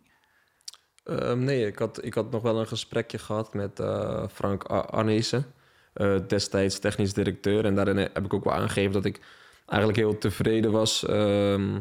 Ehm, 1.04 1.44
nee, 1.44 1.66
ik 1.66 1.80
had, 1.80 2.04
ik 2.06 2.14
had 2.14 2.32
nog 2.32 2.42
wel 2.42 2.60
een 2.60 2.68
gesprekje 2.68 3.18
gehad 3.18 3.54
met 3.54 3.80
eh, 3.80 4.24
Frank 4.34 4.64
Ar- 4.64 4.86
Arnezen, 4.86 5.46
eh, 5.94 6.16
destijds 6.28 6.80
technisch 6.80 7.14
directeur. 7.14 7.66
En 7.66 7.76
daarin 7.76 7.98
heb 7.98 8.26
ik 8.26 8.34
ook 8.34 8.44
wel 8.44 8.54
aangegeven 8.54 8.92
dat 8.92 9.06
ik 9.06 9.20
eigenlijk 9.66 10.00
heel 10.00 10.18
tevreden 10.18 10.72
was 10.72 11.06
ehm, 11.06 11.80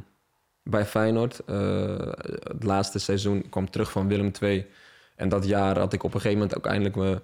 bij 0.62 0.86
Feyenoord. 0.86 1.44
Eh, 1.44 1.96
het 2.42 2.62
laatste 2.64 2.98
seizoen 2.98 3.48
kwam 3.48 3.70
terug 3.70 3.90
van 3.90 4.08
Willem 4.08 4.30
II. 4.40 4.66
En 5.16 5.28
dat 5.28 5.46
jaar 5.46 5.78
had 5.78 5.92
ik 5.92 6.02
op 6.02 6.14
een 6.14 6.20
gegeven 6.20 6.38
moment 6.38 6.58
ook 6.58 6.66
eindelijk 6.66 6.96
mijn, 6.96 7.20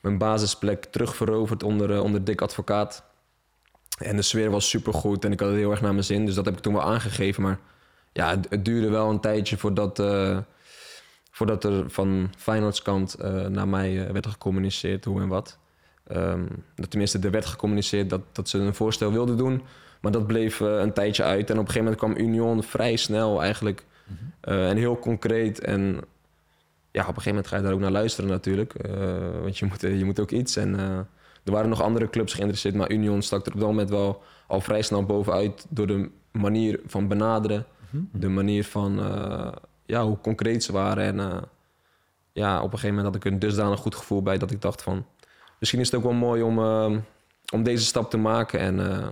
mijn 0.00 0.18
basisplek 0.18 0.84
terugveroverd 0.84 1.62
onder, 1.62 2.02
onder 2.02 2.24
Dick 2.24 2.40
Advocaat. 2.40 3.04
En 3.96 4.16
de 4.16 4.22
sfeer 4.22 4.50
was 4.50 4.68
supergoed 4.68 5.24
en 5.24 5.32
ik 5.32 5.40
had 5.40 5.48
het 5.48 5.58
heel 5.58 5.70
erg 5.70 5.80
naar 5.80 5.92
mijn 5.92 6.04
zin. 6.04 6.26
Dus 6.26 6.34
dat 6.34 6.44
heb 6.44 6.56
ik 6.56 6.60
toen 6.60 6.72
wel 6.72 6.82
aangegeven. 6.82 7.42
Maar 7.42 7.58
ja, 8.12 8.30
het, 8.30 8.46
het 8.50 8.64
duurde 8.64 8.90
wel 8.90 9.10
een 9.10 9.20
tijdje 9.20 9.56
voordat... 9.56 9.98
eh, 9.98 10.38
voordat 11.30 11.64
er 11.64 11.90
van 11.90 12.30
Feyenoords 12.36 12.82
kant 12.82 13.14
eh, 13.14 13.46
naar 13.46 13.68
mij 13.68 14.06
eh, 14.06 14.12
werd 14.12 14.26
gecommuniceerd 14.26 15.04
hoe 15.04 15.20
en 15.20 15.28
wat. 15.28 15.58
Dat 16.74 16.90
tenminste, 16.90 17.18
er 17.18 17.30
werd 17.30 17.46
gecommuniceerd 17.46 18.10
dat, 18.10 18.20
dat 18.32 18.48
ze 18.48 18.58
een 18.58 18.74
voorstel 18.74 19.12
wilden 19.12 19.36
doen. 19.36 19.62
Maar 20.00 20.12
dat 20.12 20.26
bleef 20.26 20.60
een 20.60 20.92
tijdje 20.92 21.22
uit. 21.22 21.50
En 21.50 21.58
op 21.58 21.66
een 21.66 21.72
gegeven 21.72 21.92
moment 21.92 21.98
kwam 21.98 22.26
Union 22.26 22.62
vrij 22.62 22.96
snel 22.96 23.42
eigenlijk. 23.42 23.84
eh, 24.40 24.68
en 24.70 24.76
heel 24.76 24.98
concreet. 24.98 25.60
En 25.60 26.00
ja, 26.90 27.02
op 27.02 27.08
een 27.16 27.22
gegeven 27.22 27.28
moment 27.28 27.46
ga 27.46 27.56
je 27.56 27.62
daar 27.62 27.72
ook 27.72 27.80
naar 27.80 27.90
luisteren 27.90 28.30
natuurlijk. 28.30 28.72
Want 29.42 29.58
je 29.58 29.66
moet, 29.66 29.80
je 29.80 30.04
moet 30.04 30.20
ook 30.20 30.30
iets. 30.30 30.56
En 30.56 30.76
er 31.46 31.52
waren 31.52 31.68
nog 31.68 31.82
andere 31.82 32.10
clubs 32.10 32.32
geïnteresseerd, 32.32 32.74
maar 32.74 32.90
Union 32.90 33.22
stak 33.22 33.46
er 33.46 33.52
op 33.52 33.58
dat 33.58 33.68
moment 33.68 33.90
wel 33.90 34.22
al 34.46 34.60
vrij 34.60 34.82
snel 34.82 35.04
bovenuit 35.04 35.66
door 35.68 35.86
de 35.86 36.10
manier 36.32 36.80
van 36.86 37.08
benaderen, 37.08 37.66
de 38.12 38.28
manier 38.28 38.64
van 38.64 39.00
eh, 39.00 39.52
ja, 39.86 40.04
hoe 40.04 40.20
concreet 40.20 40.64
ze 40.64 40.72
waren. 40.72 41.04
En 41.04 41.20
eh, 41.20 41.42
ja, 42.32 42.56
op 42.56 42.64
een 42.64 42.78
gegeven 42.78 42.96
moment 42.96 43.14
had 43.14 43.24
ik 43.24 43.32
een 43.32 43.38
dusdanig 43.38 43.80
goed 43.80 43.94
gevoel 43.94 44.22
bij 44.22 44.38
dat 44.38 44.50
ik 44.50 44.60
dacht 44.60 44.82
van, 44.82 45.06
misschien 45.58 45.80
is 45.80 45.86
het 45.86 45.96
ook 45.96 46.02
wel 46.02 46.12
mooi 46.12 46.42
om, 46.42 46.58
eh, 46.58 46.96
om 47.52 47.62
deze 47.62 47.84
stap 47.84 48.10
te 48.10 48.16
maken. 48.16 48.60
En 48.60 48.80
eh, 48.90 49.08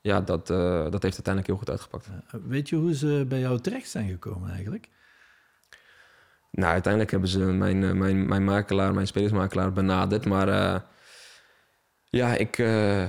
ja, 0.00 0.20
dat, 0.20 0.46
dat 0.46 1.02
heeft 1.02 1.02
uiteindelijk 1.02 1.46
heel 1.46 1.56
goed 1.56 1.70
uitgepakt. 1.70 2.08
Weet 2.46 2.68
je 2.68 2.76
hoe 2.76 2.94
ze 2.94 3.24
bij 3.28 3.40
jou 3.40 3.60
terecht 3.60 3.88
zijn 3.88 4.08
gekomen 4.08 4.50
eigenlijk? 4.50 4.88
Nou, 6.50 6.72
uiteindelijk 6.72 7.12
hebben 7.12 7.30
ze 7.30 7.38
mijn, 7.38 7.98
mijn, 7.98 8.26
mijn 8.26 8.44
makelaar, 8.44 8.94
mijn 8.94 9.06
spelersmakelaar 9.06 9.72
benaderd. 9.72 10.26
Maar 10.26 10.84
ja, 12.10 12.36
ik, 12.36 12.58
eh, 12.58 13.06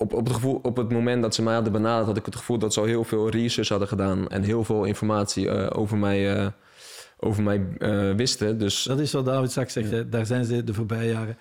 op, 0.00 0.12
op, 0.12 0.24
het 0.26 0.34
gevoel, 0.34 0.60
op 0.62 0.76
het 0.76 0.90
moment 0.90 1.22
dat 1.22 1.34
ze 1.34 1.42
mij 1.42 1.54
hadden 1.54 1.72
benaderd, 1.72 2.06
had 2.06 2.16
ik 2.16 2.24
het 2.24 2.36
gevoel 2.36 2.58
dat 2.58 2.72
ze 2.72 2.80
al 2.80 2.86
heel 2.86 3.04
veel 3.04 3.28
research 3.28 3.68
hadden 3.68 3.88
gedaan 3.88 4.28
en 4.28 4.42
heel 4.42 4.64
veel 4.64 4.84
informatie 4.84 5.48
eh, 5.48 5.78
over 5.78 5.96
mij, 5.98 6.36
eh, 6.36 6.46
over 7.16 7.42
mij 7.42 7.66
eh, 7.78 8.14
wisten. 8.14 8.58
Dus 8.58 8.82
Dat 8.82 9.00
is 9.00 9.12
wat 9.12 9.24
David 9.24 9.50
straks 9.50 9.72
zegt. 9.72 9.90
Hè. 9.90 10.08
Daar 10.08 10.26
zijn 10.26 10.44
ze 10.44 10.64
de 10.64 10.74
voorbije 10.74 11.10
jaren 11.10 11.38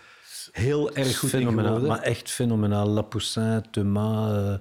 heel 0.52 0.95
erg 0.95 1.17
goed 1.17 1.34
in 1.34 1.39
fenomenaal, 1.39 1.65
geworden. 1.65 1.89
maar 1.89 2.02
echt 2.02 2.32
fenomenaal. 2.32 2.88
Lapoussin, 2.88 3.63
Thomas. 3.71 4.60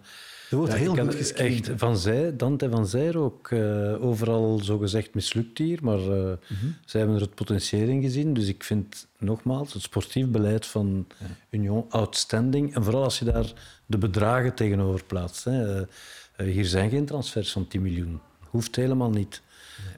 Er 0.50 0.56
wordt 0.56 0.72
ja, 0.72 0.78
heel 0.78 0.96
goed 0.96 1.14
gescreend. 1.14 1.68
Echt, 1.68 1.78
van 1.78 1.96
zij, 1.96 2.36
Dante 2.36 2.70
van 2.70 2.86
Zijr 2.86 3.18
ook. 3.18 3.50
eh, 3.50 4.04
overal 4.04 4.58
zogezegd 4.62 5.14
mislukt 5.14 5.58
hier, 5.58 5.78
maar 5.82 5.98
eh, 5.98 6.32
zij 6.84 7.00
hebben 7.00 7.14
er 7.14 7.22
het 7.22 7.34
potentieel 7.34 7.88
in 7.88 8.02
gezien. 8.02 8.34
Dus 8.34 8.48
ik 8.48 8.64
vind 8.64 9.06
nogmaals 9.18 9.72
het 9.72 9.82
sportief 9.82 10.26
beleid 10.26 10.66
van 10.66 11.06
Union 11.50 11.84
outstanding. 11.88 12.74
En 12.74 12.84
vooral 12.84 13.04
als 13.04 13.18
je 13.18 13.24
daar 13.24 13.52
de 13.86 13.98
bedragen 13.98 14.54
tegenover 14.54 15.04
plaatst. 15.04 15.44
Hè. 15.44 15.80
Eh, 15.80 15.86
hier 16.36 16.64
zijn 16.64 16.90
geen 16.90 17.06
transfers 17.06 17.52
van 17.52 17.68
10 17.68 17.82
miljoen. 17.82 18.20
Hoeft 18.40 18.76
helemaal 18.76 19.10
niet. 19.10 19.42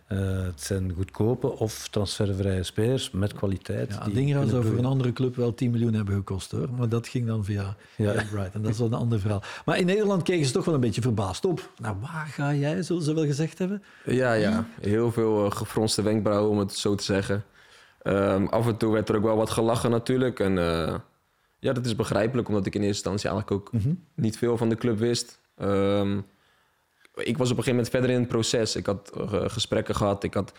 Eh, 0.06 0.18
het 0.42 0.62
zijn 0.62 0.92
goedkope 0.96 1.58
of 1.58 1.88
transfervrije 1.88 2.62
spelers 2.62 3.10
met 3.10 3.32
kwaliteit. 3.32 3.90
Ja, 3.92 4.04
die 4.04 4.14
Dingra 4.14 4.46
zou 4.46 4.64
voor 4.64 4.78
een 4.78 4.84
andere 4.84 5.12
club 5.12 5.36
wel 5.36 5.54
10 5.54 5.70
miljoen 5.70 5.94
hebben 5.94 6.14
gekost 6.14 6.50
hoor. 6.50 6.68
Maar 6.78 6.88
dat 6.88 7.08
ging 7.08 7.26
dan 7.26 7.44
via 7.44 7.76
Ja. 7.96 8.12
Brighton. 8.30 8.62
Dat 8.62 8.70
is 8.72 8.78
wel 8.78 8.86
een 8.86 8.94
ander 8.94 9.20
verhaal. 9.20 9.42
Maar 9.64 9.78
in 9.78 9.86
Nederland 9.86 10.22
keken 10.22 10.46
ze 10.46 10.52
toch 10.52 10.64
wel 10.64 10.74
een 10.74 10.80
beetje 10.80 11.00
verbaasd 11.02 11.44
op. 11.44 11.70
Nou, 11.76 11.96
waar 12.00 12.26
ga 12.26 12.54
jij, 12.54 12.82
zullen 12.82 13.02
ze 13.02 13.14
wel 13.14 13.24
gezegd 13.24 13.58
hebben? 13.58 13.82
Ja, 14.04 14.32
ja. 14.32 14.66
Heel 14.80 15.12
veel 15.12 15.44
eh, 15.44 15.50
gefronste 15.50 16.02
wenkbrauwen, 16.02 16.50
om 16.50 16.58
het 16.58 16.72
zo 16.72 16.94
te 16.94 17.04
zeggen. 17.04 17.44
Ehm, 18.02 18.44
af 18.46 18.66
en 18.66 18.76
toe 18.76 18.92
werd 18.92 19.08
er 19.08 19.16
ook 19.16 19.22
wel 19.22 19.36
wat 19.36 19.50
gelachen 19.50 19.90
natuurlijk. 19.90 20.40
En 20.40 20.58
eh, 20.58 20.94
ja, 21.58 21.72
dat 21.72 21.86
is 21.86 21.96
begrijpelijk, 21.96 22.48
omdat 22.48 22.66
ik 22.66 22.74
in 22.74 22.82
eerste 22.82 23.10
instantie 23.10 23.28
eigenlijk 23.30 23.60
ook 23.60 23.82
niet 24.14 24.38
veel 24.38 24.56
van 24.56 24.68
de 24.68 24.76
club 24.76 24.98
wist. 24.98 25.40
Ehm, 25.56 26.20
ik 27.14 27.38
was 27.38 27.50
op 27.50 27.56
een 27.56 27.64
gegeven 27.64 27.70
moment 27.70 27.88
verder 27.88 28.10
in 28.10 28.18
het 28.18 28.28
proces. 28.28 28.76
Ik 28.76 28.86
had 28.86 29.12
eh, 29.16 29.44
gesprekken 29.46 29.94
gehad, 29.94 30.24
ik 30.24 30.34
had 30.34 30.52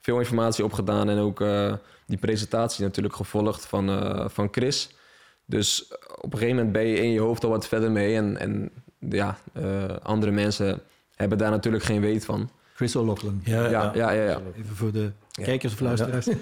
veel 0.00 0.18
informatie 0.18 0.64
opgedaan 0.64 1.08
en 1.08 1.18
ook 1.18 1.40
eh, 1.40 1.72
die 2.06 2.18
presentatie 2.18 2.84
natuurlijk 2.84 3.16
gevolgd 3.16 3.66
van, 3.66 3.88
eh, 3.88 4.28
van 4.28 4.48
Chris. 4.50 4.96
Dus 5.44 5.94
op 6.20 6.32
een 6.32 6.38
gegeven 6.38 6.56
moment 6.56 6.72
ben 6.72 6.86
je 6.86 6.96
in 6.96 7.10
je 7.10 7.20
hoofd 7.20 7.44
al 7.44 7.50
wat 7.50 7.68
verder 7.68 7.90
mee. 7.90 8.16
En, 8.16 8.38
en 8.38 8.70
ja, 8.98 9.38
eh, 9.52 9.96
andere 10.02 10.32
mensen 10.32 10.80
hebben 11.14 11.38
daar 11.38 11.50
natuurlijk 11.50 11.84
geen 11.84 12.00
weet 12.00 12.24
van. 12.24 12.50
Chris 12.74 12.96
O'Loughlin. 12.96 13.40
Ja, 13.44 13.68
Ja, 13.68 13.92
ja, 13.94 14.10
ja. 14.10 14.22
ja. 14.22 14.40
Even 14.56 14.76
voor 14.76 14.92
de 14.92 15.10
kijkers 15.30 15.72
of 15.72 15.80
luisteraars. 15.80 16.28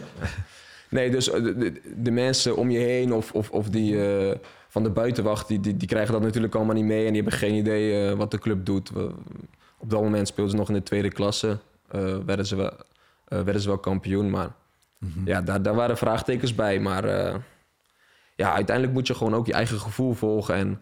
Nee, 0.88 1.10
dus 1.10 1.24
de, 1.24 1.56
de, 1.56 1.80
de 1.96 2.10
mensen 2.10 2.56
om 2.56 2.70
je 2.70 2.78
heen 2.78 3.12
of, 3.12 3.32
of, 3.32 3.50
of 3.50 3.68
die 3.68 4.04
eh, 4.04 4.36
van 4.76 4.84
de 4.84 4.90
buitenwacht, 4.90 5.48
die, 5.48 5.60
die, 5.60 5.76
die 5.76 5.88
krijgen 5.88 6.12
dat 6.12 6.22
natuurlijk 6.22 6.54
allemaal 6.54 6.74
niet 6.74 6.84
mee 6.84 7.06
en 7.06 7.12
die 7.12 7.22
hebben 7.22 7.38
geen 7.38 7.54
idee 7.54 8.08
eh, 8.10 8.16
wat 8.16 8.30
de 8.30 8.38
club 8.38 8.64
doet. 8.66 8.90
We- 8.90 9.14
op 9.78 9.90
dat 9.90 10.02
moment 10.02 10.28
speelden 10.28 10.52
ze 10.52 10.58
nog 10.58 10.68
in 10.68 10.74
de 10.74 10.82
tweede 10.82 11.08
klasse, 11.10 11.58
eh, 11.88 12.16
werden, 12.26 12.46
ze 12.46 12.56
wel, 12.56 12.70
eh, 13.24 13.40
werden 13.40 13.60
ze 13.60 13.68
wel 13.68 13.78
kampioen, 13.78 14.30
maar 14.30 14.54
ja, 15.24 15.40
daar, 15.42 15.62
daar 15.62 15.74
waren 15.74 15.96
vraagtekens 15.96 16.54
bij. 16.54 16.80
Maar 16.80 17.04
ja, 18.36 18.52
uiteindelijk 18.52 18.96
moet 18.96 19.06
je 19.06 19.14
gewoon 19.14 19.34
ook 19.34 19.46
je 19.46 19.52
eigen 19.52 19.78
gevoel 19.78 20.12
volgen 20.12 20.54
en 20.54 20.80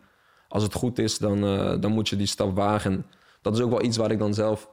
als 0.48 0.62
het 0.62 0.74
goed 0.74 0.98
is, 0.98 1.18
dan, 1.18 1.40
dan 1.80 1.92
moet 1.92 2.09
je 2.09 2.16
die 2.16 2.26
stap 2.26 2.57
wagen. 2.57 2.92
En 2.92 3.07
dat 3.42 3.54
is 3.57 3.61
ook 3.61 3.70
wel 3.70 3.83
iets 3.83 3.96
waar 3.96 4.11
ik 4.11 4.18
dan 4.18 4.35
zelf 4.35 4.68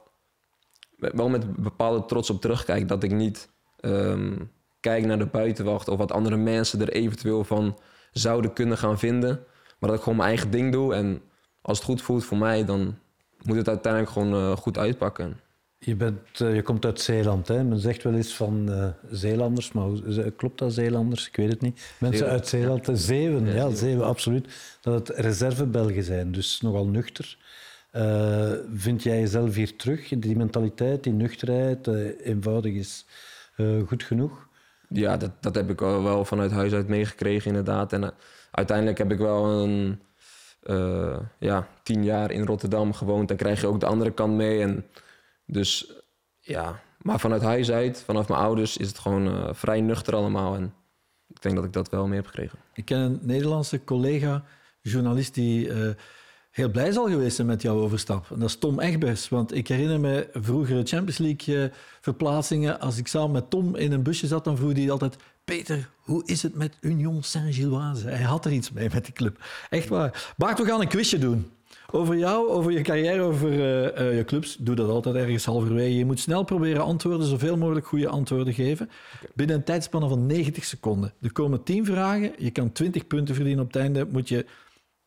wel 0.96 1.28
met 1.28 1.56
bepaalde 1.56 2.04
trots 2.04 2.30
op 2.30 2.40
terugkijk. 2.40 2.88
Dat 2.88 3.02
ik 3.02 3.12
niet 3.12 3.48
ehm, 3.80 4.32
kijk 4.80 5.04
naar 5.04 5.18
de 5.18 5.26
buitenwacht 5.26 5.88
of 5.88 5.98
wat 5.98 6.12
andere 6.12 6.36
mensen 6.36 6.80
er 6.80 6.92
eventueel 6.92 7.44
van 7.44 7.76
zouden 8.12 8.52
kunnen 8.52 8.78
gaan 8.78 8.98
vinden. 8.98 9.44
Maar 9.78 9.88
dat 9.90 9.98
ik 9.98 10.04
gewoon 10.04 10.18
mijn 10.18 10.28
eigen 10.28 10.50
ding 10.50 10.72
doe. 10.72 10.94
En 10.94 11.22
als 11.62 11.76
het 11.78 11.86
goed 11.86 12.02
voelt 12.02 12.24
voor 12.24 12.38
mij, 12.38 12.64
dan 12.64 12.98
moet 13.42 13.56
het 13.56 13.68
uiteindelijk 13.68 14.12
gewoon 14.12 14.34
eh, 14.34 14.56
goed 14.56 14.78
uitpakken. 14.78 15.40
Je, 15.78 15.96
bent, 15.96 16.40
eh, 16.40 16.54
je 16.54 16.62
komt 16.62 16.84
uit 16.84 17.00
Zeeland. 17.00 17.48
Hè? 17.48 17.64
Men 17.64 17.78
zegt 17.78 18.02
wel 18.02 18.14
eens 18.14 18.34
van 18.34 18.72
eh, 18.72 18.88
Zeelanders, 19.10 19.72
maar 19.72 19.84
hoe- 19.84 20.30
klopt 20.36 20.58
dat 20.58 20.72
Zeelanders? 20.72 21.28
Ik 21.28 21.36
weet 21.36 21.50
het 21.50 21.60
niet. 21.60 21.94
Mensen 21.98 22.18
Zeeuwen. 22.18 22.38
uit 22.38 22.48
Zeeland, 22.48 22.88
eh, 22.88 22.94
Zeeuwen, 22.94 23.46
ja, 23.54 23.70
Zeeuwen, 23.74 24.06
absoluut. 24.06 24.48
Dat 24.80 25.08
het 25.08 25.18
reservebelgen 25.18 26.04
zijn, 26.04 26.32
dus 26.32 26.60
nogal 26.60 26.86
nuchter. 26.86 27.36
Vind 28.74 29.02
jij 29.02 29.20
jezelf 29.20 29.54
hier 29.54 29.76
terug? 29.76 30.08
Die 30.08 30.36
mentaliteit, 30.36 31.02
die 31.04 31.12
nuchterheid, 31.12 31.86
eenvoudig 32.22 32.72
is 32.72 33.06
goed 33.86 34.02
genoeg? 34.02 34.48
Ja, 34.92 35.16
dat, 35.16 35.30
dat 35.40 35.54
heb 35.54 35.70
ik 35.70 35.80
wel 35.80 36.24
vanuit 36.24 36.50
huis 36.50 36.72
uit 36.72 36.88
meegekregen 36.88 37.48
inderdaad. 37.48 37.92
En 37.92 38.04
eh, 38.04 38.10
uiteindelijk 38.50 38.98
heb 38.98 39.12
ik 39.12 39.18
wel 39.18 39.44
een 39.44 40.02
eh, 40.62 41.18
ja, 41.38 41.68
tien 41.82 42.04
jaar 42.04 42.30
in 42.30 42.46
Rotterdam 42.46 42.92
gewoond. 42.92 43.28
Dan 43.28 43.36
krijg 43.36 43.60
je 43.60 43.66
ook 43.66 43.80
de 43.80 43.86
andere 43.86 44.10
kant 44.10 44.34
mee. 44.34 44.60
En 44.60 44.86
dus 45.46 45.92
ja, 46.40 46.80
maar 47.02 47.20
vanuit 47.20 47.42
huis 47.42 47.70
uit, 47.70 48.02
vanaf 48.02 48.28
mijn 48.28 48.40
ouders, 48.40 48.76
is 48.76 48.88
het 48.88 48.98
gewoon 48.98 49.26
eh, 49.26 49.48
vrij 49.52 49.80
nuchter 49.80 50.14
allemaal. 50.14 50.54
En 50.54 50.74
ik 51.28 51.42
denk 51.42 51.54
dat 51.54 51.64
ik 51.64 51.72
dat 51.72 51.90
wel 51.90 52.06
mee 52.06 52.16
heb 52.16 52.26
gekregen. 52.26 52.58
Ik 52.74 52.84
ken 52.84 52.98
een 52.98 53.18
Nederlandse 53.22 53.84
collega, 53.84 54.44
journalist, 54.80 55.34
die 55.34 55.70
heel 56.52 56.70
blij 56.70 56.92
zal 56.92 57.08
geweest 57.08 57.36
zijn 57.36 57.46
met 57.46 57.62
jouw 57.62 57.80
overstap. 57.80 58.26
En 58.30 58.38
dat 58.38 58.48
is 58.48 58.56
Tom 58.56 58.80
Egbers. 58.80 59.28
Want 59.28 59.54
ik 59.54 59.68
herinner 59.68 60.00
me 60.00 60.28
vroegere 60.32 60.84
Champions 60.84 61.18
League 61.18 61.62
eh, 61.62 61.70
verplaatsingen. 62.00 62.80
Als 62.80 62.98
ik 62.98 63.06
samen 63.06 63.30
met 63.30 63.50
Tom 63.50 63.76
in 63.76 63.92
een 63.92 64.02
busje 64.02 64.26
zat, 64.26 64.44
dan 64.44 64.56
vroeg 64.56 64.72
hij 64.72 64.90
altijd... 64.90 65.16
Peter, 65.44 65.88
hoe 66.00 66.22
is 66.24 66.42
het 66.42 66.54
met 66.54 66.76
Union 66.80 67.22
Saint-Gilloise? 67.22 68.08
Hij 68.08 68.22
had 68.22 68.44
er 68.44 68.52
iets 68.52 68.72
mee 68.72 68.88
met 68.92 69.04
die 69.04 69.14
club. 69.14 69.44
Echt 69.70 69.88
waar. 69.88 70.32
Bart, 70.36 70.58
we 70.58 70.64
gaan 70.64 70.80
een 70.80 70.88
quizje 70.88 71.18
doen. 71.18 71.50
Over 71.90 72.16
jou, 72.16 72.48
over 72.48 72.72
je 72.72 72.80
carrière, 72.80 73.22
over 73.22 73.52
eh, 73.52 74.08
eh, 74.08 74.16
je 74.16 74.24
clubs. 74.24 74.56
Doe 74.56 74.74
dat 74.74 74.88
altijd 74.88 75.14
ergens 75.14 75.44
halverwege. 75.44 75.96
Je 75.96 76.04
moet 76.04 76.20
snel 76.20 76.44
proberen 76.44 76.82
antwoorden, 76.82 77.26
zoveel 77.26 77.56
mogelijk 77.56 77.86
goede 77.86 78.08
antwoorden 78.08 78.54
geven. 78.54 78.90
Binnen 79.34 79.56
een 79.56 79.64
tijdspanne 79.64 80.08
van 80.08 80.26
90 80.26 80.64
seconden. 80.64 81.12
Er 81.22 81.32
komen 81.32 81.62
10 81.62 81.84
vragen. 81.84 82.32
Je 82.38 82.50
kan 82.50 82.72
20 82.72 83.06
punten 83.06 83.34
verdienen. 83.34 83.64
Op 83.64 83.72
het 83.72 83.82
einde 83.82 84.06
moet 84.10 84.28
je 84.28 84.46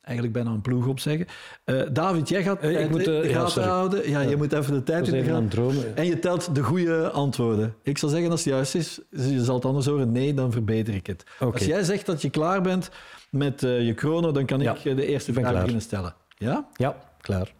eigenlijk 0.06 0.34
bijna 0.34 0.52
een 0.52 0.62
ploeg 0.62 0.88
opzeggen. 0.88 1.28
Eh 1.64 1.82
David, 1.92 2.30
jij 2.30 2.44
gaat 2.44 2.62
Eh, 2.62 2.84
ik 2.84 2.90
moet, 2.90 3.00
eh, 3.00 3.06
de 3.06 3.28
ja, 3.28 3.40
gaten 3.40 3.64
houden. 3.64 4.10
Ja, 4.10 4.22
je 4.22 4.38
moet 4.38 4.54
even 4.54 4.74
de 4.74 4.84
tijd 4.84 5.08
in 5.08 5.14
de 5.14 5.20
even 5.20 5.36
aan 5.36 5.50
gaten 5.50 5.60
het 5.60 5.74
dromen. 5.74 5.98
En 5.98 6.06
je 6.06 6.20
telt 6.20 6.56
de 6.56 6.64
goede 6.64 7.10
antwoorden. 7.10 7.76
Ik 7.82 7.98
zal 7.98 8.10
zeggen 8.10 8.32
als 8.32 8.44
het 8.44 8.54
juist 8.54 8.76
is. 8.76 9.00
Je 9.10 9.44
zal 9.44 9.56
het 9.56 9.66
anders 9.66 9.86
horen. 9.86 10.12
Nee, 10.12 10.34
dan 10.34 10.52
verbeter 10.52 10.94
ik 10.94 11.08
het. 11.08 11.24
Als 11.40 11.66
jij 11.66 11.84
zegt 11.84 12.06
dat 12.06 12.22
je 12.22 12.30
klaar 12.30 12.62
bent 12.62 12.90
met 13.30 13.62
je 13.62 13.94
chrono, 13.96 14.32
dan 14.32 14.46
kan 14.46 14.62
ik 14.62 14.84
de 14.84 15.06
eerste 15.06 15.34
vraag 15.34 15.54
beginnen 15.54 15.82
stellen. 15.82 16.16
Ja? 16.38 16.68
Ja, 16.74 16.98
klaar. 17.22 17.54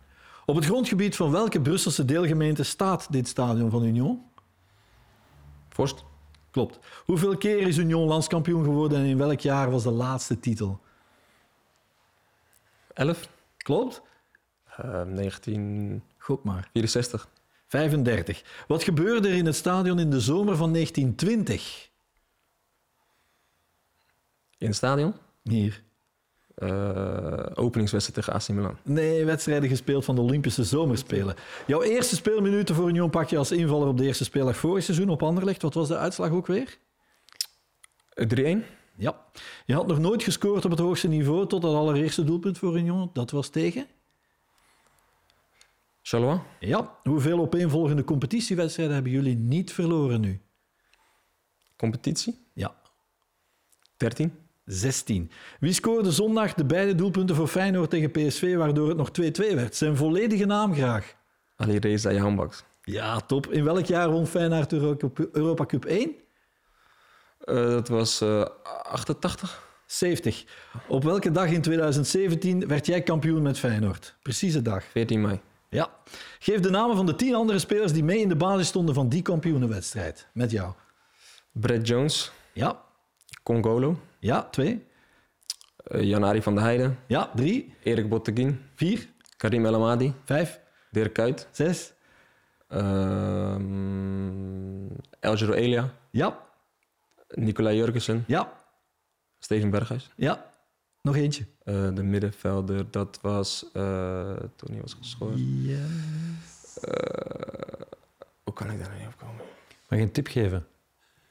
Op 0.46 0.56
het 0.56 0.66
grondgebied 0.66 1.16
van 1.16 1.32
welke 1.32 1.62
Brusselse 1.62 2.06
deelgemeente 2.06 2.64
staat 2.64 3.08
dit 3.10 3.28
stadion 3.28 3.70
van 3.70 3.84
Union? 3.84 4.22
Vorst, 5.70 6.04
Klopt. 6.56 6.80
Hoeveel 7.06 7.38
keer 7.38 7.68
is 7.68 7.78
Union 7.78 8.08
landskampioen 8.08 8.64
geworden 8.64 8.98
en 8.98 9.06
in 9.06 9.18
welk 9.18 9.40
jaar 9.40 9.72
was 9.72 9.84
de 9.84 9.92
laatste 9.92 10.40
titel? 10.40 10.80
11, 12.96 13.30
Klopt? 13.58 14.02
eh, 14.66 14.78
1964. 14.88 16.02
Gok 16.18 16.44
maar. 16.44 16.70
35. 17.68 18.44
Wat 18.68 18.84
gebeurde 18.84 19.28
er 19.28 19.36
in 19.36 19.46
het 19.46 19.56
stadion 19.56 20.00
in 20.00 20.10
de 20.10 20.20
zomer 20.20 20.56
van 20.56 20.72
1920? 20.74 21.90
In 24.58 24.68
het 24.68 24.76
stadion. 24.76 25.14
Hier. 25.44 25.84
Eh, 26.56 27.46
openingswedstrijd 27.54 28.14
tegen 28.26 28.34
AC 28.34 28.48
Milan. 28.50 28.78
Nee, 28.84 29.26
wedstrijden 29.26 29.70
gespeeld 29.70 30.06
van 30.06 30.16
de 30.16 30.22
Olympische 30.22 30.64
Zomerspelen. 30.64 31.36
Jouw 31.68 31.82
eerste 31.82 32.16
speelminuten 32.16 32.76
voor 32.76 32.90
Union 32.90 33.10
pak 33.10 33.30
je 33.30 33.38
als 33.38 33.52
invaller 33.52 33.88
op 33.88 33.98
de 33.98 34.06
eerste 34.06 34.24
speeldag 34.24 34.58
vorig 34.58 34.84
seizoen 34.84 35.10
op 35.10 35.24
Anderlecht. 35.24 35.62
Wat 35.62 35.74
was 35.74 35.88
de 35.88 35.98
uitslag 35.98 36.30
ook 36.32 36.48
weer? 36.48 36.78
Eh, 38.10 38.28
3-1. 38.28 38.66
Ja. 38.98 39.26
Je 39.66 39.74
had 39.74 39.88
nog 39.88 40.00
nooit 40.00 40.24
gescoord 40.24 40.66
op 40.66 40.72
het 40.72 40.80
hoogste 40.80 41.08
niveau 41.08 41.48
tot 41.48 41.64
het 41.64 41.74
allereerste 41.74 42.24
doelpunt 42.24 42.58
voor 42.58 42.78
Union. 42.78 43.10
Dat 43.14 43.32
was 43.32 43.50
tegen? 43.50 43.88
Charleroi. 46.02 46.40
Ja. 46.60 46.98
Hoeveel 47.04 47.40
opeenvolgende 47.40 48.04
competitiewedstrijden 48.04 48.94
hebben 48.94 49.12
jullie 49.12 49.36
niet 49.36 49.74
verloren 49.74 50.22
nu? 50.22 50.42
Competitie? 51.76 52.48
Ja, 52.54 52.76
13. 53.98 54.34
16. 54.66 55.32
Wie 55.60 55.74
scoorde 55.74 56.12
zondag 56.12 56.54
de 56.54 56.66
beide 56.66 56.96
doelpunten 56.96 57.36
voor 57.36 57.48
Feyenoord 57.48 57.90
tegen 57.90 58.12
PSV, 58.12 58.56
waardoor 58.56 58.88
het 58.88 58.98
nog 58.98 59.10
2-2 59.52 59.56
werd? 59.56 59.76
Zijn 59.76 59.98
volledige 59.98 60.46
naam 60.46 60.74
graag. 60.74 61.16
Ali 61.56 61.78
Reza 61.78 62.12
Jambaks. 62.12 62.64
Ja, 62.82 63.20
top. 63.20 63.52
In 63.52 63.64
welk 63.64 63.86
jaar 63.86 64.12
won 64.12 64.28
Feyenoord 64.28 64.74
Europa 65.32 65.66
Cup 65.66 65.86
1? 65.86 66.16
Eh, 67.46 67.56
dat 67.56 67.88
was 67.88 68.22
eh 68.22 68.46
88. 68.84 69.64
70. 69.86 70.46
Op 70.88 71.04
welke 71.04 71.32
dag 71.32 71.48
in 71.50 71.62
2017 71.62 72.68
werd 72.68 72.86
jij 72.86 73.02
kampioen 73.02 73.42
met 73.42 73.60
Feyenoord? 73.60 74.16
Precieze 74.22 74.62
dag. 74.62 74.84
14 74.84 75.22
mei. 75.22 75.40
Ja. 75.70 75.90
Geef 76.40 76.60
de 76.60 76.70
namen 76.70 76.96
van 76.96 77.06
de 77.06 77.16
tien 77.16 77.36
andere 77.36 77.60
spelers 77.60 77.94
die 77.94 78.04
mee 78.04 78.20
in 78.20 78.30
de 78.30 78.36
basis 78.36 78.68
stonden 78.68 78.96
van 78.96 79.10
die 79.10 79.22
kampioenenwedstrijd. 79.22 80.28
Met 80.34 80.52
jou. 80.52 80.74
Brett 81.52 81.88
Jones. 81.88 82.32
Ja. 82.54 82.82
Congolo. 83.44 84.00
Ja, 84.20 84.48
twee. 84.52 84.86
eh, 85.76 86.02
Janari 86.04 86.42
van 86.42 86.56
der 86.56 86.64
Heijden. 86.64 87.00
Ja, 87.08 87.32
drie. 87.36 87.74
Erik 87.84 88.10
Botteguin. 88.10 88.62
Vier. 88.76 89.08
Karim 89.38 89.66
El 89.66 89.76
Amadi. 89.76 90.14
Vijf. 90.24 90.60
Dirk 90.92 91.14
Kuyt. 91.14 91.48
Zes. 91.52 91.94
ehm 92.68 94.88
Elgero 95.20 95.54
Elia. 95.54 95.94
Ja. 96.12 96.44
Nicolai 97.28 97.78
Jurgensen. 97.78 98.24
Ja. 98.28 98.54
Steven 99.40 99.70
Berghuis. 99.70 100.12
Ja. 100.16 100.52
Nog 101.02 101.16
eentje. 101.16 101.46
Eh, 101.64 101.96
de 101.96 102.04
middenvelder, 102.04 102.92
dat 102.92 103.20
was 103.22 103.66
eh, 103.74 104.36
toen 104.56 104.72
hij 104.72 104.82
was 104.82 104.94
geschorst. 104.94 105.44
Ja. 105.62 105.86
Hoe 108.44 108.54
kan 108.54 108.72
ik 108.72 108.80
daar 108.80 108.88
nou 108.88 109.00
niet 109.00 109.08
op 109.08 109.18
komen? 109.18 109.42
Mag 109.90 110.00
je 110.00 110.06
een 110.06 110.12
tip 110.12 110.28
geven? 110.28 110.68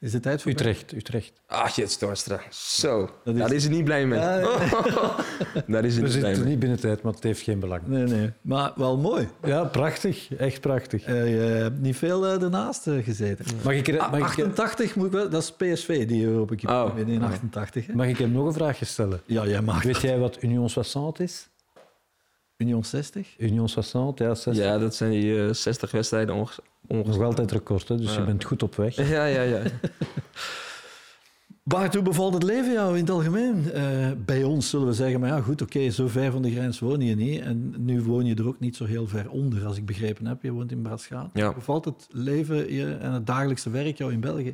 Is 0.05 0.13
het 0.13 0.21
tijd 0.21 0.41
voor 0.41 0.51
Utrecht, 0.51 0.91
Utrecht. 0.93 1.31
Ah, 1.47 1.67
shit, 1.69 1.91
Storstra. 1.91 2.39
Zo. 2.51 3.09
Dat 3.23 3.33
is- 3.33 3.39
Daar 3.39 3.51
is 3.53 3.63
hij 3.63 3.73
niet 3.73 3.83
blij 3.83 4.05
mee. 4.05 4.19
Daar 5.67 5.85
is 5.85 5.93
hij 5.95 6.03
We 6.03 6.09
niet 6.09 6.19
blij 6.19 6.33
zitten 6.33 6.45
niet 6.47 6.59
binnen 6.59 6.79
tijd, 6.79 7.01
maar 7.01 7.13
het 7.13 7.23
heeft 7.23 7.41
geen 7.41 7.59
belang. 7.59 7.81
Nee, 7.85 8.03
nee. 8.03 8.31
Maar 8.41 8.71
wel 8.75 8.97
mooi. 8.97 9.27
Ja, 9.43 9.63
prachtig. 9.63 10.33
Echt 10.33 10.61
prachtig. 10.61 11.03
Eh, 11.03 11.29
je 11.29 11.39
hebt 11.39 11.81
niet 11.81 11.95
veel 11.95 12.25
eh, 12.25 12.41
ernaast 12.41 12.87
eh, 12.87 13.03
gezeten. 13.03 13.45
Mag 13.63 13.73
ik, 13.73 13.87
er, 13.87 13.99
Ah, 13.99 14.11
mag, 14.11 14.19
ik, 14.19 14.25
88 14.27 14.95
moet 14.95 15.05
ik 15.05 15.11
wel... 15.11 15.29
Dat 15.29 15.41
is 15.41 15.51
PSV, 15.51 16.07
die 16.07 16.25
Europa 16.25 16.55
Cup 16.55 16.69
Oh. 16.69 16.91
in 17.07 17.23
88. 17.23 17.87
Hè? 17.87 17.93
mag 17.93 18.07
ik 18.07 18.17
hem 18.17 18.31
nog 18.31 18.45
een 18.45 18.53
vraagje 18.53 18.85
stellen? 18.85 19.21
Ja, 19.25 19.45
jij 19.45 19.61
mag. 19.61 19.83
Weet 19.83 20.01
jij 20.01 20.17
wat 20.19 20.37
Union 20.43 20.69
60 20.69 21.19
is? 21.19 21.47
Union 22.57 22.83
60? 22.83 23.35
Union 23.39 23.69
60, 23.69 24.01
ja, 24.17 24.35
60. 24.35 24.55
Ja, 24.65 24.77
dat 24.77 24.95
zijn 24.95 25.11
die 25.11 25.45
eh, 25.45 25.53
60 25.53 25.91
wedstrijden 25.91 26.35
onge 26.35 26.51
onge- 26.87 27.03
Nog 27.07 27.21
altijd 27.21 27.51
record, 27.51 27.87
hè, 27.87 27.97
dus 27.97 28.13
Ja. 28.13 28.19
je 28.19 28.25
bent 28.25 28.43
goed 28.43 28.63
op 28.63 28.75
weg. 28.75 28.95
Ja, 29.09 29.25
ja, 29.25 29.41
ja. 29.41 29.61
Bart, 31.63 31.93
hoe 31.93 32.03
bevalt 32.03 32.33
het 32.33 32.43
leven 32.43 32.73
jou 32.73 32.93
in 32.93 33.01
het 33.01 33.09
algemeen? 33.09 33.71
Eh, 33.71 33.83
bij 34.25 34.43
ons 34.43 34.69
zullen 34.69 34.87
we 34.87 34.93
zeggen, 34.93 35.19
maar 35.19 35.29
ja 35.29 35.41
goed, 35.41 35.61
oké, 35.61 35.89
zo 35.89 36.07
ver 36.07 36.31
van 36.31 36.41
de 36.41 36.51
grens 36.51 36.79
woon 36.79 37.01
je 37.01 37.15
niet. 37.15 37.41
En 37.41 37.73
nu 37.77 38.01
woon 38.01 38.25
je 38.25 38.35
er 38.35 38.47
ook 38.47 38.59
niet 38.59 38.75
zo 38.75 38.85
heel 38.85 39.07
ver 39.07 39.29
onder, 39.29 39.65
als 39.65 39.77
ik 39.77 39.85
begrepen 39.85 40.25
heb. 40.27 40.41
Je 40.41 40.51
woont 40.51 40.71
in 40.71 40.81
Bradschaat. 40.81 41.29
Ja. 41.33 41.45
Hoe 41.45 41.53
bevalt 41.55 41.85
het 41.85 42.07
leven 42.11 42.65
hier 42.67 42.97
en 42.99 43.11
het 43.11 43.25
dagelijkse 43.27 43.69
werk 43.69 43.97
jou 43.97 44.11
in 44.11 44.19
België? 44.19 44.53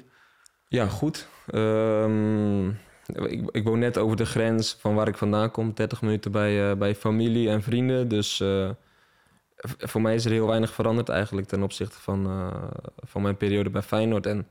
Ja, 0.67 0.87
goed. 0.87 1.27
Ehm, 1.47 2.69
ik, 3.05 3.49
ik 3.51 3.63
woon 3.63 3.79
net 3.79 3.97
over 3.97 4.17
de 4.17 4.25
grens 4.25 4.77
van 4.79 4.95
waar 4.95 5.07
ik 5.07 5.17
vandaan 5.17 5.51
kom. 5.51 5.73
30 5.73 6.01
minuten 6.01 6.31
bij, 6.31 6.69
eh, 6.69 6.77
bij 6.77 6.95
familie 6.95 7.49
en 7.49 7.63
vrienden. 7.63 8.07
Dus 8.07 8.39
eh, 8.39 8.69
voor 9.55 10.01
mij 10.01 10.15
is 10.15 10.25
er 10.25 10.31
heel 10.31 10.47
weinig 10.47 10.73
veranderd 10.73 11.09
eigenlijk 11.09 11.47
ten 11.47 11.63
opzichte 11.63 11.99
van, 11.99 12.25
eh, 12.25 12.67
van 12.95 13.21
mijn 13.21 13.37
periode 13.37 13.69
bij 13.69 13.81
Feyenoord. 13.81 14.25
En 14.25 14.47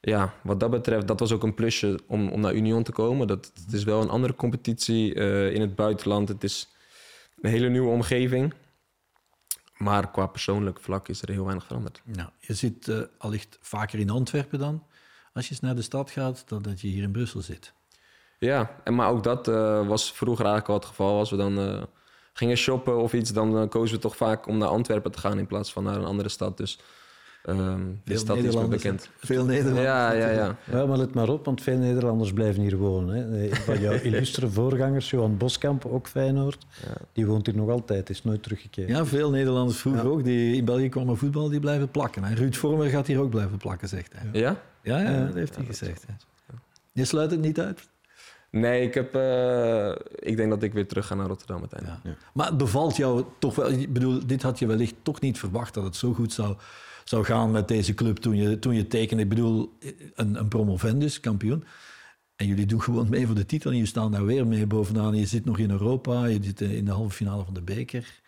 ja, 0.00 0.34
wat 0.42 0.60
dat 0.60 0.70
betreft, 0.70 1.08
dat 1.08 1.20
was 1.20 1.32
ook 1.32 1.42
een 1.42 1.54
plusje 1.54 1.98
om, 2.06 2.28
om 2.28 2.40
naar 2.40 2.54
Union 2.54 2.82
te 2.82 2.92
komen. 2.92 3.26
Dat, 3.26 3.52
het 3.64 3.72
is 3.72 3.84
wel 3.84 4.02
een 4.02 4.10
andere 4.10 4.34
competitie 4.34 5.14
in 5.52 5.60
het 5.60 5.74
buitenland. 5.74 6.28
Het 6.28 6.44
is 6.44 6.68
een 7.40 7.50
hele 7.50 7.68
nieuwe 7.68 7.90
omgeving. 7.90 8.54
Maar 9.82 10.10
qua 10.10 10.26
persoonlijk 10.26 10.80
vlak 10.80 11.08
is 11.08 11.22
er 11.22 11.30
heel 11.30 11.44
weinig 11.44 11.64
veranderd. 11.64 12.02
Nou, 12.04 12.28
je 12.38 12.54
zit 12.54 12.88
eh, 12.88 13.00
allicht 13.18 13.58
vaker 13.60 13.98
in 13.98 14.10
Antwerpen 14.10 14.58
dan, 14.58 14.86
als 15.32 15.44
je 15.44 15.50
eens 15.50 15.60
naar 15.60 15.74
de 15.74 15.82
stad 15.82 16.10
gaat, 16.10 16.44
dan 16.46 16.62
dat 16.62 16.80
je 16.80 16.88
hier 16.88 17.02
in 17.02 17.12
Brussel 17.12 17.40
zit. 17.40 17.72
Ja, 18.38 18.80
en 18.84 18.94
maar 18.94 19.10
ook 19.10 19.22
dat 19.22 19.48
eh, 19.48 19.88
was 19.88 20.12
vroeger 20.12 20.44
eigenlijk 20.44 20.74
al 20.74 20.80
het 20.80 20.88
geval. 20.88 21.18
Als 21.18 21.30
we 21.30 21.36
dan 21.36 21.58
eh, 21.58 21.82
gingen 22.32 22.56
shoppen 22.56 22.98
of 22.98 23.12
iets, 23.12 23.32
dan 23.32 23.58
eh, 23.58 23.68
kozen 23.68 23.96
we 23.96 24.02
toch 24.02 24.16
vaak 24.16 24.46
om 24.46 24.58
naar 24.58 24.68
Antwerpen 24.68 25.12
te 25.12 25.18
gaan 25.18 25.38
in 25.38 25.46
plaats 25.46 25.72
van 25.72 25.84
naar 25.84 25.96
een 25.96 26.04
andere 26.04 26.28
stad. 26.28 26.56
Dus 26.56 26.78
ehm 27.42 27.80
de 27.80 27.94
Veel 28.04 28.18
stad 28.18 28.36
is 28.36 28.54
me 28.54 28.66
bekend. 28.68 29.10
Veel 29.18 29.44
Nederlanders. 29.44 29.86
Ja, 29.86 30.12
ja, 30.12 30.30
ja. 30.30 30.56
Ja, 30.70 30.86
maar 30.86 30.98
let 30.98 31.14
maar 31.14 31.28
op, 31.28 31.44
want 31.44 31.62
veel 31.62 31.78
Nederlanders 31.78 32.32
blijven 32.32 32.62
hier 32.62 32.76
wonen. 32.76 33.14
Hè. 33.14 33.44
Een 33.44 33.54
van 33.56 33.80
jouw 33.80 33.92
illustere 34.08 34.48
voorgangers, 34.48 35.10
Johan 35.10 35.36
Boskamp, 35.36 35.84
ook 35.84 36.08
Feyenoord, 36.08 36.66
die 37.12 37.26
woont 37.26 37.46
hier 37.46 37.56
nog 37.56 37.68
altijd, 37.70 38.10
is 38.10 38.24
nooit 38.24 38.42
teruggekeerd. 38.42 38.88
Ja, 38.88 39.06
veel 39.06 39.30
Nederlanders 39.30 39.78
vroeger 39.78 40.10
ook, 40.10 40.24
die 40.24 40.56
in 40.56 40.64
België 40.64 40.88
kwamen 40.88 41.16
voetballen, 41.16 41.50
die 41.50 41.60
blijven 41.60 41.90
plakken. 41.90 42.24
En 42.24 42.34
Ruud 42.34 42.54
Vormer 42.54 42.88
gaat 42.88 43.06
hier 43.06 43.20
ook 43.20 43.30
blijven 43.30 43.56
plakken, 43.56 43.88
zegt 43.88 44.12
hij. 44.16 44.40
Ja? 44.40 44.56
Ja, 44.82 44.98
ja, 44.98 45.24
dat 45.24 45.34
heeft 45.34 45.56
hij 45.56 45.64
gezegd. 45.64 46.04
hè. 46.06 46.12
Je 46.92 47.04
sluit 47.04 47.30
het 47.30 47.40
niet 47.40 47.60
uit. 47.60 47.90
Nee, 48.50 48.82
ik, 48.82 48.94
heb, 48.94 49.14
eh, 49.14 49.92
ik 50.14 50.36
denk 50.36 50.50
dat 50.50 50.62
ik 50.62 50.72
weer 50.72 50.86
terug 50.86 51.06
ga 51.06 51.14
naar 51.14 51.26
Rotterdam 51.26 51.58
uiteindelijk. 51.58 52.00
Ja. 52.04 52.14
Maar 52.34 52.46
het 52.46 52.56
bevalt 52.56 52.96
jou 52.96 53.24
toch 53.38 53.54
wel... 53.54 53.70
Ik 53.70 53.92
bedoel, 53.92 54.26
dit 54.26 54.42
had 54.42 54.58
je 54.58 54.66
wellicht 54.66 54.94
toch 55.02 55.20
niet 55.20 55.38
verwacht 55.38 55.74
dat 55.74 55.84
het 55.84 55.96
zo 55.96 56.12
goed 56.12 56.32
zou, 56.32 56.56
zou 57.04 57.24
gaan 57.24 57.50
met 57.50 57.68
deze 57.68 57.94
club 57.94 58.16
toen 58.16 58.36
je, 58.36 58.58
toen 58.58 58.74
je 58.74 58.86
tekende. 58.86 59.22
Ik 59.22 59.28
bedoel, 59.28 59.78
een, 60.14 60.34
een 60.34 60.48
promovendus, 60.48 61.20
kampioen. 61.20 61.64
En 62.36 62.46
jullie 62.46 62.66
doen 62.66 62.82
gewoon 62.82 63.08
mee 63.08 63.26
voor 63.26 63.34
de 63.34 63.46
titel 63.46 63.70
en 63.70 63.76
je 63.76 63.86
staat 63.86 64.12
daar 64.12 64.24
weer 64.24 64.46
mee 64.46 64.66
bovenaan. 64.66 65.14
Je 65.16 65.26
zit 65.26 65.44
nog 65.44 65.58
in 65.58 65.70
Europa, 65.70 66.24
je 66.24 66.38
zit 66.42 66.60
in 66.60 66.84
de 66.84 66.90
halve 66.90 67.14
finale 67.14 67.44
van 67.44 67.54
de 67.54 67.62
beker. 67.62 68.20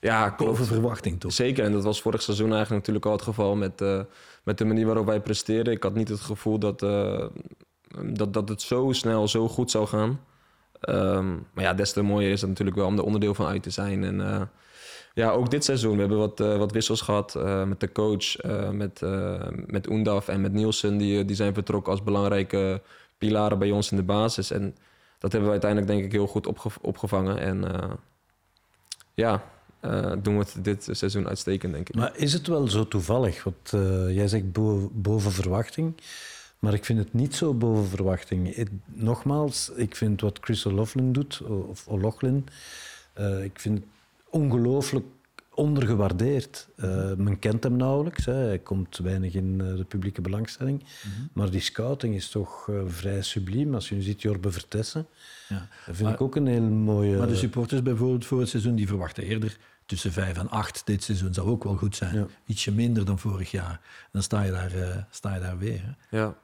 Ja, 0.00 0.30
klopt. 0.30 0.66
verwachting 0.66 1.20
toch? 1.20 1.32
Zeker, 1.32 1.64
en 1.64 1.72
dat 1.72 1.84
was 1.84 2.00
vorig 2.02 2.22
seizoen 2.22 2.52
eigenlijk 2.52 2.76
natuurlijk 2.76 3.06
al 3.06 3.12
het 3.12 3.22
geval 3.22 3.56
met, 3.56 3.80
eh, 3.80 4.00
met 4.44 4.58
de 4.58 4.64
manier 4.64 4.86
waarop 4.86 5.06
wij 5.06 5.20
presteerden. 5.20 5.72
Ik 5.72 5.82
had 5.82 5.94
niet 5.94 6.08
het 6.08 6.20
gevoel 6.20 6.58
dat, 6.58 6.82
eh, 6.82 7.26
dat, 8.12 8.32
dat 8.32 8.48
het 8.48 8.62
zo 8.62 8.92
snel, 8.92 9.28
zo 9.28 9.48
goed 9.48 9.70
zou 9.70 9.86
gaan. 9.86 10.20
Ehm, 10.80 11.34
maar 11.52 11.64
ja, 11.64 11.74
des 11.74 11.92
te 11.92 12.02
mooier 12.02 12.30
is 12.30 12.40
het 12.40 12.50
natuurlijk 12.50 12.76
wel 12.76 12.86
om 12.86 12.98
er 12.98 13.04
onderdeel 13.04 13.34
van 13.34 13.46
uit 13.46 13.62
te 13.62 13.70
zijn. 13.70 14.04
En 14.04 14.20
eh, 14.20 14.42
ja, 15.14 15.30
ook 15.30 15.50
dit 15.50 15.64
seizoen. 15.64 15.94
We 15.94 16.00
hebben 16.00 16.18
wat, 16.18 16.40
eh, 16.40 16.56
wat 16.56 16.72
wissels 16.72 17.00
gehad 17.00 17.34
eh, 17.34 17.64
met 17.64 17.80
de 17.80 17.92
coach, 17.92 18.36
eh, 18.36 18.70
met, 18.70 19.00
met 19.66 19.88
Oendaf 19.88 20.28
en 20.28 20.40
met 20.40 20.52
Nielsen. 20.52 20.96
Die, 20.96 21.24
die 21.24 21.36
zijn 21.36 21.54
vertrokken 21.54 21.92
als 21.92 22.02
belangrijke 22.02 22.82
pilaren 23.18 23.58
bij 23.58 23.70
ons 23.70 23.90
in 23.90 23.96
de 23.96 24.02
basis. 24.02 24.50
En 24.50 24.76
dat 25.18 25.32
hebben 25.32 25.50
we 25.50 25.60
uiteindelijk 25.60 25.92
denk 25.92 26.04
ik 26.04 26.12
heel 26.12 26.26
goed 26.26 26.46
opge- 26.46 26.80
opgevangen. 26.80 27.38
En 27.38 27.64
ja, 29.14 29.42
doen 30.22 30.38
we 30.38 30.44
het 30.44 30.56
dit 30.64 30.88
seizoen 30.90 31.28
uitstekend, 31.28 31.72
denk 31.72 31.88
ik. 31.88 31.94
Maar 31.94 32.16
is 32.16 32.32
het 32.32 32.46
wel 32.46 32.68
zo 32.68 32.88
toevallig? 32.88 33.44
Want 33.44 33.70
jij 34.14 34.28
zegt 34.28 34.52
bo- 34.52 34.90
boven 34.92 35.32
verwachting, 35.32 35.94
maar 36.58 36.74
ik 36.74 36.84
vind 36.84 36.98
het 36.98 37.12
niet 37.12 37.34
zo 37.34 37.54
boven 37.54 37.86
verwachting. 37.86 38.68
Nogmaals, 38.86 39.70
ik 39.74 39.96
vind 39.96 40.20
wat 40.20 40.38
Chris 40.40 40.66
O'Loughlin 40.66 41.12
doet, 41.12 41.42
of 41.42 41.88
O'Loughlin, 41.88 42.46
ik 43.42 43.60
vind 43.60 43.84
ongelooflijk 44.30 45.04
ondergewaardeerd. 45.54 46.68
Eh, 46.76 47.14
men 47.16 47.38
kent 47.38 47.62
hem 47.62 47.76
nauwelijks, 47.76 48.24
hè. 48.24 48.32
hij 48.32 48.58
komt 48.58 48.98
weinig 48.98 49.34
in 49.34 49.60
eh, 49.60 49.76
de 49.76 49.84
publieke 49.84 50.20
belangstelling. 50.20 50.84
Maar 51.32 51.50
die 51.50 51.60
scouting 51.60 52.14
is 52.14 52.30
toch 52.30 52.68
eh, 52.68 52.80
vrij 52.86 53.22
subliem. 53.22 53.74
Als 53.74 53.88
je 53.88 53.94
nu 53.94 54.00
ziet 54.00 54.22
Jorbe 54.22 54.50
Vertessen, 54.50 55.06
Ja. 55.48 55.68
dat 55.86 55.96
vind 55.96 56.10
ik 56.10 56.20
ook 56.20 56.36
een 56.36 56.46
heel 56.46 56.62
mooie... 56.62 57.16
Maar 57.16 57.26
de 57.26 57.36
supporters 57.36 57.82
bijvoorbeeld 57.82 58.26
voor 58.26 58.40
het 58.40 58.48
seizoen, 58.48 58.74
die 58.74 58.86
verwachten 58.86 59.24
eerder 59.24 59.58
tussen 59.90 60.12
vijf 60.12 60.36
en 60.38 60.48
acht. 60.48 60.82
Dit 60.84 61.02
seizoen 61.02 61.34
zou 61.34 61.48
ook 61.48 61.64
wel 61.64 61.76
goed 61.76 61.96
zijn. 61.96 62.14
Ja. 62.14 62.26
Ietsje 62.46 62.72
minder 62.72 63.04
dan 63.04 63.18
vorig 63.18 63.50
jaar. 63.50 63.80
Dan 64.12 64.22
sta 64.22 64.42
je 64.42 64.50
daar, 64.50 64.72
eh, 64.74 64.96
sta 65.10 65.34
je 65.34 65.40
daar 65.40 65.58
weer. 65.58 65.80
Hè? 65.82 66.18
Ja, 66.18 66.34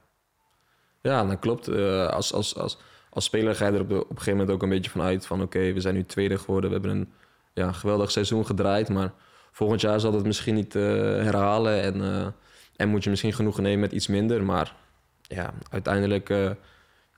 ja 1.03 1.25
dat 1.25 1.38
klopt. 1.38 1.68
Eh, 1.68 2.09
als, 2.09 2.33
als, 2.33 2.57
als, 2.57 2.79
als 3.11 3.25
speler 3.25 3.55
ga 3.55 3.66
je 3.66 3.72
er 3.72 3.81
op, 3.81 3.88
de, 3.88 3.94
op 3.94 4.11
een 4.11 4.16
gegeven 4.16 4.33
moment 4.33 4.51
ook 4.51 4.62
een 4.62 4.68
beetje 4.68 4.90
van 4.90 5.01
uit 5.01 5.27
van... 5.27 5.42
oké, 5.42 5.72
we 5.72 5.81
zijn 5.81 5.94
nu 5.94 6.05
tweede 6.05 6.38
geworden, 6.38 6.70
we 6.70 6.77
hebben 6.77 6.96
een 6.96 7.12
ja, 7.57 7.73
geweldig 7.73 8.11
seizoen 8.11 8.47
gedraaid... 8.47 8.88
maar 8.88 9.12
volgend 9.53 9.81
jaar 9.81 10.01
zal 10.01 10.12
het 10.12 10.27
misschien 10.27 10.55
niet 10.55 10.75
eh, 10.75 10.83
herhalen... 10.83 11.83
En, 11.83 12.03
eh, 12.03 12.27
en 12.77 12.88
moet 12.88 13.05
je 13.05 13.11
misschien 13.11 13.33
genoegen 13.33 13.62
nemen 13.62 13.81
met 13.81 13.92
iets 13.92 14.07
minder. 14.07 14.45
Maar 14.45 14.75
ja, 15.23 15.53
uiteindelijk 15.71 16.31
eh, 16.31 16.51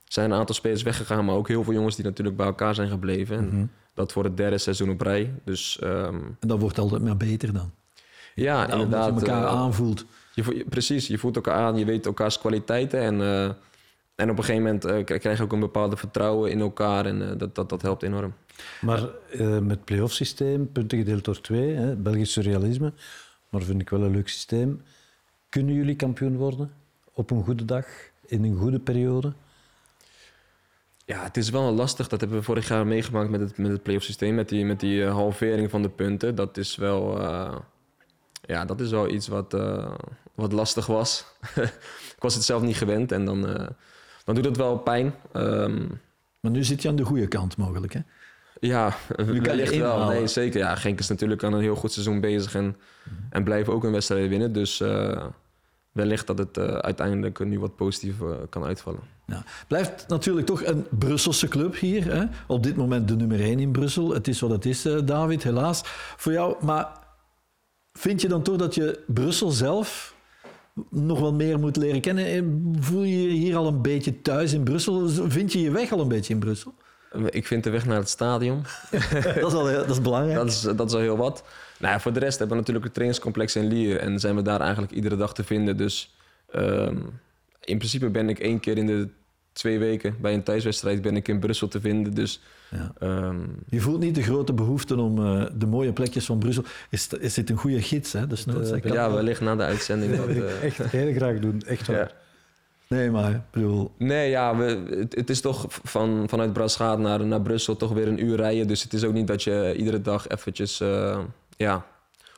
zijn 0.05 0.31
een 0.31 0.37
aantal 0.37 0.55
spelers 0.55 0.83
weggegaan... 0.83 1.25
maar 1.25 1.35
ook 1.35 1.47
heel 1.47 1.63
veel 1.63 1.73
jongens 1.73 1.95
die 1.95 2.05
natuurlijk 2.05 2.37
bij 2.37 2.45
elkaar 2.45 2.75
zijn 2.75 2.89
gebleven. 2.89 3.37
En 3.37 3.71
Dat 3.93 4.11
voor 4.11 4.23
het 4.23 4.37
derde 4.37 4.57
seizoen 4.57 4.89
op 4.89 5.01
rij. 5.01 5.33
Dus 5.43 5.79
ehm, 5.79 6.15
En 6.39 6.47
dat 6.47 6.59
wordt 6.59 6.79
altijd 6.79 7.01
maar 7.01 7.17
beter 7.17 7.53
dan. 7.53 7.71
ja, 8.35 8.43
Ja, 8.43 8.61
inderdaad. 8.71 9.09
Omdat 9.09 9.25
je 9.25 9.31
elkaar 9.31 9.47
aanvoelt. 9.47 10.05
je, 10.33 10.65
precies, 10.69 11.07
je 11.07 11.17
voelt 11.17 11.35
elkaar 11.35 11.65
aan, 11.65 11.77
je 11.77 11.85
weet 11.85 12.05
elkaars 12.05 12.39
kwaliteiten. 12.39 12.99
En, 12.99 13.21
en 14.19 14.29
op 14.29 14.37
een 14.37 14.43
gegeven 14.43 14.63
moment 14.63 14.85
eh, 14.85 15.19
krijg 15.19 15.37
je 15.37 15.43
ook 15.43 15.51
een 15.51 15.59
bepaalde 15.59 15.97
vertrouwen 15.97 16.51
in 16.51 16.59
elkaar. 16.59 17.05
En 17.05 17.29
eh, 17.29 17.37
dat, 17.37 17.55
dat, 17.55 17.69
dat 17.69 17.81
helpt 17.81 18.03
enorm. 18.03 18.33
Maar 18.81 19.09
eh, 19.31 19.59
met 19.59 19.85
playoff 19.85 20.13
systeem, 20.13 20.71
punten 20.71 20.97
gedeeld 20.97 21.25
door 21.25 21.41
twee, 21.41 21.75
hè, 21.75 21.95
Belgisch 21.95 22.31
surrealisme, 22.31 22.93
maar 23.49 23.61
vind 23.61 23.81
ik 23.81 23.89
wel 23.89 24.01
een 24.01 24.11
leuk 24.11 24.27
systeem. 24.27 24.81
Kunnen 25.49 25.75
jullie 25.75 25.95
kampioen 25.95 26.37
worden? 26.37 26.71
op 27.13 27.31
een 27.31 27.43
goede 27.43 27.65
dag, 27.65 27.85
in 28.25 28.43
een 28.43 28.57
goede 28.57 28.79
periode? 28.79 29.33
Ja, 31.05 31.23
het 31.23 31.37
is 31.37 31.49
wel 31.49 31.73
lastig. 31.73 32.07
Dat 32.07 32.19
hebben 32.19 32.37
we 32.37 32.43
vorig 32.43 32.67
jaar 32.67 32.87
meegemaakt 32.87 33.29
met 33.29 33.39
het, 33.39 33.57
met 33.57 33.71
het 33.71 33.83
playoff 33.83 34.05
systeem. 34.05 34.35
Met 34.35 34.49
die, 34.49 34.65
met 34.65 34.79
die 34.79 35.05
halvering 35.05 35.69
van 35.69 35.81
de 35.81 35.89
punten. 35.89 36.35
Dat 36.35 36.57
is 36.57 36.75
wel, 36.75 37.21
ja, 38.41 38.65
dat 38.65 38.79
is 38.79 38.91
wel 38.91 39.09
iets 39.09 39.27
wat, 39.27 39.57
wat 40.35 40.51
lastig 40.51 40.85
was. 40.85 41.25
ik 42.15 42.19
was 42.19 42.33
het 42.33 42.43
zelf 42.43 42.61
niet 42.61 42.77
gewend. 42.77 43.11
En 43.11 43.25
dan, 43.25 43.69
dan 44.33 44.37
doet 44.37 44.45
het 44.45 44.57
wel 44.57 44.77
pijn. 44.77 45.15
Ehm, 45.31 45.85
Maar 46.39 46.51
nu 46.51 46.63
zit 46.63 46.81
je 46.81 46.89
aan 46.89 46.95
de 46.95 47.05
goede 47.05 47.27
kant 47.27 47.57
mogelijk, 47.57 47.93
hè? 47.93 47.99
ja, 48.59 48.95
wellicht 49.15 49.77
wel. 49.77 50.07
Nee, 50.07 50.27
zeker. 50.27 50.59
Ja, 50.59 50.75
Genk 50.75 50.99
is 50.99 51.07
natuurlijk 51.07 51.43
aan 51.43 51.53
een 51.53 51.61
heel 51.61 51.75
goed 51.75 51.91
seizoen 51.91 52.19
bezig. 52.21 52.55
En, 52.55 52.75
en 53.29 53.43
blijven 53.43 53.73
ook 53.73 53.83
een 53.83 53.91
wedstrijd 53.91 54.29
winnen. 54.29 54.53
Dus 54.53 54.81
eh, 54.81 55.25
wellicht 55.91 56.27
dat 56.27 56.37
het 56.37 56.57
eh, 56.57 56.65
uiteindelijk 56.65 57.45
nu 57.45 57.59
wat 57.59 57.75
positief 57.75 58.21
eh, 58.21 58.27
kan 58.49 58.63
uitvallen. 58.63 58.99
Ja. 59.25 59.43
Blijft 59.67 60.07
natuurlijk 60.07 60.47
toch 60.47 60.63
een 60.63 60.85
Brusselse 60.89 61.47
club 61.47 61.75
hier. 61.75 62.05
Hè? 62.05 62.25
Op 62.47 62.63
dit 62.63 62.75
moment 62.75 63.07
de 63.07 63.15
nummer 63.15 63.39
1 63.39 63.59
in 63.59 63.71
Brussel. 63.71 64.13
Het 64.13 64.27
is 64.27 64.39
wat 64.39 64.49
het 64.49 64.65
is, 64.65 64.87
David, 65.05 65.43
helaas 65.43 65.81
voor 66.17 66.31
jou. 66.31 66.65
Maar 66.65 66.87
vind 67.93 68.21
je 68.21 68.27
dan 68.27 68.41
toch 68.41 68.57
dat 68.57 68.75
je 68.75 68.99
Brussel 69.07 69.49
zelf 69.49 70.17
nog 70.89 71.19
wel 71.19 71.33
meer 71.33 71.59
moet 71.59 71.75
leren 71.75 72.01
kennen? 72.01 72.25
Eh, 72.25 72.41
Voel 72.79 73.03
je 73.03 73.21
je 73.21 73.29
hier 73.29 73.55
al 73.55 73.67
een 73.67 73.81
beetje 73.81 74.21
thuis 74.21 74.53
in 74.53 74.63
Brussel? 74.63 75.09
Vind 75.09 75.53
je 75.53 75.61
je 75.61 75.71
weg 75.71 75.91
al 75.91 75.99
een 75.99 76.07
beetje 76.07 76.33
in 76.33 76.39
Brussel? 76.39 76.73
Ik 77.29 77.47
vind 77.47 77.63
de 77.63 77.69
weg 77.69 77.85
naar 77.85 77.97
het 77.97 78.09
stadion. 78.09 78.63
dat, 79.41 79.51
is 79.51 79.53
al, 79.53 79.63
dat 79.63 79.89
is 79.89 80.01
belangrijk. 80.01 80.37
Dat 80.37 80.47
is, 80.47 80.61
dat 80.61 80.87
is 80.87 80.93
al 80.93 80.99
heel 80.99 81.17
wat. 81.17 81.43
Nou 81.79 81.93
ja, 81.93 81.99
voor 81.99 82.13
de 82.13 82.19
rest 82.19 82.39
hebben 82.39 82.55
we 82.55 82.61
natuurlijk 82.61 82.85
het 82.85 82.93
trainingscomplex 82.93 83.55
in 83.55 83.67
Lier. 83.67 83.97
En 83.97 84.19
zijn 84.19 84.35
we 84.35 84.41
daar 84.41 84.61
eigenlijk 84.61 84.91
iedere 84.91 85.15
dag 85.15 85.33
te 85.33 85.43
vinden. 85.43 85.77
Dus 85.77 86.15
ehm, 86.51 86.97
in 87.63 87.77
principe 87.77 88.09
ben 88.09 88.29
ik 88.29 88.39
één 88.39 88.59
keer 88.59 88.77
in 88.77 88.85
de 88.85 89.09
twee 89.51 89.79
weken 89.79 90.15
bij 90.21 90.33
een 90.33 90.43
thuiswedstrijd 90.43 91.01
ben 91.01 91.15
ik 91.15 91.27
in 91.27 91.39
Brussel 91.39 91.67
te 91.67 91.81
vinden. 91.81 92.13
Dus 92.13 92.41
Ja. 92.71 92.91
ehm, 92.99 93.37
Je 93.69 93.79
voelt 93.79 93.99
niet 93.99 94.15
de 94.15 94.21
grote 94.23 94.53
behoefte 94.53 94.95
om 95.01 95.25
eh, 95.25 95.45
de 95.55 95.65
mooie 95.65 95.93
plekjes 95.93 96.25
van 96.25 96.37
Brussel. 96.39 96.63
Is, 96.89 97.07
is 97.07 97.33
dit 97.33 97.49
een 97.49 97.57
goede 97.57 97.81
gids, 97.81 98.13
hè? 98.13 98.27
Dus 98.27 98.45
nooit, 98.45 98.71
Eh, 98.71 98.91
ja, 98.93 99.11
wellicht 99.11 99.41
na 99.41 99.55
de 99.55 99.63
uitzending. 99.63 100.15
Dat, 100.15 100.27
eh, 100.27 100.63
Echt 100.63 100.77
heel 100.91 101.13
graag 101.13 101.39
doen, 101.39 101.61
echt 101.65 101.87
waar. 101.87 101.97
ja. 101.97 102.11
Nee, 102.87 103.11
maar 103.11 103.31
ik 103.31 103.41
bedoel, 103.51 103.91
Nee, 103.97 104.29
ja, 104.29 104.55
we, 104.57 104.83
het, 104.89 105.15
het 105.15 105.29
is 105.29 105.41
toch 105.41 105.65
van, 105.69 106.23
vanuit 106.29 106.53
Brasgaat 106.53 106.99
naar, 106.99 107.25
naar 107.25 107.41
Brussel 107.41 107.75
toch 107.77 107.91
weer 107.93 108.07
een 108.07 108.23
uur 108.25 108.35
rijden. 108.35 108.67
Dus 108.67 108.83
het 108.83 108.93
is 108.93 109.03
ook 109.03 109.13
niet 109.13 109.27
dat 109.27 109.43
je 109.43 109.73
iedere 109.77 110.01
dag 110.01 110.27
eventjes 110.27 110.79
eh, 110.79 111.19
ja, 111.57 111.85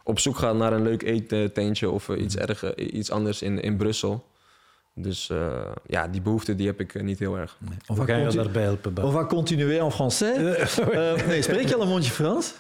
op 0.04 0.20
zoek 0.20 0.38
gaat 0.38 0.56
naar 0.56 0.74
een 0.74 0.82
leuk 0.84 1.02
eetentje 1.04 1.90
of 1.90 2.10
iets, 2.10 2.36
erg, 2.36 2.64
eh, 2.64 2.94
iets 2.94 3.12
anders 3.12 3.42
in, 3.42 3.60
in 3.62 3.78
Brussel. 3.78 4.26
Dus 4.96 5.30
eh, 5.30 5.72
ja, 5.86 6.08
die 6.08 6.22
behoefte 6.22 6.56
die 6.56 6.68
heb 6.68 6.80
ik 6.80 6.96
eh, 6.96 7.04
niet 7.04 7.20
heel 7.20 7.38
erg. 7.38 7.58
nee. 7.60 7.78
Of 7.88 8.06
ga 8.06 8.16
je 8.16 8.28
daarbij 8.30 8.64
helpen? 8.64 8.94
Bart? 8.94 9.08
On 9.08 9.14
va 9.14 9.26
continuer 9.26 9.80
en 9.80 9.92
français. 9.92 10.38
Eh, 10.80 11.26
nee, 11.28 11.42
spreek 11.42 11.68
je 11.68 11.76
al 11.76 11.82
een 11.82 11.88
mondje 11.88 12.12
Frans? 12.12 12.54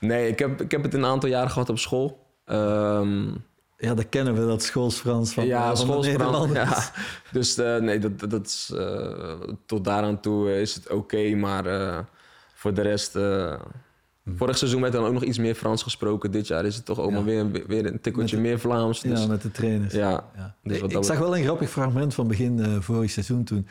Nee, 0.00 0.28
ik 0.28 0.38
heb, 0.38 0.60
ik 0.60 0.70
heb 0.70 0.82
het 0.82 0.94
een 0.94 1.04
aantal 1.04 1.28
jaren 1.28 1.50
gehad 1.50 1.68
op 1.68 1.78
school. 1.78 2.26
Ehm, 2.44 3.28
Ja, 3.76 3.94
dat 3.94 4.08
kennen 4.08 4.34
we, 4.34 4.46
dat 4.46 4.62
schoolsfrans 4.62 5.32
van, 5.32 5.46
ja, 5.46 5.60
van 5.62 5.70
de 5.70 5.76
schoolsprang. 5.80 6.18
Nederlanders. 6.18 6.68
Ja. 6.86 6.92
Dus 7.32 7.56
eh, 7.58 7.76
nee, 7.76 7.98
dat, 7.98 8.18
dat- 8.18 8.30
dat 8.30 8.46
is, 8.46 8.72
eh, 8.76 9.32
tot 9.66 9.84
daaraan 9.84 10.20
toe 10.20 10.60
is 10.60 10.74
het 10.74 10.88
oké. 10.90 11.34
maar 11.34 11.66
eh, 11.66 11.98
voor 12.54 12.74
de 12.74 12.82
rest... 12.82 13.14
eh, 14.24 14.32
Vorig 14.36 14.58
seizoen 14.58 14.80
werd 14.80 14.92
dan 14.92 15.04
ook 15.04 15.12
nog 15.12 15.24
iets 15.24 15.38
meer 15.38 15.54
Frans 15.54 15.82
gesproken. 15.82 16.30
Dit 16.30 16.46
jaar 16.46 16.64
is 16.64 16.76
het 16.76 16.84
toch 16.84 16.98
ook 16.98 17.08
Ja. 17.10 17.14
maar 17.14 17.24
weer, 17.24 17.46
weer 17.66 17.86
een 17.86 18.00
tikkeltje 18.00 18.38
meer 18.38 18.58
Vlaams. 18.58 19.00
Dus, 19.00 19.20
Ja, 19.20 19.26
met 19.26 19.42
de 19.42 19.50
trainers. 19.50 19.94
ja, 19.94 20.24
Ja. 20.36 20.54
Dus 20.62 20.78
ik 20.80 21.04
zag 21.04 21.18
wel 21.18 21.36
een 21.36 21.44
grappig 21.44 21.70
fragment 21.70 22.14
van 22.14 22.28
begin 22.28 22.60
eh, 22.64 22.76
vorig 22.80 23.10
seizoen 23.10 23.44
toen, 23.44 23.66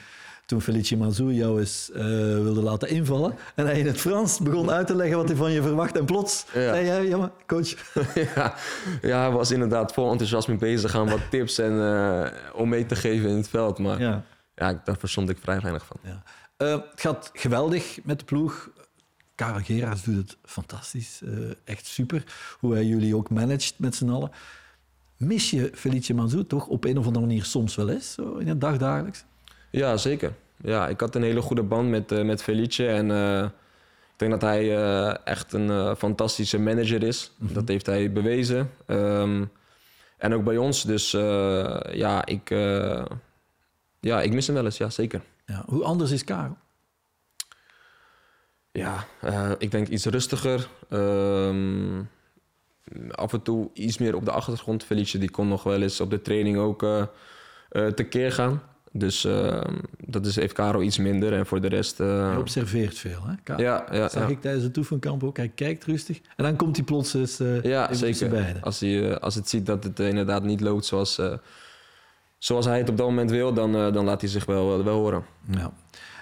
toen 0.46 0.62
Felice 0.62 0.98
Mazou 0.98 1.34
jou 1.34 1.60
eens 1.60 1.92
eh, 1.94 2.04
wilde 2.42 2.62
laten 2.62 2.90
invallen. 2.90 3.36
En 3.56 3.66
hij 3.66 3.80
in 3.80 3.86
het 3.88 3.98
Frans 4.00 4.40
begon 4.40 4.72
uit 4.72 4.88
te 4.88 4.96
leggen 4.96 5.18
wat 5.18 5.28
hij 5.28 5.38
van 5.38 5.52
je 5.52 5.62
verwacht. 5.62 5.98
En 5.98 6.06
plots 6.06 6.46
Ja. 6.54 6.60
zei 6.74 6.86
jij, 6.86 7.08
ja 7.08 7.18
maar 7.18 7.32
coach, 7.48 7.70
ja, 8.36 8.56
ja, 9.02 9.20
hij 9.22 9.32
was 9.32 9.52
inderdaad 9.52 9.94
vol 9.94 10.12
enthousiasme 10.12 10.56
bezig 10.56 10.96
aan 10.96 11.10
wat 11.10 11.20
tips 11.30 11.58
en, 11.58 11.82
eh, 11.82 12.26
om 12.54 12.70
mee 12.70 12.86
te 12.86 12.96
geven 12.96 13.30
in 13.30 13.36
het 13.36 13.50
veld. 13.50 13.78
Maar 13.80 14.00
ja. 14.02 14.24
ja. 14.56 14.82
daar 14.84 14.98
verstond 14.98 15.30
ik 15.30 15.38
vrij 15.42 15.60
weinig 15.60 15.86
van. 15.86 15.98
Ja. 16.04 16.24
Het 16.66 16.84
gaat 16.96 17.30
geweldig 17.34 18.00
met 18.04 18.20
de 18.20 18.26
ploeg. 18.26 18.70
Karel 19.40 19.62
Geraas 19.64 20.04
doet 20.04 20.16
het 20.16 20.38
fantastisch. 20.46 21.22
eh, 21.22 21.32
echt 21.64 21.86
super. 21.86 22.24
Hoe 22.60 22.74
hij 22.74 22.86
jullie 22.86 23.16
ook 23.16 23.30
managt 23.30 23.74
met 23.78 23.96
z'n 23.96 24.10
allen. 24.10 24.32
Mis 25.18 25.50
je 25.50 25.72
Felice 25.74 26.14
Manzou 26.14 26.46
toch 26.46 26.68
op 26.68 26.84
een 26.84 26.98
of 26.98 27.06
andere 27.06 27.26
manier 27.26 27.44
soms 27.44 27.76
wel 27.76 27.90
eens? 27.90 28.14
Zo 28.14 28.36
in 28.38 28.48
het 28.48 28.62
dagdagelijks? 28.62 29.26
Ja, 29.70 29.98
zeker. 29.98 30.34
Ja, 30.62 30.88
ik 30.88 31.00
had 31.00 31.16
een 31.16 31.24
hele 31.24 31.42
goede 31.42 31.64
band 31.64 31.90
met, 31.90 32.12
eh, 32.12 32.24
met 32.24 32.44
Felice. 32.44 32.88
En 32.88 33.12
eh, 33.12 33.44
ik 34.14 34.16
denk 34.16 34.32
dat 34.32 34.42
hij 34.42 34.76
echt 35.24 35.54
een 35.54 35.96
fantastische 35.96 36.60
manager 36.60 37.04
is. 37.04 37.32
Dat 37.38 37.68
heeft 37.68 37.86
hij 37.86 38.12
bewezen. 38.12 38.72
Ehm, 38.86 39.46
en 40.18 40.34
ook 40.34 40.44
bij 40.44 40.58
ons. 40.58 40.84
Dus 40.84 41.12
ja, 41.92 42.26
ik, 42.26 42.50
ja, 44.00 44.22
ik 44.22 44.34
mis 44.34 44.46
hem 44.48 44.56
wel 44.56 44.66
eens. 44.66 44.78
Ja, 44.78 44.90
zeker. 44.90 45.22
Ja. 45.46 45.64
Hoe 45.66 45.84
anders 45.84 46.12
is 46.12 46.24
Karel? 46.24 46.58
Ja, 48.80 49.06
eh, 49.22 49.52
ik 49.58 49.72
denk 49.72 49.88
iets 49.88 50.06
rustiger. 50.06 50.70
Ehm, 50.90 52.02
af 53.12 53.34
en 53.34 53.42
toe 53.42 53.70
iets 53.74 53.98
meer 53.98 54.16
op 54.16 54.26
de 54.26 54.32
achtergrond. 54.32 54.84
Felice 54.84 55.18
die 55.18 55.32
kon 55.32 55.48
nog 55.48 55.64
wel 55.64 55.82
eens 55.82 56.02
op 56.02 56.10
de 56.10 56.22
training 56.22 56.58
ook 56.58 56.84
eh, 56.84 57.88
tekeer 57.88 58.32
gaan. 58.32 58.62
Dus 58.92 59.26
ehm, 59.26 59.76
dat 60.06 60.26
is, 60.26 60.36
heeft 60.36 60.54
Caro 60.54 60.82
iets 60.82 60.98
minder. 60.98 61.34
En 61.34 61.46
voor 61.46 61.62
de 61.62 61.68
rest... 61.68 61.98
Hij 61.98 62.36
observeert 62.36 62.98
veel. 62.98 63.22
Hè? 63.26 63.34
Karel? 63.44 63.64
ja, 63.64 63.86
ja, 63.92 64.00
Dat 64.00 64.12
zag 64.12 64.24
ja. 64.24 64.30
ik 64.30 64.42
tijdens 64.42 64.64
het 64.64 64.78
oefenkamp 64.78 65.24
ook. 65.24 65.38
Hij 65.38 65.50
kijkt 65.50 65.86
rustig. 65.86 66.22
En 66.36 66.44
dan 66.44 66.56
komt 66.56 66.76
hij 66.76 66.86
plots 66.86 67.14
eens 67.14 67.38
ja 67.64 67.90
even 67.90 68.16
zeker. 68.16 68.58
Als, 68.62 68.80
hij, 68.80 69.20
als 69.20 69.36
het 69.36 69.50
ziet 69.50 69.66
dat 69.66 69.84
het 69.84 70.00
inderdaad 70.00 70.44
niet 70.44 70.62
loopt 70.62 70.86
zoals, 70.86 71.22
zoals 72.38 72.66
hij 72.66 72.78
het 72.78 72.90
op 72.90 72.98
dat 72.98 73.08
moment 73.08 73.32
wil... 73.32 73.54
dan, 73.54 73.72
dan 73.72 74.06
laat 74.06 74.22
hij 74.22 74.30
zich 74.30 74.46
wel, 74.46 74.84
wel 74.84 74.98
horen. 74.98 75.26
Ja. 75.52 75.72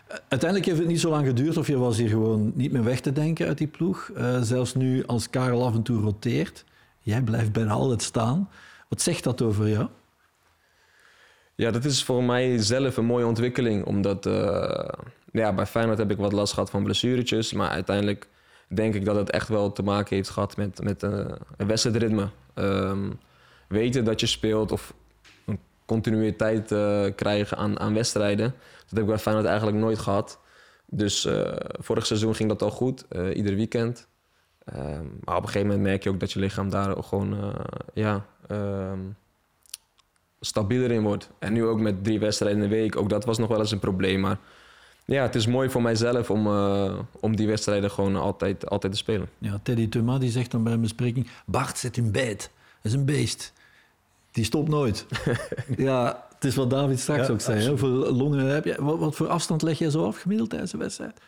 Eh, 0.07 0.17
Uiteindelijk 0.27 0.69
heeft 0.69 0.79
het 0.79 0.87
niet 0.87 0.99
zo 0.99 1.09
lang 1.09 1.27
geduurd 1.27 1.57
of 1.57 1.67
je 1.67 1.77
was 1.77 1.97
hier 1.97 2.09
gewoon 2.09 2.51
niet 2.55 2.71
meer 2.71 2.83
weg 2.83 2.99
te 2.99 3.11
denken 3.11 3.47
uit 3.47 3.57
die 3.57 3.67
ploeg. 3.67 4.11
Eh, 4.15 4.41
zelfs 4.41 4.75
nu 4.75 5.05
als 5.05 5.29
Karel 5.29 5.65
af 5.65 5.73
en 5.73 5.83
toe 5.83 6.01
roteert, 6.01 6.63
jij 6.99 7.21
blijft 7.21 7.51
bijna 7.51 7.71
altijd 7.71 8.01
staan. 8.01 8.49
Wat 8.89 9.01
zegt 9.01 9.23
dat 9.23 9.41
over 9.41 9.69
jou? 9.69 9.87
Ja, 11.55 11.71
dat 11.71 11.85
is 11.85 12.03
voor 12.03 12.23
mij 12.23 12.57
zelf 12.57 12.97
een 12.97 13.05
mooie 13.05 13.25
ontwikkeling. 13.25 13.85
Omdat 13.85 14.25
eh, 14.25 14.89
ja, 15.31 15.53
bij 15.53 15.65
Feyenoord 15.65 15.97
heb 15.97 16.11
ik 16.11 16.17
wat 16.17 16.31
last 16.31 16.53
gehad 16.53 16.69
van 16.69 16.83
blessuretjes. 16.83 17.53
Maar 17.53 17.69
uiteindelijk 17.69 18.27
denk 18.67 18.93
ik 18.93 19.05
dat 19.05 19.15
het 19.15 19.29
echt 19.29 19.47
wel 19.47 19.71
te 19.71 19.83
maken 19.83 20.15
heeft 20.15 20.29
gehad 20.29 20.57
met, 20.57 20.83
met 20.83 21.03
eh, 21.03 21.25
een 21.57 21.67
wedstrijdritme. 21.67 22.29
Ehm, 22.53 23.11
weten 23.67 24.05
dat 24.05 24.19
je 24.19 24.25
speelt 24.25 24.71
of 24.71 24.93
continuïteit 25.87 26.71
eh, 26.71 27.05
krijgen 27.15 27.57
aan, 27.57 27.79
aan 27.79 27.93
wedstrijden. 27.93 28.53
Dat 28.79 28.89
heb 28.89 28.99
ik 28.99 29.05
bij 29.05 29.17
Feyenoord 29.17 29.47
eigenlijk 29.47 29.77
nooit 29.77 29.99
gehad. 29.99 30.39
Dus 30.85 31.25
eh, 31.25 31.53
vorig 31.79 32.05
seizoen 32.05 32.35
ging 32.35 32.49
dat 32.49 32.61
al 32.61 32.71
goed, 32.71 33.05
eh, 33.07 33.35
ieder 33.35 33.55
weekend. 33.55 34.07
Ehm, 34.65 35.05
maar 35.23 35.35
op 35.35 35.41
een 35.41 35.49
gegeven 35.49 35.67
moment 35.67 35.87
merk 35.87 36.03
je 36.03 36.09
ook 36.09 36.19
dat 36.19 36.31
je 36.31 36.39
lichaam 36.39 36.69
daar 36.69 37.03
gewoon 37.03 37.55
ja, 37.93 38.25
ehm, 38.47 38.99
stabieler 40.39 40.91
in 40.91 41.01
wordt. 41.01 41.29
En 41.39 41.53
nu 41.53 41.65
ook 41.65 41.79
met 41.79 42.03
drie 42.03 42.19
wedstrijden 42.19 42.63
in 42.63 42.69
de 42.69 42.75
week, 42.75 42.95
ook 42.95 43.09
dat 43.09 43.25
was 43.25 43.37
nog 43.37 43.47
wel 43.47 43.59
eens 43.59 43.71
een 43.71 43.79
probleem. 43.79 44.19
Maar 44.19 44.37
ja, 45.05 45.21
het 45.21 45.35
is 45.35 45.47
mooi 45.47 45.69
voor 45.69 45.81
mijzelf 45.81 46.29
om, 46.29 46.47
om 47.19 47.35
die 47.35 47.47
wedstrijden 47.47 47.91
gewoon 47.91 48.15
altijd, 48.15 48.69
altijd 48.69 48.91
te 48.91 48.99
spelen. 48.99 49.29
Ja, 49.37 49.59
Teddy 49.63 49.89
Thuma 49.89 50.17
die 50.17 50.31
zegt 50.31 50.51
dan 50.51 50.63
bij 50.63 50.73
een 50.73 50.81
bespreking, 50.81 51.27
Bart 51.45 51.77
zit 51.77 51.97
een 51.97 52.11
beet. 52.11 52.51
Dat 52.81 52.91
is 52.91 52.93
een 52.93 53.05
beest. 53.05 53.53
Die 54.31 54.43
stopt 54.45 54.69
nooit. 54.69 55.05
ja, 55.77 56.25
het 56.35 56.43
is 56.45 56.55
wat 56.55 56.69
David 56.69 56.99
straks 56.99 57.27
Ja, 57.27 57.33
ook 57.33 57.41
zei. 57.41 57.59
hè. 57.61 57.69
Hoeveel 57.69 57.89
longen 58.13 58.45
heb 58.45 58.65
je? 58.65 58.75
Wat, 58.79 58.99
wat 58.99 59.15
voor 59.15 59.27
afstand 59.27 59.61
leg 59.61 59.79
jij 59.79 59.89
zo 59.89 60.05
af 60.05 60.17
gemiddeld 60.21 60.49
tijdens 60.49 60.73
een 60.73 60.79
wedstrijd? 60.79 61.19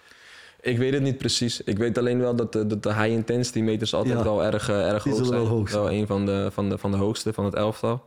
Ik 0.62 0.78
weet 0.78 0.94
het 0.94 1.02
niet 1.02 1.18
precies. 1.18 1.62
Ik 1.64 1.78
weet 1.78 1.98
alleen 1.98 2.20
wel 2.20 2.36
dat 2.36 2.54
de, 2.54 2.68
dat 2.68 2.84
de 2.84 2.94
high 2.94 3.08
intensity 3.12 3.60
meters 3.62 3.94
altijd 3.94 4.18
Ja. 4.18 4.24
wel 4.24 4.44
erg, 4.44 4.70
eh, 4.70 4.90
erg 4.92 5.04
Die 5.04 5.14
hoog 5.14 5.26
zijn. 5.26 5.40
wel 5.40 5.48
hoog 5.50 5.70
zijn. 5.70 5.82
Wel 5.84 5.92
een 5.92 6.08
van 6.08 6.26
de, 6.26 6.50
van, 6.52 6.70
de, 6.70 6.78
van 6.78 6.92
de 6.92 6.98
hoogste 6.98 7.34
van 7.34 7.46
het 7.46 7.54
elftal. 7.56 8.06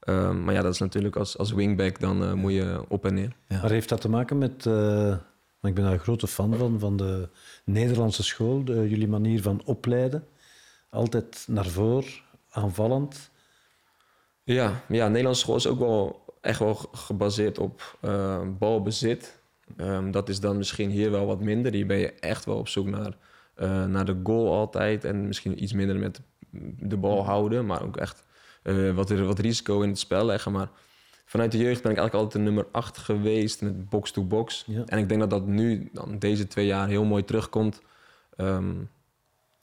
Ehm, 0.00 0.44
maar 0.44 0.54
ja, 0.54 0.62
dat 0.62 0.72
is 0.72 0.78
natuurlijk 0.78 1.16
als, 1.16 1.38
als 1.38 1.52
wingback, 1.52 2.00
dan 2.00 2.22
eh, 2.24 2.32
moet 2.32 2.52
je 2.52 2.84
op 2.88 3.04
en 3.04 3.14
neer. 3.14 3.36
Ja. 3.48 3.60
Maar 3.60 3.70
heeft 3.70 3.88
dat 3.88 4.00
te 4.00 4.08
maken 4.08 4.38
met... 4.38 4.66
eh, 4.66 5.16
ik 5.62 5.74
ben 5.74 5.84
daar 5.84 5.92
een 5.92 5.98
grote 5.98 6.26
fan 6.26 6.56
van, 6.56 6.78
van 6.78 6.96
de 6.96 7.28
Nederlandse 7.64 8.22
school, 8.22 8.64
de, 8.64 8.88
jullie 8.88 9.08
manier 9.08 9.42
van 9.42 9.62
opleiden. 9.64 10.24
Altijd 10.90 11.44
naar 11.48 11.66
voren, 11.66 12.10
aanvallend. 12.50 13.30
Ja, 14.44 14.82
ja, 14.88 15.08
Nederlandse 15.08 15.40
school 15.42 15.56
is 15.56 15.66
ook 15.66 15.78
wel 15.78 16.24
echt 16.40 16.58
wel 16.58 16.74
ge- 16.74 16.88
gebaseerd 16.92 17.58
op 17.58 17.96
eh, 18.00 18.40
balbezit. 18.58 19.38
Ehm, 19.76 20.10
dat 20.10 20.28
is 20.28 20.40
dan 20.40 20.56
misschien 20.56 20.90
hier 20.90 21.10
wel 21.10 21.26
wat 21.26 21.40
minder. 21.40 21.72
Hier 21.72 21.86
ben 21.86 21.96
je 21.98 22.12
echt 22.12 22.44
wel 22.44 22.56
op 22.56 22.68
zoek 22.68 22.86
naar, 22.86 23.16
eh, 23.54 23.84
naar 23.84 24.04
de 24.04 24.20
goal 24.22 24.52
altijd. 24.52 25.04
En 25.04 25.26
misschien 25.26 25.62
iets 25.62 25.72
minder 25.72 25.96
met 25.96 26.20
de 26.78 26.96
bal 26.96 27.24
houden, 27.24 27.66
maar 27.66 27.82
ook 27.82 27.96
echt 27.96 28.24
eh, 28.62 28.90
wat, 28.94 29.10
wat 29.10 29.38
risico 29.38 29.80
in 29.80 29.88
het 29.88 29.98
spel 29.98 30.24
leggen. 30.24 30.52
Maar 30.52 30.70
vanuit 31.24 31.52
de 31.52 31.58
jeugd 31.58 31.82
ben 31.82 31.92
ik 31.92 31.98
eigenlijk 31.98 32.14
altijd 32.14 32.32
de 32.44 32.50
nummer 32.50 32.66
8 32.72 32.98
geweest 32.98 33.62
met 33.62 33.88
box-to-box. 33.88 34.64
Ja. 34.66 34.82
En 34.86 34.98
ik 34.98 35.08
denk 35.08 35.20
dat 35.20 35.30
dat 35.30 35.46
nu, 35.46 35.90
dan 35.92 36.18
deze 36.18 36.46
twee 36.46 36.66
jaar, 36.66 36.88
heel 36.88 37.04
mooi 37.04 37.24
terugkomt. 37.24 37.80
Ehm, 38.36 38.74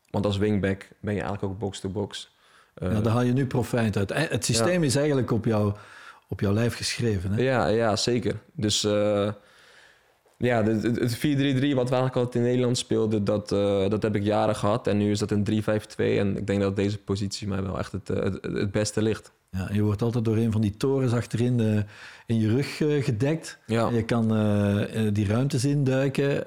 want 0.09 0.25
als 0.25 0.37
wingback 0.37 0.87
ben 0.99 1.13
je 1.13 1.21
eigenlijk 1.21 1.53
ook 1.53 1.59
box-to-box. 1.59 2.35
Eh, 2.73 2.91
Ja, 2.91 3.01
daar 3.01 3.13
haal 3.13 3.21
je 3.21 3.33
nu 3.33 3.45
profijt 3.45 3.97
uit. 3.97 4.11
Eh, 4.11 4.29
Het 4.29 4.45
systeem 4.45 4.83
is 4.83 4.95
eigenlijk 4.95 5.31
op, 5.31 5.45
jou, 5.45 5.73
op 6.27 6.39
jouw 6.39 6.53
lijf 6.53 6.75
geschreven. 6.75 7.31
Hè? 7.31 7.41
Ja, 7.41 7.67
ja 7.67 7.95
zeker. 7.95 8.35
Dus 8.55 8.83
eh, 8.83 9.31
ja, 10.37 10.63
het 10.63 11.15
4-3-3 11.17 11.19
wat 11.19 11.59
we 11.61 11.95
eigenlijk 11.95 12.15
altijd 12.15 12.35
in 12.35 12.41
Nederland 12.41 12.77
speelden, 12.77 13.23
dat, 13.23 13.49
dat 13.89 14.01
heb 14.01 14.15
ik 14.15 14.23
jaren 14.23 14.55
gehad. 14.55 14.87
En 14.87 14.97
nu 14.97 15.11
is 15.11 15.19
dat 15.19 15.31
een 15.31 15.63
3-5-2. 15.63 15.95
En 15.97 16.37
ik 16.37 16.47
denk 16.47 16.61
dat 16.61 16.75
deze 16.75 16.97
positie 16.97 17.47
mij 17.47 17.63
wel 17.63 17.77
echt 17.77 17.91
het, 17.91 18.07
het, 18.07 18.37
het 18.41 18.71
beste 18.71 19.01
ligt. 19.01 19.31
Ja, 19.49 19.69
je 19.71 19.81
wordt 19.81 20.01
altijd 20.01 20.25
door 20.25 20.37
een 20.37 20.51
van 20.51 20.61
die 20.61 20.77
torens 20.77 21.13
achterin 21.13 21.85
in 22.25 22.39
je 22.39 22.47
rug 22.49 22.81
gedekt. 23.05 23.59
Ja. 23.65 23.89
Je 23.89 24.03
kan 24.03 24.35
eh, 24.35 25.01
die 25.13 25.27
ruimtes 25.27 25.65
induiken. 25.65 26.43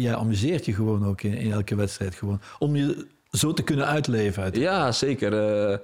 Je 0.00 0.16
amuseert 0.16 0.64
je 0.64 0.74
gewoon 0.74 1.06
ook 1.06 1.22
in, 1.22 1.34
in 1.34 1.52
elke 1.52 1.74
wedstrijd. 1.74 2.14
Gewoon, 2.14 2.40
om 2.58 2.76
je 2.76 3.06
zo 3.36 3.52
te 3.52 3.62
kunnen 3.62 3.86
uitleven. 3.86 4.42
Uit. 4.42 4.56
Ja, 4.56 4.92
zeker. 4.92 5.32
Eh, 5.70 5.78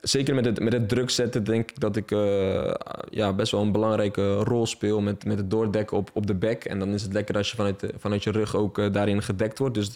zeker 0.00 0.34
met 0.34 0.44
het, 0.44 0.60
met 0.60 0.72
het 0.72 0.88
druk 0.88 1.10
zetten 1.10 1.44
denk 1.44 1.70
ik 1.70 1.80
dat 1.80 1.96
ik 1.96 2.10
eh, 2.10 2.74
ja, 3.10 3.32
best 3.32 3.52
wel 3.52 3.60
een 3.62 3.72
belangrijke 3.72 4.34
rol 4.36 4.66
speel 4.66 5.00
met, 5.00 5.24
met 5.24 5.38
het 5.38 5.50
doordekken 5.50 5.96
op, 5.96 6.10
op 6.14 6.26
de 6.26 6.34
back. 6.34 6.64
En 6.64 6.78
dan 6.78 6.88
is 6.88 7.02
het 7.02 7.12
lekker 7.12 7.36
als 7.36 7.50
je 7.50 7.56
vanuit, 7.56 7.80
de- 7.80 7.94
vanuit 7.98 8.22
je 8.24 8.30
rug 8.30 8.54
ook 8.56 8.78
eh, 8.78 8.92
daarin 8.92 9.22
gedekt 9.22 9.58
wordt. 9.58 9.74
Dus 9.74 9.90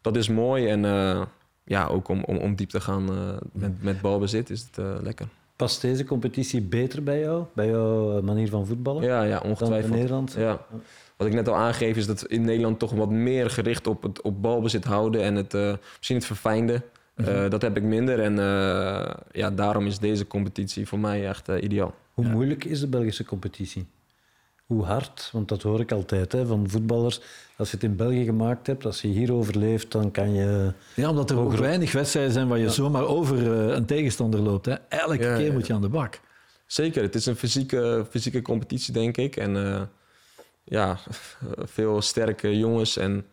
dat 0.00 0.16
is 0.16 0.28
mooi. 0.28 0.66
En 0.68 0.84
eh, 0.84 1.22
ja, 1.64 1.86
ook 1.86 2.08
om, 2.08 2.24
om, 2.24 2.36
om 2.36 2.54
diep 2.54 2.68
te 2.70 2.80
gaan 2.80 3.08
eh, 3.08 3.16
met, 3.52 3.82
met 3.82 4.00
balbezit 4.00 4.50
is 4.50 4.60
het 4.60 4.78
eh, 4.78 5.02
lekker. 5.02 5.26
Past 5.56 5.80
deze 5.80 6.04
competitie 6.04 6.62
beter 6.62 7.02
bij 7.02 7.20
jou? 7.20 7.44
Bij 7.52 7.66
jouw 7.68 8.16
eh, 8.16 8.22
manier 8.22 8.48
van 8.48 8.66
voetballen? 8.66 9.02
Ja, 9.02 9.22
ja, 9.22 9.34
dan 9.34 9.42
in 9.42 9.48
ongetwijfeld. 9.50 9.92
Nederland? 9.94 10.34
Ja. 10.38 10.60
Wat 11.24 11.32
ik 11.32 11.38
net 11.38 11.48
al 11.48 11.60
aangeef 11.60 11.96
is 11.96 12.06
dat 12.06 12.24
in 12.24 12.44
Nederland 12.44 12.78
toch 12.78 12.92
wat 12.92 13.10
meer 13.10 13.50
gericht 13.50 13.86
op 13.86 14.02
het 14.02 14.20
op 14.22 14.42
balbezit 14.42 14.84
houden 14.84 15.22
en 15.22 15.34
het, 15.34 15.54
eh, 15.54 15.74
misschien 15.96 16.16
het 16.16 16.26
verfijnde. 16.26 16.82
Eh, 17.14 17.50
dat 17.50 17.62
heb 17.62 17.76
ik 17.76 17.82
minder 17.82 18.20
en 18.20 18.38
eh, 18.38 19.14
ja, 19.32 19.50
daarom 19.50 19.86
is 19.86 19.98
deze 19.98 20.26
competitie 20.26 20.88
voor 20.88 20.98
mij 20.98 21.28
echt 21.28 21.48
ideaal. 21.48 21.94
Hoe 22.14 22.24
moeilijk 22.24 22.64
is 22.64 22.80
de 22.80 22.86
Belgische 22.86 23.24
competitie? 23.24 23.86
Hoe 24.66 24.84
hard? 24.84 25.28
Want 25.32 25.48
dat 25.48 25.62
hoor 25.62 25.80
ik 25.80 25.92
altijd 25.92 26.32
hè, 26.32 26.46
van 26.46 26.68
voetballers. 26.68 27.20
Als 27.56 27.70
je 27.70 27.76
het 27.76 27.84
in 27.84 27.96
België 27.96 28.24
gemaakt 28.24 28.66
hebt, 28.66 28.84
als 28.84 29.00
je 29.00 29.08
hier 29.08 29.32
overleeft, 29.32 29.92
dan 29.92 30.10
kan 30.10 30.32
je... 30.34 30.72
Ja, 30.94 31.10
omdat 31.10 31.30
er 31.30 31.38
ook 31.38 31.56
weinig 31.56 31.92
wedstrijden 31.92 32.32
zijn 32.32 32.48
waar 32.48 32.58
je 32.58 32.70
zomaar 32.70 33.06
over 33.06 33.46
een 33.48 33.84
tegenstander 33.86 34.40
loopt. 34.40 34.66
Hè. 34.66 34.74
Elke 34.88 35.22
Ja, 35.22 35.36
keer 35.36 35.46
ja, 35.46 35.52
moet 35.52 35.66
je 35.66 35.72
aan 35.72 35.80
de 35.80 35.88
bak. 35.88 36.20
Zeker, 36.66 37.02
het 37.02 37.14
is 37.14 37.26
een 37.26 37.36
fysieke, 37.36 38.06
fysieke 38.10 38.42
competitie, 38.42 38.92
denk 38.92 39.16
ik. 39.16 39.36
En 39.36 39.56
eh, 39.56 39.82
ja, 40.64 40.98
veel 41.76 42.02
sterke 42.02 42.58
jongens. 42.58 42.96
En 42.96 43.26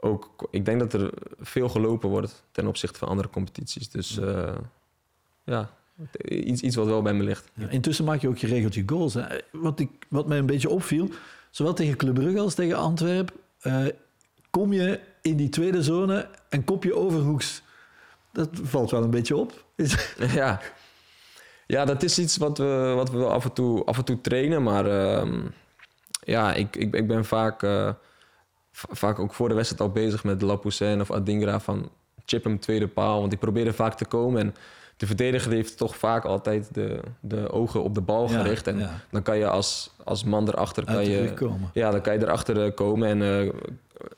ook, 0.00 0.46
ik 0.50 0.64
denk 0.64 0.78
dat 0.80 0.92
er 0.92 1.10
veel 1.40 1.68
gelopen 1.68 2.08
wordt 2.08 2.44
ten 2.52 2.66
opzichte 2.66 2.98
van 2.98 3.08
andere 3.08 3.28
competities. 3.30 3.90
Dus 3.90 4.18
eh, 4.18 4.54
ja, 5.44 5.70
iets, 6.24 6.60
iets 6.62 6.76
wat 6.76 6.86
wel 6.86 7.02
bij 7.02 7.14
me 7.14 7.22
ligt. 7.22 7.50
Ja, 7.54 7.68
intussen 7.68 8.04
maak 8.04 8.20
je 8.20 8.28
ook 8.28 8.38
je 8.38 8.82
goals. 8.86 9.14
Hè. 9.14 9.24
Wat, 9.52 9.80
ik, 9.80 9.90
wat 10.08 10.26
mij 10.26 10.38
een 10.38 10.46
beetje 10.46 10.68
opviel, 10.68 11.08
zowel 11.50 11.74
tegen 11.74 11.96
Club 11.96 12.14
Brugge 12.14 12.40
als 12.40 12.54
tegen 12.54 12.76
Antwerpen, 12.76 13.34
eh, 13.60 13.86
kom 14.50 14.72
je 14.72 15.00
in 15.22 15.36
die 15.36 15.48
tweede 15.48 15.82
zone 15.82 16.28
en 16.48 16.64
kop 16.64 16.84
je 16.84 16.96
overhoeks. 16.96 17.62
Dat 18.32 18.48
valt 18.52 18.90
wel 18.90 19.02
een 19.02 19.10
beetje 19.10 19.36
op. 19.36 19.64
Is- 19.76 20.14
Ja. 20.34 20.60
ja, 21.66 21.84
dat 21.84 22.02
is 22.02 22.18
iets 22.18 22.36
wat 22.36 22.58
we, 22.58 22.92
wat 22.96 23.10
we 23.10 23.24
af 23.24 23.44
en 23.44 23.52
toe, 23.52 23.84
af 23.84 23.98
en 23.98 24.04
toe 24.04 24.20
trainen. 24.20 24.62
Maar 24.62 24.86
ehm, 24.86 25.40
ja, 26.24 26.54
ik, 26.54 26.76
ik, 26.76 26.94
ik 26.94 27.06
ben 27.06 27.24
vaak, 27.24 27.62
eh, 27.62 27.90
va- 28.72 28.94
vaak 28.94 29.18
ook 29.18 29.34
voor 29.34 29.48
de 29.48 29.54
wedstrijd 29.54 29.82
al 29.82 29.90
bezig 29.90 30.24
met 30.24 30.42
Lapoussin 30.42 31.00
of 31.00 31.10
Adingra 31.10 31.60
van 31.60 31.90
chip 32.24 32.44
hem 32.44 32.58
tweede 32.60 32.88
paal. 32.88 33.20
Want 33.20 33.32
ik 33.32 33.38
probeer 33.38 33.66
er 33.66 33.74
vaak 33.74 33.94
te 33.94 34.04
komen. 34.04 34.40
En 34.40 34.54
de 34.96 35.06
verdediger 35.06 35.52
heeft 35.52 35.76
toch 35.76 35.96
vaak 35.96 36.24
altijd 36.24 36.74
de, 36.74 37.00
de 37.20 37.50
ogen 37.50 37.82
op 37.82 37.94
de 37.94 38.00
bal 38.00 38.28
Ja, 38.30 38.42
gericht. 38.42 38.66
En 38.66 38.78
ja. 38.78 39.00
dan 39.10 39.22
kan 39.22 39.38
je 39.38 39.48
als, 39.48 39.90
als 40.04 40.24
man 40.24 40.48
erachter 40.48 40.84
kan 40.84 41.04
je, 41.06 41.32
komen. 41.34 41.70
Ja, 41.72 41.90
dan 41.90 42.00
kan 42.00 42.12
je 42.12 42.20
erachter 42.22 42.64
eh, 42.64 42.74
komen. 42.74 43.08
En 43.08 43.22
eh, 43.22 43.52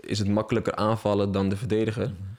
is 0.00 0.18
het 0.18 0.28
makkelijker 0.28 0.74
aanvallen 0.74 1.32
dan 1.32 1.48
de 1.48 1.56
verdediger. 1.56 2.06
Mhm. 2.06 2.32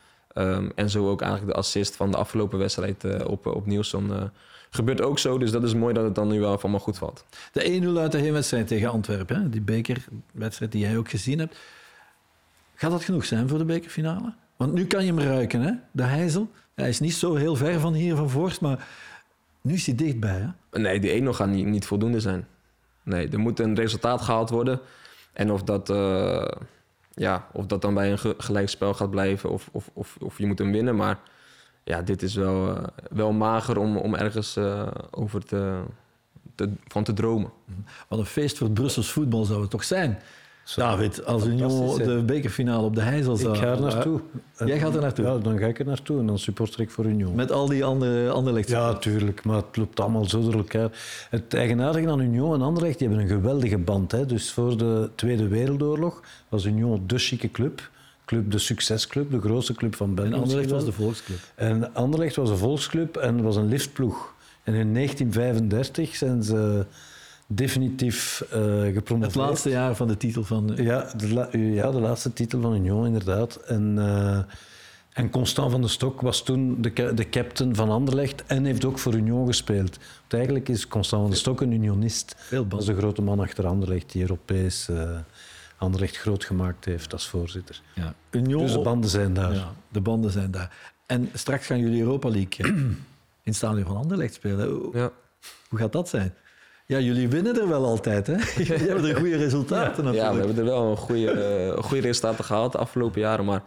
Ehm, 0.47 0.69
en 0.75 0.89
zo 0.89 1.09
ook 1.09 1.21
eigenlijk 1.21 1.51
de 1.51 1.57
assist 1.59 1.95
van 1.95 2.11
de 2.11 2.17
afgelopen 2.17 2.59
wedstrijd 2.59 3.03
eh, 3.03 3.27
op, 3.27 3.45
op 3.45 3.65
Nielsen. 3.65 4.31
Gebeurt 4.75 5.01
ook 5.01 5.19
zo, 5.19 5.37
dus 5.37 5.51
dat 5.51 5.63
is 5.63 5.73
mooi 5.73 5.93
dat 5.93 6.03
het 6.03 6.15
dan 6.15 6.27
nu 6.27 6.39
wel 6.39 6.57
allemaal 6.59 6.79
goed 6.79 6.97
valt. 6.97 7.25
De 7.51 7.81
1-0 7.95 7.99
uit 7.99 8.11
de 8.11 8.17
heenwedstrijd 8.17 8.67
tegen 8.67 8.89
Antwerpen, 8.91 9.41
hè? 9.41 9.49
die 9.49 9.61
bekerwedstrijd 9.61 10.71
die 10.71 10.81
jij 10.81 10.97
ook 10.97 11.09
gezien 11.09 11.39
hebt. 11.39 11.57
Gaat 12.75 12.91
dat 12.91 13.03
genoeg 13.03 13.25
zijn 13.25 13.49
voor 13.49 13.57
de 13.57 13.65
bekerfinale? 13.65 14.33
Want 14.55 14.73
nu 14.73 14.85
kan 14.85 15.05
je 15.05 15.13
hem 15.13 15.19
ruiken, 15.21 15.61
hè? 15.61 15.71
de 15.91 16.03
Heizel. 16.03 16.51
Hij 16.73 16.89
is 16.89 16.99
niet 16.99 17.13
zo 17.13 17.35
heel 17.35 17.55
ver 17.55 17.79
van 17.79 17.93
hier 17.93 18.15
van 18.15 18.29
Voorst, 18.29 18.61
maar 18.61 18.87
nu 19.61 19.73
is 19.73 19.85
hij 19.85 19.95
dichtbij. 19.95 20.47
Hè? 20.71 20.79
Nee, 20.79 20.99
die 20.99 21.11
1 21.11 21.35
gaat 21.35 21.47
niet, 21.47 21.65
niet 21.65 21.85
voldoende 21.85 22.19
zijn. 22.19 22.47
Nee, 23.03 23.29
er 23.29 23.39
moet 23.39 23.59
een 23.59 23.75
resultaat 23.75 24.21
gehaald 24.21 24.49
worden. 24.49 24.79
En 25.33 25.51
of 25.51 25.63
dat, 25.63 25.89
eh, 25.89 26.47
ja, 27.13 27.47
of 27.51 27.65
dat 27.65 27.81
dan 27.81 27.93
bij 27.93 28.11
een 28.11 28.19
ge- 28.19 28.35
gelijkspel 28.37 28.93
gaat 28.93 29.09
blijven 29.09 29.49
of, 29.49 29.69
of, 29.71 29.89
of, 29.93 30.17
of 30.19 30.37
je 30.37 30.45
moet 30.45 30.59
hem 30.59 30.71
winnen. 30.71 30.95
Maar 30.95 31.19
ja, 31.85 32.01
dit 32.01 32.21
is 32.21 32.35
wel, 32.35 32.75
eh, 32.75 32.83
wel 33.09 33.31
mager 33.31 33.77
om, 33.77 33.97
om 33.97 34.15
ergens 34.15 34.55
eh, 34.55 34.87
over 35.11 35.45
te, 35.45 35.81
te, 36.55 36.69
van 36.87 37.03
te 37.03 37.13
dromen. 37.13 37.51
Wat 38.07 38.19
een 38.19 38.25
feest 38.25 38.57
voor 38.57 38.67
het 38.67 38.75
Brussels 38.75 39.11
voetbal 39.11 39.45
zou 39.45 39.61
het 39.61 39.69
toch 39.69 39.83
zijn? 39.83 40.19
David, 40.75 41.25
als 41.25 41.43
hè? 41.43 41.55
de 41.97 42.23
bekerfinale 42.25 42.85
op 42.85 42.95
de 42.95 43.01
Heizel 43.01 43.35
zou... 43.35 43.53
Ik 43.53 43.59
ga 43.59 43.71
er 43.71 43.81
naartoe. 43.81 44.21
Jij 44.65 44.79
gaat 44.79 44.95
er 44.95 45.01
naartoe? 45.01 45.25
Ja, 45.25 45.37
dan 45.37 45.57
ga 45.57 45.65
ik 45.65 45.79
er 45.79 45.85
naartoe 45.85 46.19
en 46.19 46.25
dan 46.25 46.39
supporter 46.39 46.79
ik 46.79 46.89
voor 46.89 47.05
Union. 47.05 47.35
Met 47.35 47.51
al 47.51 47.67
die 47.67 47.83
andere, 47.83 48.29
andere 48.29 48.63
Ja, 48.65 48.93
tuurlijk, 48.93 49.43
maar 49.43 49.55
het 49.55 49.77
loopt 49.77 49.99
allemaal 49.99 50.25
zo 50.25 50.41
door 50.41 50.53
elkaar. 50.53 50.89
Het 51.29 51.53
eigenaardige 51.53 52.09
aan 52.09 52.19
Union 52.19 52.53
en 52.53 52.61
Anderlecht, 52.61 52.99
die 52.99 53.07
hebben 53.07 53.25
een 53.25 53.35
geweldige 53.35 53.77
band. 53.77 54.11
Hè. 54.11 54.25
Dus 54.25 54.51
voor 54.51 54.77
de 54.77 55.09
Tweede 55.15 55.47
Wereldoorlog 55.47 56.21
was 56.49 56.65
Union 56.65 57.03
de 57.07 57.17
chique 57.17 57.51
club. 57.51 57.89
Club 58.25 58.51
de 58.51 58.59
succesclub, 58.59 59.31
de 59.31 59.39
grootste 59.39 59.73
club 59.73 59.95
van 59.95 60.15
België. 60.15 60.31
En 60.31 60.39
Anderlecht 60.39 60.69
was 60.69 60.85
de 60.85 60.91
volksclub. 60.91 61.37
En 61.55 61.93
Anderlecht 61.93 62.35
was 62.35 62.49
een 62.49 62.57
volksclub 62.57 63.15
en 63.15 63.43
was 63.43 63.55
een 63.55 63.67
liftploeg. 63.67 64.33
En 64.63 64.73
in 64.73 64.93
1935 64.93 66.15
zijn 66.15 66.43
ze 66.43 66.85
definitief 67.47 68.41
eh 68.41 68.57
gepromoveerd. 68.93 69.33
Het 69.33 69.35
laatste 69.35 69.69
jaar 69.69 69.95
van 69.95 70.07
de 70.07 70.17
titel 70.17 70.43
van... 70.43 70.71
Ja 70.75 71.13
de, 71.17 71.49
ja, 71.57 71.91
de 71.91 71.99
laatste 71.99 72.33
titel 72.33 72.61
van 72.61 72.75
Union, 72.75 73.05
inderdaad. 73.05 73.55
En, 73.55 73.93
eh, 73.97 74.39
en 75.13 75.29
Constant 75.29 75.71
van 75.71 75.81
de 75.81 75.87
Stok 75.87 76.21
was 76.21 76.43
toen 76.43 76.81
de, 76.81 77.13
de 77.13 77.29
captain 77.29 77.75
van 77.75 77.89
Anderlecht 77.89 78.43
en 78.45 78.65
heeft 78.65 78.85
ook 78.85 78.99
voor 78.99 79.13
Union 79.13 79.47
gespeeld. 79.47 79.97
Want 80.19 80.33
eigenlijk 80.33 80.69
is 80.69 80.87
Constant 80.87 81.21
van 81.21 81.31
de 81.31 81.37
Stok 81.37 81.61
een 81.61 81.71
unionist. 81.71 82.35
Veel 82.37 82.67
Dat 82.67 82.79
is 82.79 82.85
de 82.85 82.95
grote 82.95 83.21
man 83.21 83.39
achter 83.39 83.67
Anderlecht 83.67 84.11
die 84.11 84.21
Europees 84.21 84.89
eh, 84.89 85.17
Anderlecht 85.77 86.17
groot 86.17 86.43
gemaakt 86.43 86.85
heeft 86.85 87.13
als 87.13 87.27
voorzitter. 87.27 87.81
Ja. 87.95 88.13
Union, 88.31 88.61
Dus 88.61 88.71
de 88.71 88.79
banden 88.79 89.09
zijn 89.09 89.33
daar. 89.33 89.53
Ja, 89.53 89.73
de 89.91 90.01
banden 90.01 90.31
zijn 90.31 90.51
daar. 90.51 90.93
En 91.05 91.29
straks 91.33 91.65
gaan 91.65 91.79
jullie 91.79 92.01
Europa 92.01 92.29
League 92.29 92.65
in 92.75 92.97
het 93.43 93.55
stadion 93.55 93.85
van 93.85 93.97
Anderlecht 93.97 94.33
spelen. 94.33 94.69
Hoe, 94.69 94.97
Ja. 94.97 95.11
hoe 95.69 95.79
gaat 95.79 95.91
dat 95.91 96.09
zijn? 96.09 96.33
Ja, 96.87 96.99
jullie 96.99 97.27
winnen 97.27 97.59
er 97.61 97.67
wel 97.67 97.85
altijd, 97.85 98.27
hè? 98.27 98.35
Jullie 98.63 98.87
hebben 98.87 99.05
er 99.09 99.15
goede 99.15 99.35
resultaten 99.37 100.03
Ja, 100.03 100.09
we 100.11 100.17
natuurlijk. 100.17 100.45
hebben 100.45 100.57
er 100.57 100.71
wel 100.71 100.91
een 100.91 100.97
goede, 100.97 101.31
eh, 101.31 101.83
goede 101.83 102.01
resultaten 102.01 102.45
gehaald 102.45 102.71
de 102.71 102.77
afgelopen 102.77 103.21
jaren. 103.21 103.45
Maar 103.45 103.63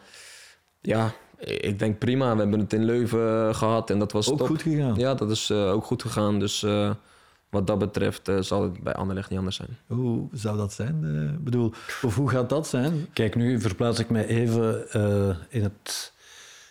ja, 0.80 1.12
ik 1.38 1.78
denk 1.78 1.98
prima. 1.98 2.32
We 2.34 2.40
hebben 2.40 2.58
het 2.60 2.72
in 2.72 2.84
Leuven 2.84 3.54
gehad 3.54 3.90
en 3.90 3.98
dat 3.98 4.12
was 4.12 4.30
Ook 4.30 4.38
top. 4.38 4.46
goed 4.46 4.62
gegaan. 4.62 4.94
Ja, 4.94 5.14
dat 5.14 5.30
is 5.30 5.50
eh, 5.50 5.72
ook 5.72 5.84
goed 5.84 6.02
gegaan. 6.02 6.38
Dus 6.38 6.62
eh, 6.62 6.90
wat 7.50 7.66
dat 7.66 7.78
betreft 7.78 8.28
eh, 8.28 8.40
zal 8.40 8.62
het 8.62 8.82
bij 8.82 8.92
Anderlecht 8.94 9.28
niet 9.30 9.38
anders 9.38 9.56
zijn. 9.56 9.68
Hoe 9.86 10.28
zou 10.32 10.56
dat 10.56 10.72
zijn? 10.72 11.04
Eh, 11.04 11.22
Ik 11.32 11.44
bedoel, 11.44 11.72
of 12.02 12.14
hoe 12.14 12.30
gaat 12.30 12.48
dat 12.48 12.68
zijn? 12.68 13.06
Kijk, 13.12 13.34
nu 13.34 13.60
verplaats 13.60 13.98
ik 13.98 14.10
mij 14.10 14.26
even 14.26 14.90
eh, 14.90 15.36
in, 15.48 15.62
het, 15.62 16.12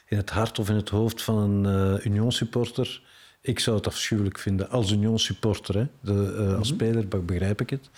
in 0.08 0.18
het 0.18 0.30
hart 0.30 0.60
of 0.60 0.70
in 0.70 0.76
het 0.76 0.90
hoofd 0.90 1.22
van 1.22 1.38
een 1.66 1.96
uh, 1.98 2.06
Union-supporter. 2.06 3.02
Ik 3.42 3.60
zou 3.60 3.76
het 3.78 3.88
afschuwelijk 3.88 4.38
vinden 4.40 4.70
als 4.70 4.92
Union-supporter. 4.92 5.76
hè. 5.78 5.88
De, 6.02 6.36
eh, 6.50 6.58
Als 6.58 6.68
speler 6.68 7.08
be- 7.08 7.18
begrijp 7.18 7.62
ik 7.62 7.70
het. 7.70 7.90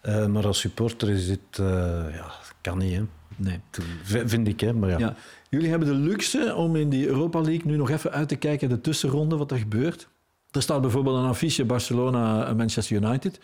Eh, 0.00 0.26
maar 0.26 0.46
als 0.46 0.58
supporter 0.60 1.08
is 1.10 1.26
dit... 1.26 1.40
eh, 1.50 1.66
ja, 2.14 2.30
kan 2.60 2.78
niet, 2.78 2.94
hè. 2.94 3.02
Nee. 3.36 3.60
Vind 4.04 4.48
ik, 4.48 4.60
hè. 4.60 4.72
Maar 4.72 4.90
ja. 4.90 4.98
Ja. 4.98 5.14
Jullie 5.50 5.68
hebben 5.70 5.88
de 5.88 5.94
luxe 5.94 6.54
om 6.54 6.76
in 6.76 6.88
die 6.88 7.06
Europa 7.06 7.40
League 7.40 7.66
nu 7.70 7.76
nog 7.76 7.90
even 7.90 8.10
uit 8.12 8.28
te 8.28 8.36
kijken, 8.36 8.68
de 8.68 8.80
tussenronde, 8.80 9.36
wat 9.36 9.50
er 9.50 9.58
gebeurt. 9.58 10.08
Er 10.54 10.62
staat 10.62 10.80
bijvoorbeeld 10.80 11.16
een 11.16 11.28
affiche 11.28 11.64
Barcelona-Manchester 11.64 12.96
United. 12.96 13.38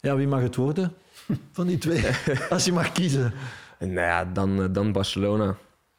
Ja, 0.00 0.16
wie 0.16 0.26
mag 0.26 0.40
het 0.40 0.56
worden 0.56 0.92
van 1.52 1.66
die 1.66 1.78
twee? 1.78 2.04
Als 2.50 2.64
je 2.64 2.72
mag 2.72 2.92
kiezen. 2.92 3.32
En 3.78 3.92
nou 3.92 4.06
ja, 4.06 4.24
dan, 4.24 4.62
eh, 4.62 4.68
dan 4.70 4.92
Barcelona. 4.92 5.56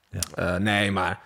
Ja. 0.09 0.19
Eh, 0.35 0.59
nee, 0.61 0.91
maar 0.91 1.21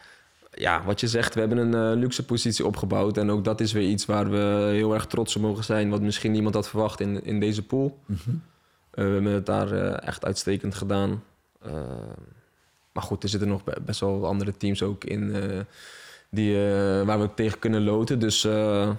ja, 0.51 0.83
wat 0.83 0.99
je 0.99 1.07
zegt, 1.07 1.33
we 1.33 1.39
hebben 1.39 1.57
een 1.57 1.91
eh, 1.93 1.99
luxe 1.99 2.25
positie 2.25 2.65
opgebouwd. 2.65 3.17
En 3.17 3.31
ook 3.31 3.43
dat 3.43 3.59
is 3.61 3.71
weer 3.71 3.89
iets 3.89 4.05
waar 4.05 4.29
we 4.29 4.69
heel 4.73 4.93
erg 4.93 5.05
trots 5.05 5.35
op 5.35 5.41
mogen 5.41 5.63
zijn. 5.63 5.89
Wat 5.89 6.01
misschien 6.01 6.31
niemand 6.31 6.55
had 6.55 6.69
verwacht 6.69 6.99
in, 6.99 7.23
in 7.23 7.39
deze 7.39 7.63
pool. 7.63 7.99
Mhm. 8.05 8.19
Eh, 8.91 9.05
we 9.05 9.11
hebben 9.11 9.31
het 9.31 9.45
daar 9.45 9.71
echt 9.93 10.25
uitstekend 10.25 10.75
gedaan. 10.75 11.23
Maar 12.91 13.03
goed, 13.05 13.23
er 13.23 13.29
zitten 13.29 13.47
nog 13.49 13.63
be- 13.63 13.81
best 13.85 13.99
wel 13.99 14.25
andere 14.25 14.57
teams 14.57 14.83
ook 14.83 15.03
in 15.03 15.35
eh, 15.35 15.59
die, 16.29 16.55
eh, 16.55 17.01
waar 17.05 17.19
we 17.21 17.33
tegen 17.33 17.59
kunnen 17.59 17.83
loten. 17.83 18.19
Dus 18.19 18.43
eh, 18.45 18.89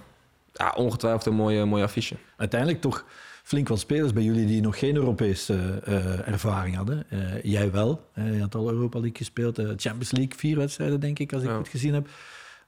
ja, 0.59 0.73
ongetwijfeld 0.77 1.25
een 1.25 1.33
mooie, 1.35 1.65
mooie 1.65 1.83
affiche. 1.83 2.15
Uiteindelijk 2.37 2.81
toch 2.81 3.05
flink 3.43 3.67
wat 3.67 3.79
spelers 3.79 4.13
bij 4.13 4.23
jullie 4.23 4.45
die 4.45 4.61
nog 4.61 4.79
geen 4.79 4.95
Europese 4.95 5.81
eh, 5.83 6.27
ervaring 6.27 6.75
hadden. 6.75 7.05
Eh, 7.09 7.43
jij 7.43 7.71
wel. 7.71 8.07
Eh, 8.13 8.33
je 8.35 8.41
had 8.41 8.55
al 8.55 8.69
Europa 8.71 8.99
League 8.99 9.17
gespeeld. 9.17 9.57
eh, 9.59 9.65
Champions 9.65 10.11
League, 10.11 10.33
vier 10.37 10.57
wedstrijden 10.57 10.99
denk 10.99 11.19
ik, 11.19 11.33
als 11.33 11.41
ik 11.43 11.49
Ja. 11.49 11.55
goed 11.57 11.67
gezien 11.67 11.93
heb. 11.93 12.07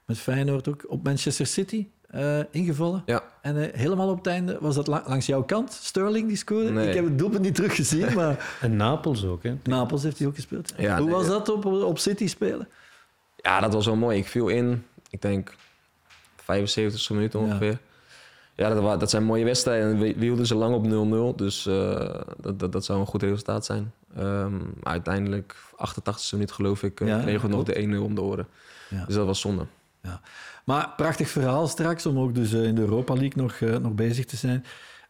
Met 0.06 0.18
Feyenoord 0.18 0.68
ook. 0.68 0.84
Op 0.88 1.04
Manchester 1.04 1.46
City 1.46 1.86
eh, 2.10 2.38
ingevallen. 2.50 3.02
Ja, 3.06 3.22
En 3.42 3.56
eh, 3.72 3.78
helemaal 3.80 4.08
op 4.08 4.16
het 4.16 4.26
einde 4.26 4.56
was 4.60 4.74
dat 4.74 4.86
la- 4.86 5.04
langs 5.06 5.26
jouw 5.26 5.42
kant. 5.42 5.72
Sterling 5.72 6.28
die 6.28 6.36
scoorde. 6.36 6.70
Nee. 6.70 6.88
Ik 6.88 6.94
heb 6.94 7.04
het 7.04 7.18
doelpunt 7.18 7.42
niet 7.42 7.54
teruggezien, 7.54 8.14
maar 8.20 8.56
En 8.60 8.76
Napels 8.76 9.24
ook, 9.24 9.42
hè? 9.42 9.54
Napels 9.64 10.02
heeft 10.02 10.18
hij 10.18 10.26
ook 10.26 10.34
gespeeld. 10.34 10.72
Ja, 10.76 10.96
Hoe 10.96 11.04
nee, 11.06 11.14
was 11.14 11.24
ja. 11.24 11.30
dat 11.30 11.48
op, 11.48 11.64
op 11.64 11.98
City 11.98 12.26
spelen? 12.28 12.68
ja, 13.36 13.60
dat 13.60 13.72
was 13.74 13.86
wel 13.86 13.96
mooi. 13.96 14.18
Ik 14.18 14.26
viel 14.26 14.48
in, 14.48 14.84
ik 15.10 15.22
denk 15.22 15.54
75 16.56 17.10
minuten 17.10 17.40
Ja. 17.40 17.46
ongeveer. 17.46 17.78
Ja, 18.54 18.68
dat, 18.68 18.82
wa- 18.82 18.96
dat 18.96 19.10
zijn 19.10 19.24
mooie 19.24 19.44
wedstrijden. 19.44 19.98
We, 19.98 20.14
we 20.14 20.24
hielden 20.24 20.46
ze 20.46 20.54
lang 20.54 20.74
op 20.74 20.84
0-0, 21.34 21.36
dus 21.36 21.66
eh, 21.66 22.20
dat, 22.40 22.58
dat, 22.58 22.72
dat 22.72 22.84
zou 22.84 23.00
een 23.00 23.06
goed 23.06 23.22
resultaat 23.22 23.64
zijn. 23.64 23.92
Ehm, 24.16 24.54
uiteindelijk, 24.82 25.56
88 25.76 26.32
minuut 26.32 26.52
geloof 26.52 26.82
ik, 26.82 27.00
eh, 27.00 27.08
Ja, 27.08 27.20
kregen 27.20 27.48
we 27.50 27.56
nog 27.56 27.64
de 27.64 27.74
1-0 27.74 28.02
om 28.04 28.14
de 28.14 28.20
oren. 28.22 28.46
Ja. 28.88 29.04
Dus 29.04 29.14
dat 29.14 29.26
was 29.26 29.40
zonde. 29.40 29.66
Ja. 30.02 30.20
Maar 30.64 30.92
prachtig 30.96 31.28
verhaal 31.28 31.66
straks 31.68 32.06
om 32.06 32.18
ook 32.18 32.34
dus 32.34 32.52
eh, 32.52 32.64
in 32.64 32.74
de 32.74 32.80
Europa 32.80 33.14
League 33.14 33.42
nog, 33.42 33.60
nog 33.80 33.92
bezig 33.94 34.24
te 34.24 34.36
zijn. 34.36 34.64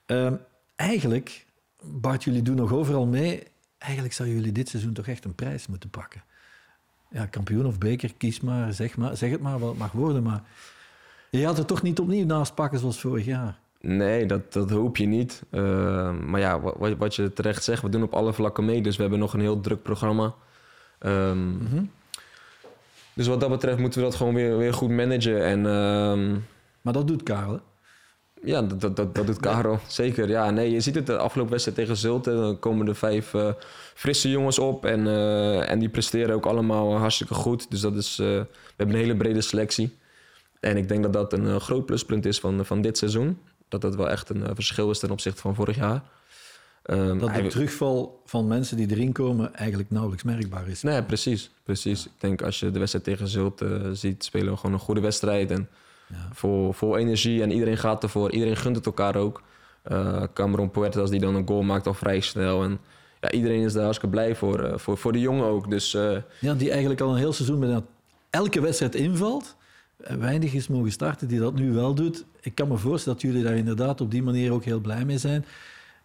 Ehm, 0.07 0.35
eigenlijk, 0.77 1.47
Bart, 1.83 2.25
jullie 2.25 2.43
doen 2.43 2.57
nog 2.57 2.73
overal 2.73 3.07
mee. 3.07 3.43
Eigenlijk 3.79 4.15
zouden 4.15 4.37
jullie 4.39 4.53
dit 4.53 4.69
seizoen 4.69 4.93
toch 4.93 5.07
echt 5.07 5.25
een 5.25 5.35
prijs 5.35 5.67
moeten 5.67 5.91
pakken. 5.91 6.23
Ja, 7.11 7.27
kampioen 7.27 7.67
of 7.67 7.79
beker, 7.79 8.15
kies 8.15 8.41
maar, 8.41 8.73
zeg, 8.73 8.97
maar, 8.97 9.17
zeg 9.17 9.31
het 9.31 9.41
maar 9.41 9.59
wat 9.59 9.69
het 9.69 9.79
mag 9.79 9.93
worden. 9.93 10.23
Maar 10.23 10.43
je 11.39 11.45
gaat 11.47 11.59
er 11.59 11.65
toch 11.67 11.83
niet 11.83 11.99
opnieuw 12.01 12.25
naast 12.27 12.55
pakken 12.55 12.79
zoals 12.79 13.01
vorig 13.01 13.25
jaar. 13.25 13.59
Nee, 13.81 14.27
dat, 14.27 14.53
dat 14.53 14.71
hoop 14.71 14.97
je 14.97 15.07
niet. 15.07 15.43
Ehm, 15.51 16.31
maar 16.31 16.41
ja, 16.41 16.61
wa- 16.61 16.75
wat, 16.79 16.97
wat 16.97 17.15
je 17.15 17.33
terecht 17.33 17.65
zegt, 17.65 17.83
we 17.83 17.89
doen 17.89 18.03
op 18.03 18.15
alle 18.15 18.33
vlakken 18.33 18.65
mee. 18.65 18.83
Dus 18.83 18.97
we 18.97 19.03
hebben 19.03 19.21
nog 19.21 19.35
een 19.35 19.41
heel 19.41 19.61
druk 19.61 19.83
programma. 19.83 20.35
Ehm, 20.99 21.49
Mhm. 21.57 21.85
Dus 23.15 23.27
wat 23.27 23.41
dat 23.41 23.49
betreft 23.51 23.79
moeten 23.79 24.01
we 24.01 24.07
dat 24.07 24.15
gewoon 24.15 24.35
weer, 24.35 24.57
weer 24.59 24.75
goed 24.75 24.91
managen. 24.91 25.45
En 25.45 25.67
ehm, 25.67 26.31
Maar 26.83 26.93
dat 26.93 27.07
doet 27.09 27.23
Karel. 27.23 27.53
hè? 27.53 27.59
ja, 28.51 28.63
dat, 28.63 28.81
dat, 28.81 28.97
dat, 28.97 29.15
dat 29.15 29.27
doet 29.27 29.41
Caro. 29.41 29.79
Zeker, 29.89 30.29
ja. 30.29 30.51
Nee, 30.51 30.71
je 30.71 30.81
ziet 30.81 30.95
het 30.95 31.07
de 31.07 31.17
afgelopen 31.19 31.53
wedstrijd 31.53 31.79
tegen 31.79 31.97
Zulte. 31.97 32.31
Dan 32.35 32.59
komen 32.59 32.89
er 32.89 32.95
vijf 32.97 33.35
eh, 33.35 33.49
frisse 33.95 34.31
jongens 34.31 34.59
op. 34.59 34.85
En, 34.85 35.07
eh, 35.07 35.71
en 35.71 35.79
die 35.79 35.89
presteren 35.89 36.35
ook 36.35 36.47
allemaal 36.47 36.97
hartstikke 36.97 37.35
goed. 37.35 37.71
Dus 37.71 37.81
dat 37.81 37.95
is, 37.97 38.19
eh, 38.19 38.27
we 38.27 38.47
hebben 38.77 38.97
een 38.97 39.03
hele 39.03 39.17
brede 39.17 39.41
selectie. 39.41 39.97
En 40.63 40.77
ik 40.77 40.89
denk 40.89 41.03
dat 41.03 41.13
dat 41.13 41.33
een 41.33 41.47
eh, 41.47 41.57
groot 41.57 41.87
pluspunt 41.87 42.27
is 42.27 42.41
van, 42.41 42.67
van 42.67 42.81
dit 42.83 42.99
seizoen. 42.99 43.39
Dat 43.69 43.81
dat 43.81 43.95
wel 43.95 44.11
echt 44.11 44.29
een 44.29 44.47
eh, 44.47 44.51
verschil 44.55 44.91
is 44.91 44.99
ten 44.99 45.11
opzichte 45.11 45.41
van 45.41 45.55
vorig 45.55 45.77
jaar. 45.77 46.03
Ehm, 46.83 47.19
Dat 47.19 47.35
de 47.35 47.47
terugval 47.47 48.23
van 48.27 48.47
mensen 48.47 48.77
die 48.77 48.91
erin 48.91 49.13
komen 49.13 49.55
eigenlijk 49.55 49.91
nauwelijks 49.91 50.25
merkbaar 50.25 50.69
is. 50.69 50.83
Nee, 50.83 51.03
precies. 51.03 51.51
precies. 51.63 52.05
Ik 52.07 52.13
denk 52.19 52.43
als 52.43 52.61
je 52.61 52.71
de 52.71 52.79
wedstrijd 52.79 53.05
tegen 53.05 53.29
Zult 53.29 53.61
eh, 53.61 53.69
ziet, 53.93 54.25
spelen 54.25 54.53
we 54.53 54.57
gewoon 54.59 54.73
een 54.73 54.81
goede 54.81 55.01
wedstrijd. 55.01 55.51
En 55.51 55.69
Ja. 56.09 56.29
vol, 56.33 56.73
vol 56.73 56.97
energie 56.97 57.43
en 57.43 57.51
iedereen 57.53 57.79
gaat 57.79 58.03
ervoor. 58.03 58.31
Iedereen 58.31 58.57
gunt 58.57 58.77
het 58.77 58.87
elkaar 58.87 59.17
ook. 59.17 59.43
Eh 59.83 60.23
Cameron 60.35 60.71
Puertas 60.71 61.11
die 61.11 61.21
dan 61.21 61.35
een 61.35 61.47
goal 61.49 61.63
maakt 61.63 61.87
al 61.87 61.95
vrij 61.95 62.21
snel. 62.21 62.63
En 62.63 62.79
ja, 63.21 63.31
iedereen 63.31 63.63
is 63.63 63.73
daar 63.73 63.83
hartstikke 63.83 64.15
blij 64.15 64.37
voor. 64.37 64.61
eh, 64.65 64.79
voor, 64.79 64.99
voor 64.99 65.13
de 65.13 65.21
jongen 65.21 65.45
ook. 65.47 65.71
Dus 65.71 65.95
eh, 65.95 66.17
Ja, 66.41 66.55
die 66.55 66.71
eigenlijk 66.71 67.01
al 67.01 67.11
een 67.11 67.17
heel 67.17 67.33
seizoen 67.33 67.61
bijna 67.61 67.83
elke 68.31 68.61
wedstrijd 68.61 68.95
invalt. 68.95 69.57
Weinig 70.19 70.53
is 70.55 70.69
mogen 70.69 70.93
starten, 70.93 71.29
die 71.29 71.39
dat 71.41 71.55
nu 71.55 71.73
wel 71.73 71.95
doet. 71.95 72.25
Ik 72.41 72.55
kan 72.55 72.69
me 72.69 72.77
voorstellen 72.77 73.19
dat 73.19 73.31
jullie 73.31 73.45
daar 73.47 73.57
inderdaad 73.57 74.01
op 74.01 74.11
die 74.11 74.23
manier 74.23 74.53
ook 74.53 74.65
heel 74.65 74.81
blij 74.81 75.05
mee 75.05 75.19
zijn. 75.19 75.45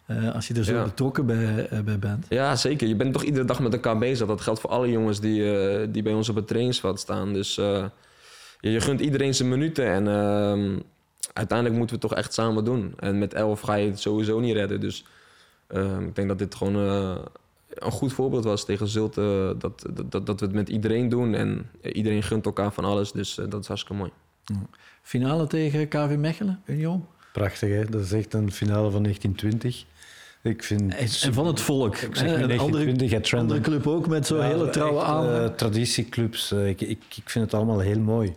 eh, 0.06 0.34
als 0.34 0.48
je 0.48 0.54
er 0.54 0.64
zo 0.64 0.74
Ja. 0.74 0.82
betrokken 0.84 1.26
bij, 1.26 1.68
eh, 1.68 1.80
bij 1.80 1.98
bent. 1.98 2.26
ja, 2.28 2.56
zeker. 2.56 2.88
Je 2.88 2.96
bent 2.96 3.12
toch 3.12 3.22
iedere 3.22 3.44
dag 3.44 3.60
met 3.60 3.72
elkaar 3.72 3.98
bezig. 3.98 4.26
Dat 4.26 4.40
geldt 4.40 4.60
voor 4.60 4.70
alle 4.70 4.90
jongens 4.90 5.20
die, 5.20 5.52
eh, 5.58 5.86
die 5.90 6.02
bij 6.02 6.12
ons 6.12 6.28
op 6.28 6.36
het 6.36 6.46
trainingsveld 6.46 7.00
staan. 7.00 7.32
Dus 7.32 7.54
je, 7.54 8.80
gunt 8.80 9.00
iedereen 9.00 9.34
zijn 9.34 9.48
minuten. 9.48 9.86
En 9.86 10.08
ehm, 10.08 10.78
uiteindelijk 11.32 11.78
moeten 11.78 11.96
we 11.96 12.02
het 12.02 12.10
toch 12.10 12.14
echt 12.14 12.32
samen 12.34 12.64
doen. 12.64 12.92
En 12.98 13.18
met 13.18 13.34
elf 13.34 13.60
ga 13.60 13.74
je 13.74 13.88
het 13.90 14.00
sowieso 14.00 14.40
niet 14.40 14.54
redden. 14.54 14.80
Dus 14.80 15.04
ehm, 15.66 16.02
ik 16.02 16.14
denk 16.14 16.28
dat 16.28 16.38
dit 16.38 16.54
gewoon 16.54 16.74
een 17.74 17.90
goed 17.92 18.12
voorbeeld 18.12 18.44
was 18.44 18.64
tegen 18.64 18.88
Zulte. 18.88 19.54
dat, 19.58 19.84
dat, 19.92 20.10
dat, 20.12 20.26
dat 20.26 20.40
we 20.40 20.46
het 20.46 20.54
met 20.54 20.68
iedereen 20.68 21.08
doen. 21.08 21.34
En 21.34 21.70
iedereen 21.82 22.22
gunt 22.22 22.46
elkaar 22.46 22.72
van 22.72 22.84
alles. 22.84 23.12
Dus 23.12 23.38
eh, 23.38 23.44
dat 23.48 23.60
is 23.60 23.66
hartstikke 23.66 23.96
mooi. 23.98 24.10
Finale 25.02 25.46
tegen 25.46 25.88
KV 25.88 26.14
Mechelen, 26.18 26.62
Union. 26.66 27.06
Prachtig, 27.32 27.68
hè? 27.70 27.84
Dat 27.84 28.00
is 28.00 28.12
echt 28.12 28.34
een 28.34 28.52
finale 28.52 28.90
van 28.90 29.02
1920. 29.02 29.84
Ik 30.42 30.62
vind... 30.64 30.94
En 30.94 31.06
en 31.22 31.34
van 31.34 31.46
het 31.46 31.60
volk. 31.60 31.96
Ik 31.96 32.16
zeg 32.16 32.26
Een 32.26 32.32
andere, 32.34 32.46
1920, 32.46 33.10
hè, 33.10 33.20
Trendon. 33.20 33.40
andere 33.56 33.70
club 33.70 33.86
ook 33.86 34.06
met 34.08 34.26
zo'n 34.26 34.38
Ja, 34.38 34.44
hele 34.44 34.70
trouwe 34.70 34.98
echt, 35.00 35.08
aan. 35.08 35.26
eh, 35.28 35.46
traditieclubs. 35.54 36.52
eh, 36.52 36.68
ik, 36.68 36.80
ik, 36.80 37.02
ik 37.16 37.30
vind 37.30 37.44
het 37.44 37.54
allemaal 37.54 37.78
heel 37.78 38.00
mooi. 38.00 38.34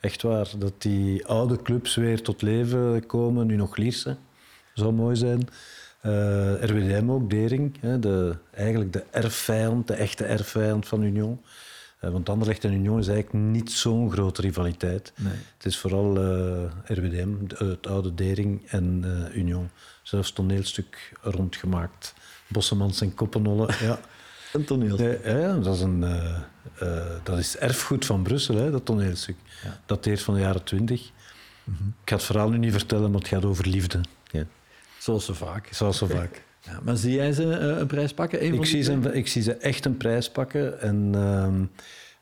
Echt 0.00 0.22
waar. 0.22 0.50
Dat 0.58 0.72
die 0.78 1.26
oude 1.26 1.62
clubs 1.62 1.94
weer 1.94 2.22
tot 2.22 2.42
leven 2.42 3.06
komen. 3.06 3.46
Nu 3.46 3.56
nog 3.56 3.76
Lierse. 3.76 4.16
Zou 4.74 4.92
mooi 4.92 5.16
zijn. 5.16 5.48
Eh, 6.02 6.52
RWDM 6.62 7.10
ook, 7.10 7.30
Dering. 7.30 7.76
Hè, 7.80 7.98
de, 7.98 8.36
eigenlijk 8.54 8.92
de 8.92 9.04
erfvijand, 9.10 9.86
de 9.86 9.94
echte 9.94 10.24
erfvijand 10.24 10.88
van 10.88 11.02
Union. 11.02 11.40
Eh, 11.98 12.10
want 12.10 12.28
Anderlecht 12.28 12.64
en 12.64 12.72
Union 12.72 12.98
is 12.98 13.08
eigenlijk 13.08 13.44
niet 13.44 13.72
zo'n 13.72 14.12
grote 14.12 14.40
rivaliteit. 14.40 15.12
Nee. 15.16 15.32
Het 15.56 15.66
is 15.66 15.78
vooral 15.78 16.16
eh, 16.16 16.96
RWDM, 16.96 17.28
de- 17.46 17.64
het 17.64 17.86
oude 17.86 18.14
Dering 18.14 18.62
en 18.68 19.04
Union. 19.34 19.70
Zelfs 20.02 20.32
toneelstuk 20.32 21.12
rondgemaakt. 21.20 22.14
Bossemans 22.48 23.00
en 23.00 23.14
Koppenollen. 23.14 23.74
Ja. 23.80 23.98
Een 24.52 24.64
toneel. 24.64 24.96
Nee, 24.96 25.18
ja, 25.24 25.56
dat, 25.56 25.74
is 25.74 25.80
een, 25.80 26.04
dat 27.22 27.38
is 27.38 27.56
erfgoed 27.56 28.06
van 28.06 28.22
Brussel, 28.22 28.54
hè, 28.56 28.70
dat 28.70 28.84
toneelstuk. 28.84 29.36
Ja. 29.64 29.80
Dat 29.86 30.04
deert 30.04 30.22
van 30.22 30.34
de 30.34 30.40
jaren 30.40 30.64
twintig. 30.64 31.00
Ik 31.66 31.72
ga 32.04 32.14
het 32.16 32.24
verhaal 32.24 32.48
nu 32.50 32.58
niet 32.58 32.72
vertellen, 32.72 33.10
maar 33.10 33.20
het 33.20 33.28
gaat 33.28 33.44
over 33.44 33.66
liefde. 33.68 34.00
Zoals 35.02 35.24
zo 35.24 35.32
vaak. 35.32 35.68
zoals 35.70 35.98
zo 35.98 36.06
vaak. 36.06 36.42
Ja, 36.60 36.80
maar 36.82 36.96
zie 36.96 37.14
jij 37.14 37.32
ze 37.32 37.56
eh, 37.56 37.78
een 37.78 37.86
prijs 37.86 38.14
pakken? 38.14 38.44
Een 38.44 38.54
ik, 38.54 38.64
zie 38.64 38.82
ze, 38.82 38.98
ik 39.12 39.28
zie 39.28 39.42
ze 39.42 39.54
echt 39.54 39.84
een 39.84 39.96
prijs 39.96 40.30
pakken. 40.30 40.80
En 40.80 41.10
ehm, 41.14 41.64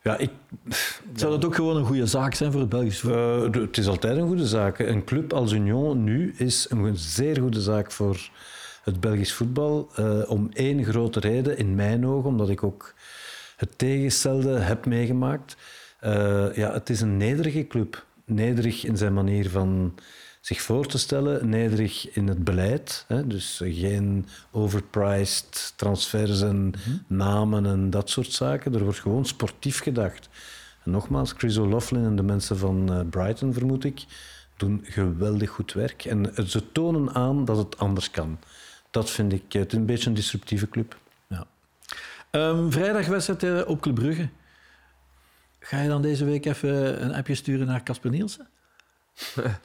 ja, 0.01 0.17
ik, 0.17 0.29
Zou 1.15 1.31
dat 1.31 1.45
ook 1.45 1.55
gewoon 1.55 1.77
een 1.77 1.85
goede 1.85 2.05
zaak 2.05 2.33
zijn 2.33 2.51
voor 2.51 2.61
het 2.61 2.69
Belgisch 2.69 2.99
voetbal? 2.99 3.45
Eh, 3.45 3.61
het 3.61 3.77
is 3.77 3.87
altijd 3.87 4.17
een 4.17 4.27
goede 4.27 4.47
zaak. 4.47 4.79
Een 4.79 5.03
club 5.03 5.33
als 5.33 5.51
Union 5.51 6.03
nu 6.03 6.33
is 6.37 6.67
een 6.69 6.97
zeer 6.97 7.39
goede 7.39 7.61
zaak 7.61 7.91
voor 7.91 8.29
het 8.83 8.99
Belgisch 8.99 9.33
voetbal. 9.33 9.89
eh, 9.95 10.19
om 10.27 10.49
één 10.53 10.83
grote 10.83 11.19
reden, 11.19 11.57
in 11.57 11.75
mijn 11.75 12.07
ogen, 12.07 12.29
omdat 12.29 12.49
ik 12.49 12.63
ook 12.63 12.93
het 13.57 13.77
tegenstelde 13.77 14.57
heb 14.57 14.85
meegemaakt. 14.85 15.55
Ja, 16.53 16.73
het 16.73 16.89
is 16.89 17.01
een 17.01 17.17
nederige 17.17 17.67
club. 17.67 18.05
Nederig 18.25 18.85
in 18.85 18.97
zijn 18.97 19.13
manier 19.13 19.49
van 19.49 19.93
zich 20.41 20.61
voor 20.61 20.85
te 20.85 20.97
stellen, 20.97 21.49
nederig 21.49 22.09
in 22.09 22.27
het 22.27 22.43
beleid. 22.43 23.05
Hè? 23.07 23.27
Dus 23.27 23.61
geen 23.63 24.25
overpriced 24.51 25.73
transfers 25.75 26.41
en 26.41 26.73
namen 27.07 27.65
en 27.65 27.89
dat 27.89 28.09
soort 28.09 28.31
zaken. 28.31 28.73
Er 28.73 28.83
wordt 28.83 28.99
gewoon 28.99 29.25
sportief 29.25 29.79
gedacht. 29.79 30.29
En 30.83 30.91
nogmaals, 30.91 31.33
Chris 31.37 31.57
O'Loughlin 31.57 32.03
en 32.03 32.15
de 32.15 32.23
mensen 32.23 32.57
van 32.57 32.93
eh, 32.93 32.99
Brighton, 33.09 33.53
vermoed 33.53 33.83
ik, 33.83 34.05
doen 34.57 34.81
geweldig 34.83 35.49
goed 35.49 35.73
werk. 35.73 36.05
En 36.05 36.33
ze 36.47 36.71
tonen 36.71 37.13
aan 37.13 37.45
dat 37.45 37.57
het 37.57 37.77
anders 37.77 38.11
kan. 38.11 38.39
Dat 38.91 39.09
vind 39.09 39.33
ik 39.33 39.53
eh, 39.53 39.61
het 39.61 39.73
een 39.73 39.85
beetje 39.85 40.09
een 40.09 40.15
disruptieve 40.15 40.69
club. 40.69 40.97
Ja. 41.27 41.45
Ehm, 42.31 42.69
vrijdag 42.69 43.07
wedstrijd 43.07 43.43
eh, 43.43 43.69
op 43.69 43.81
Club 43.81 43.95
Brugge. 43.95 44.29
Ga 45.59 45.81
je 45.81 45.87
dan 45.87 46.01
deze 46.01 46.25
week 46.25 46.45
even 46.45 47.03
een 47.03 47.13
appje 47.13 47.35
sturen 47.35 47.67
naar 47.67 47.83
Casper 47.83 48.09
Nielsen? 48.09 48.47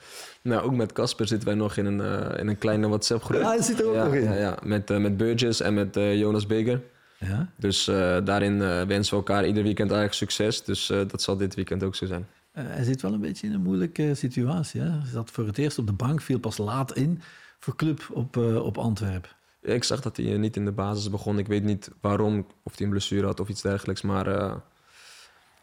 Nou, 0.46 0.62
ook 0.62 0.74
met 0.74 0.92
Casper 0.92 1.26
zitten 1.26 1.48
wij 1.48 1.56
nog 1.56 1.76
in 1.76 1.86
een, 1.86 2.00
eh, 2.00 2.38
in 2.40 2.48
een 2.48 2.58
kleine 2.58 2.88
WhatsApp-groep. 2.88 3.40
Ah, 3.40 3.46
hij 3.46 3.62
zit 3.62 3.80
er 3.80 3.86
ook 3.86 3.94
ja, 3.94 4.04
nog 4.04 4.14
in. 4.14 4.22
Ja, 4.22 4.34
ja. 4.34 4.58
Met, 4.62 4.90
eh, 4.90 4.98
met 4.98 5.16
Burgess 5.16 5.60
en 5.60 5.74
met 5.74 5.96
eh, 5.96 6.18
Jonas 6.18 6.46
Beger. 6.46 6.82
Ja. 7.18 7.48
Dus 7.56 7.84
daarin 8.24 8.58
wensen 8.86 9.10
we 9.10 9.16
elkaar 9.16 9.46
ieder 9.46 9.62
weekend 9.62 9.90
eigenlijk 9.90 10.18
succes. 10.18 10.64
Dus 10.64 10.86
dat 10.86 11.22
zal 11.22 11.36
dit 11.36 11.54
weekend 11.54 11.82
ook 11.82 11.94
zo 11.94 12.06
zijn. 12.06 12.26
Hij 12.52 12.84
zit 12.84 13.02
wel 13.02 13.12
een 13.12 13.20
beetje 13.20 13.46
in 13.46 13.52
een 13.52 13.62
moeilijke 13.62 14.14
situatie. 14.14 14.80
Hè? 14.80 14.90
Hij 14.90 15.08
zat 15.12 15.30
voor 15.30 15.46
het 15.46 15.58
eerst 15.58 15.78
op 15.78 15.86
de 15.86 15.92
bank, 15.92 16.20
viel 16.20 16.38
pas 16.38 16.58
laat 16.58 16.96
in 16.96 17.20
voor 17.58 17.76
club 17.76 18.08
op, 18.12 18.36
op 18.36 18.78
Antwerpen. 18.78 19.30
Ik 19.62 19.84
zag 19.84 20.00
dat 20.00 20.16
hij 20.16 20.36
niet 20.36 20.56
in 20.56 20.64
de 20.64 20.72
basis 20.72 21.10
begon. 21.10 21.38
Ik 21.38 21.46
weet 21.46 21.64
niet 21.64 21.90
waarom, 22.00 22.46
of 22.62 22.76
hij 22.76 22.86
een 22.86 22.92
blessure 22.92 23.26
had 23.26 23.40
of 23.40 23.48
iets 23.48 23.62
dergelijks. 23.62 24.02
Maar 24.02 24.26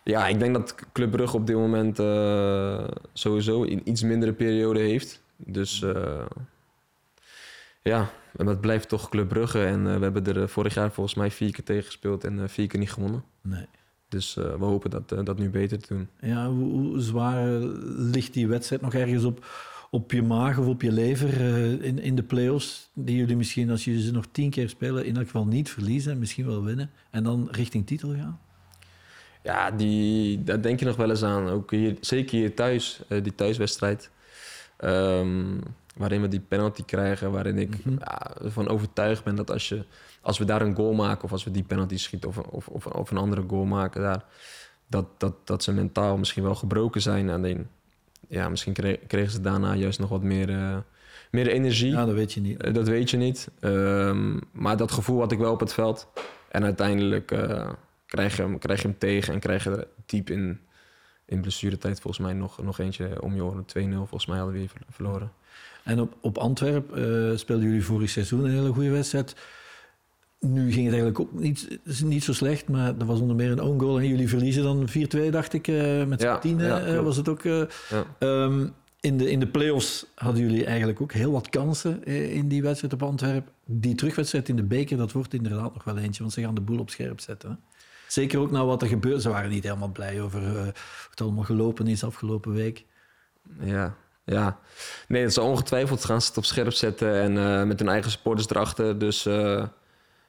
Ja, 0.03 0.27
ik 0.27 0.39
denk 0.39 0.53
dat 0.53 0.75
Club 0.91 1.11
Brugge 1.11 1.35
op 1.35 1.47
dit 1.47 1.55
moment 1.55 1.99
eh, 1.99 2.87
sowieso 3.13 3.63
een 3.63 3.89
iets 3.89 4.03
mindere 4.03 4.33
periode 4.33 4.79
heeft. 4.79 5.23
Dus 5.35 5.81
eh, 5.81 6.25
ja, 7.81 8.09
maar 8.37 8.47
het 8.47 8.61
blijft 8.61 8.89
toch 8.89 9.09
Club 9.09 9.27
Brugge. 9.27 9.63
En 9.63 9.87
eh, 9.87 9.97
we 9.97 10.03
hebben 10.03 10.25
er 10.25 10.49
vorig 10.49 10.73
jaar 10.73 10.91
volgens 10.91 11.15
mij 11.15 11.31
vier 11.31 11.51
keer 11.51 11.63
tegen 11.63 11.83
gespeeld 11.83 12.23
en 12.23 12.49
vier 12.49 12.67
keer 12.67 12.79
niet 12.79 12.91
gewonnen. 12.91 13.23
Nee. 13.41 13.65
Dus 14.09 14.33
we 14.33 14.65
hopen 14.65 14.89
dat, 14.89 15.09
dat 15.09 15.39
nu 15.39 15.49
beter 15.49 15.79
te 15.79 15.93
doen. 15.93 16.07
Ja, 16.21 16.49
hoe, 16.49 16.71
hoe 16.71 16.99
zwaar 16.99 17.47
ligt 17.97 18.33
die 18.33 18.47
wedstrijd 18.47 18.81
nog 18.81 18.93
ergens 18.93 19.23
op, 19.23 19.45
op 19.89 20.11
je 20.11 20.21
maag 20.21 20.57
of 20.57 20.67
op 20.67 20.81
je 20.81 20.91
lever 20.91 21.41
in, 21.83 21.99
in 21.99 22.15
de 22.15 22.23
play-offs? 22.23 22.89
Die 22.93 23.15
jullie 23.15 23.35
misschien, 23.35 23.69
als 23.69 23.85
jullie 23.85 24.01
ze 24.01 24.11
nog 24.11 24.25
tien 24.31 24.49
keer 24.49 24.69
spelen, 24.69 25.05
in 25.05 25.15
elk 25.15 25.25
geval 25.25 25.45
niet 25.45 25.69
verliezen, 25.69 26.19
misschien 26.19 26.45
wel 26.45 26.63
winnen. 26.63 26.89
En 27.09 27.23
dan 27.23 27.47
richting 27.51 27.87
titel 27.87 28.13
gaan? 28.15 28.39
Ja, 29.43 29.71
die, 29.71 30.43
daar 30.43 30.61
denk 30.61 30.79
je 30.79 30.85
nog 30.85 30.95
wel 30.95 31.09
eens 31.09 31.23
aan. 31.23 31.49
Ook 31.49 31.71
hier, 31.71 31.97
zeker 31.99 32.37
hier 32.37 32.55
thuis, 32.55 33.01
uh, 33.09 33.23
die 33.23 33.35
thuiswedstrijd. 33.35 34.09
Um, 34.83 35.59
waarin 35.95 36.21
we 36.21 36.27
die 36.27 36.39
penalty 36.47 36.83
krijgen. 36.83 37.31
Waarin 37.31 37.57
ik 37.57 37.85
mm 37.85 37.97
ja, 37.99 38.37
ervan 38.43 38.67
overtuigd 38.67 39.23
ben 39.23 39.35
dat 39.35 39.51
als, 39.51 39.69
je, 39.69 39.85
als 40.21 40.37
we 40.37 40.45
daar 40.45 40.61
een 40.61 40.75
goal 40.75 40.93
maken... 40.93 41.23
of 41.23 41.31
als 41.31 41.43
we 41.43 41.51
die 41.51 41.63
penalty 41.63 41.97
schieten 41.97 42.29
of, 42.29 42.37
of, 42.37 42.67
of, 42.67 42.85
of 42.85 43.11
een 43.11 43.17
andere 43.17 43.43
goal 43.47 43.65
maken 43.65 44.01
daar... 44.01 44.25
Dat, 44.87 45.05
dat, 45.17 45.33
dat 45.43 45.63
ze 45.63 45.73
mentaal 45.73 46.17
misschien 46.17 46.43
wel 46.43 46.55
gebroken 46.55 47.01
zijn. 47.01 47.29
Alleen, 47.29 47.67
ja, 48.27 48.49
misschien 48.49 48.73
kregen 49.07 49.31
ze 49.31 49.41
daarna 49.41 49.75
juist 49.75 49.99
nog 49.99 50.09
wat 50.09 50.21
meer, 50.21 50.49
uh, 50.49 50.77
meer 51.31 51.47
energie. 51.47 51.91
Ja, 51.91 52.05
dat 52.05 52.15
weet 52.15 52.33
je 52.33 52.41
niet. 52.41 52.65
Uh, 52.65 52.73
dat 52.73 52.87
weet 52.87 53.09
je 53.09 53.17
niet. 53.17 53.49
Um, 53.61 54.39
maar 54.51 54.77
dat 54.77 54.91
gevoel 54.91 55.19
had 55.19 55.31
ik 55.31 55.37
wel 55.37 55.51
op 55.51 55.59
het 55.59 55.73
veld. 55.73 56.07
En 56.49 56.63
uiteindelijk 56.63 57.31
krijg 58.13 58.35
je 58.35 58.41
hem, 58.41 58.57
krijg 58.57 58.81
je 58.81 58.87
hem 58.87 58.97
tegen 58.97 59.33
en 59.33 59.39
krijg 59.39 59.63
je 59.63 59.69
er 59.69 59.87
diep 60.05 60.29
in, 60.29 60.59
in 61.25 61.41
blessuretijd 61.41 61.99
volgens 61.99 62.25
mij 62.25 62.33
nog, 62.33 62.63
nog 62.63 62.79
eentje 62.79 63.21
om 63.21 63.35
je 63.35 63.43
oren. 63.43 63.65
2-0 63.65 63.69
volgens 63.95 64.25
mij 64.25 64.37
hadden 64.37 64.53
we 64.53 64.59
weer 64.59 64.71
verloren. 64.89 65.31
En 65.83 65.99
op, 65.99 66.15
op 66.21 66.37
Antwerp 66.37 66.97
uh, 66.97 67.37
speelden 67.37 67.67
jullie 67.67 67.85
vorig 67.85 68.09
seizoen 68.09 68.43
een 68.43 68.51
hele 68.51 68.73
goede 68.73 68.89
wedstrijd. 68.89 69.35
Nu 70.39 70.71
ging 70.71 70.85
het 70.85 70.93
eigenlijk 70.93 71.19
ook 71.19 71.33
niet, 71.33 71.79
niet 72.03 72.23
zo 72.23 72.33
slecht, 72.33 72.69
maar 72.69 72.97
er 72.99 73.05
was 73.05 73.19
onder 73.19 73.35
meer 73.35 73.51
een 73.51 73.61
own 73.61 73.79
goal. 73.79 73.99
En 73.99 74.07
jullie 74.07 74.29
verliezen 74.29 74.63
dan 74.63 74.87
4-2, 75.27 75.29
dacht 75.29 75.53
ik, 75.53 75.67
uh, 75.67 76.03
met 76.03 76.21
ja, 76.21 76.37
10 76.37 76.59
ja, 76.59 76.87
uh, 76.87 76.99
was 76.99 77.17
het 77.17 77.29
ook. 77.29 77.41
Ja. 77.43 77.67
Um, 78.19 78.73
in 78.99 79.17
de, 79.17 79.31
in 79.31 79.39
de 79.39 79.47
play-offs 79.47 80.05
hadden 80.15 80.41
jullie 80.41 80.65
eigenlijk 80.65 81.01
ook 81.01 81.13
heel 81.13 81.31
wat 81.31 81.49
kansen 81.49 82.03
in 82.05 82.47
die 82.47 82.61
wedstrijd 82.61 82.93
op 82.93 83.03
Antwerp. 83.03 83.47
Die 83.65 83.95
terugwedstrijd 83.95 84.49
in 84.49 84.55
de 84.55 84.63
beker, 84.63 84.97
dat 84.97 85.11
wordt 85.11 85.33
inderdaad 85.33 85.73
nog 85.73 85.83
wel 85.83 85.97
eentje, 85.97 86.21
want 86.21 86.33
ze 86.33 86.41
gaan 86.41 86.55
de 86.55 86.61
boel 86.61 86.79
op 86.79 86.89
scherp 86.89 87.19
zetten. 87.19 87.49
Hè? 87.49 87.55
Zeker 88.13 88.39
ook 88.39 88.51
na 88.51 88.65
wat 88.65 88.81
er 88.81 88.87
gebeurt. 88.87 89.21
Ze 89.21 89.29
waren 89.29 89.49
niet 89.49 89.63
helemaal 89.63 89.91
blij 89.91 90.21
over 90.21 90.41
uh, 90.41 90.51
hoe 90.51 90.73
het 91.09 91.21
allemaal 91.21 91.43
gelopen 91.43 91.87
is 91.87 92.03
afgelopen 92.03 92.53
week. 92.53 92.85
Ja, 93.59 93.95
ja. 94.23 94.59
Nee, 95.07 95.23
dat 95.23 95.33
ze 95.33 95.41
ongetwijfeld 95.41 96.05
gaan 96.05 96.21
ze 96.21 96.27
het 96.27 96.37
op 96.37 96.45
scherp 96.45 96.73
zetten 96.73 97.21
en 97.21 97.35
uh, 97.35 97.63
met 97.63 97.79
hun 97.79 97.89
eigen 97.89 98.11
supporters 98.11 98.49
erachter. 98.49 98.99
Dus 98.99 99.25
uh, 99.25 99.65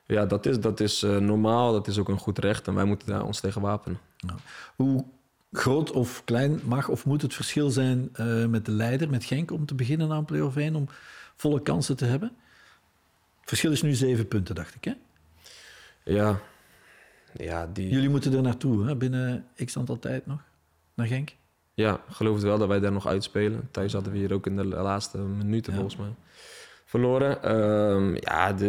ja, 0.06 0.26
dat 0.26 0.46
is, 0.46 0.60
dat 0.60 0.80
is 0.80 1.00
normaal. 1.00 1.72
Dat 1.72 1.86
is 1.86 1.98
ook 1.98 2.08
een 2.08 2.18
goed 2.18 2.38
recht 2.38 2.66
en 2.66 2.74
wij 2.74 2.84
moeten 2.84 3.08
daar 3.08 3.24
ons 3.24 3.40
tegen 3.40 3.60
wapenen. 3.60 3.98
Nou, 4.18 4.38
hoe 4.76 5.04
groot 5.52 5.90
of 5.90 6.22
klein 6.24 6.60
mag 6.64 6.88
of 6.88 7.04
moet 7.04 7.22
het 7.22 7.34
verschil 7.34 7.70
zijn 7.70 8.10
met 8.50 8.64
de 8.64 8.72
leider, 8.72 9.10
met 9.10 9.24
Genk, 9.24 9.50
om 9.50 9.66
te 9.66 9.74
beginnen 9.74 10.12
aan 10.12 10.24
play-off 10.24 10.56
1, 10.56 10.74
om 10.74 10.88
volle 11.36 11.62
kansen 11.62 11.96
te 11.96 12.04
hebben? 12.04 12.28
Het 13.40 13.48
verschil 13.48 13.72
is 13.72 13.82
nu 13.82 13.94
zeven 13.94 14.28
punten, 14.28 14.54
dacht 14.54 14.74
ik, 14.74 14.84
hè? 14.84 14.92
Ja, 16.02 16.40
ja, 17.36 17.66
die... 17.72 17.88
Jullie 17.88 18.08
moeten 18.08 18.34
er 18.34 18.42
naartoe, 18.42 18.86
hè? 18.86 18.96
binnen 18.96 19.46
x 19.64 19.76
aantal 19.76 19.98
tijd 19.98 20.26
nog, 20.26 20.42
naar 20.94 21.06
Genk? 21.06 21.34
Ja, 21.74 22.00
geloof 22.08 22.34
het 22.34 22.44
wel 22.44 22.58
dat 22.58 22.68
wij 22.68 22.80
daar 22.80 22.92
nog 22.92 23.06
uitspelen. 23.06 23.68
Thuis 23.70 23.92
hadden 23.92 24.12
we 24.12 24.18
hier 24.18 24.32
ook 24.32 24.46
in 24.46 24.56
de 24.56 24.64
laatste 24.64 25.18
minuten 25.18 25.72
volgens 25.72 25.96
mij 25.96 26.14
verloren. 26.84 27.56
Um, 27.56 28.16
ja, 28.20 28.52
de, 28.52 28.66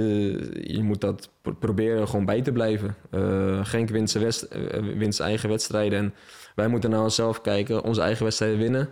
je 0.63 0.83
moet 0.83 1.01
dat 1.01 1.29
proberen 1.59 2.07
gewoon 2.07 2.25
bij 2.25 2.41
te 2.41 2.51
blijven. 2.51 2.95
Uh, 3.11 3.65
Genk 3.65 3.89
wint 3.89 4.09
zijn, 4.09 4.23
west, 4.23 4.47
uh, 4.55 4.95
wint 4.97 5.15
zijn 5.15 5.29
eigen 5.29 5.49
wedstrijden 5.49 5.99
en 5.99 6.13
wij 6.55 6.67
moeten 6.67 6.89
naar 6.89 7.01
onszelf 7.01 7.41
kijken, 7.41 7.83
onze 7.83 8.01
eigen 8.01 8.23
wedstrijden 8.23 8.59
winnen. 8.59 8.89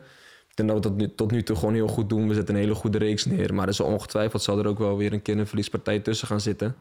Ik 0.49 0.55
denk 0.55 0.69
dat 0.69 0.83
we 0.83 0.89
dat 0.89 0.97
nu, 0.97 1.15
tot 1.15 1.31
nu 1.31 1.43
toe 1.43 1.55
gewoon 1.55 1.73
heel 1.73 1.87
goed 1.87 2.09
doen. 2.09 2.27
We 2.27 2.33
zetten 2.33 2.55
een 2.55 2.61
hele 2.61 2.75
goede 2.75 2.97
reeks 2.97 3.25
neer. 3.25 3.53
Maar 3.53 3.63
er 3.63 3.69
is 3.69 3.79
ongetwijfeld 3.79 4.41
zal 4.41 4.59
er 4.59 4.67
ook 4.67 4.79
wel 4.79 4.97
weer 4.97 5.13
een 5.13 5.21
keer 5.21 5.37
een 5.37 5.47
verliespartij 5.47 5.99
tussen 5.99 6.27
gaan 6.27 6.41
zitten 6.41 6.75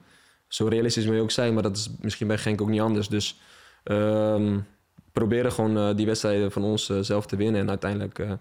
zo 0.55 0.67
realistisch 0.67 1.07
moet 1.07 1.15
je 1.15 1.21
ook 1.21 1.31
zijn, 1.31 1.55
maar 1.55 1.63
dat 1.63 1.77
is 1.77 1.91
misschien 2.01 2.27
bij 2.27 2.39
Genk 2.39 2.61
ook 2.61 2.69
niet 2.69 2.81
anders. 2.81 3.09
Dus 3.09 3.41
um, 3.85 4.67
proberen 5.13 5.53
gewoon 5.53 5.77
uh, 5.77 5.97
die 5.97 6.07
wedstrijden 6.07 6.53
van 6.53 6.63
ons 6.63 6.89
uh, 6.89 6.99
zelf 7.01 7.27
te 7.27 7.37
winnen. 7.37 7.61
En 7.61 7.69
uiteindelijk, 7.69 8.19
uh, 8.19 8.33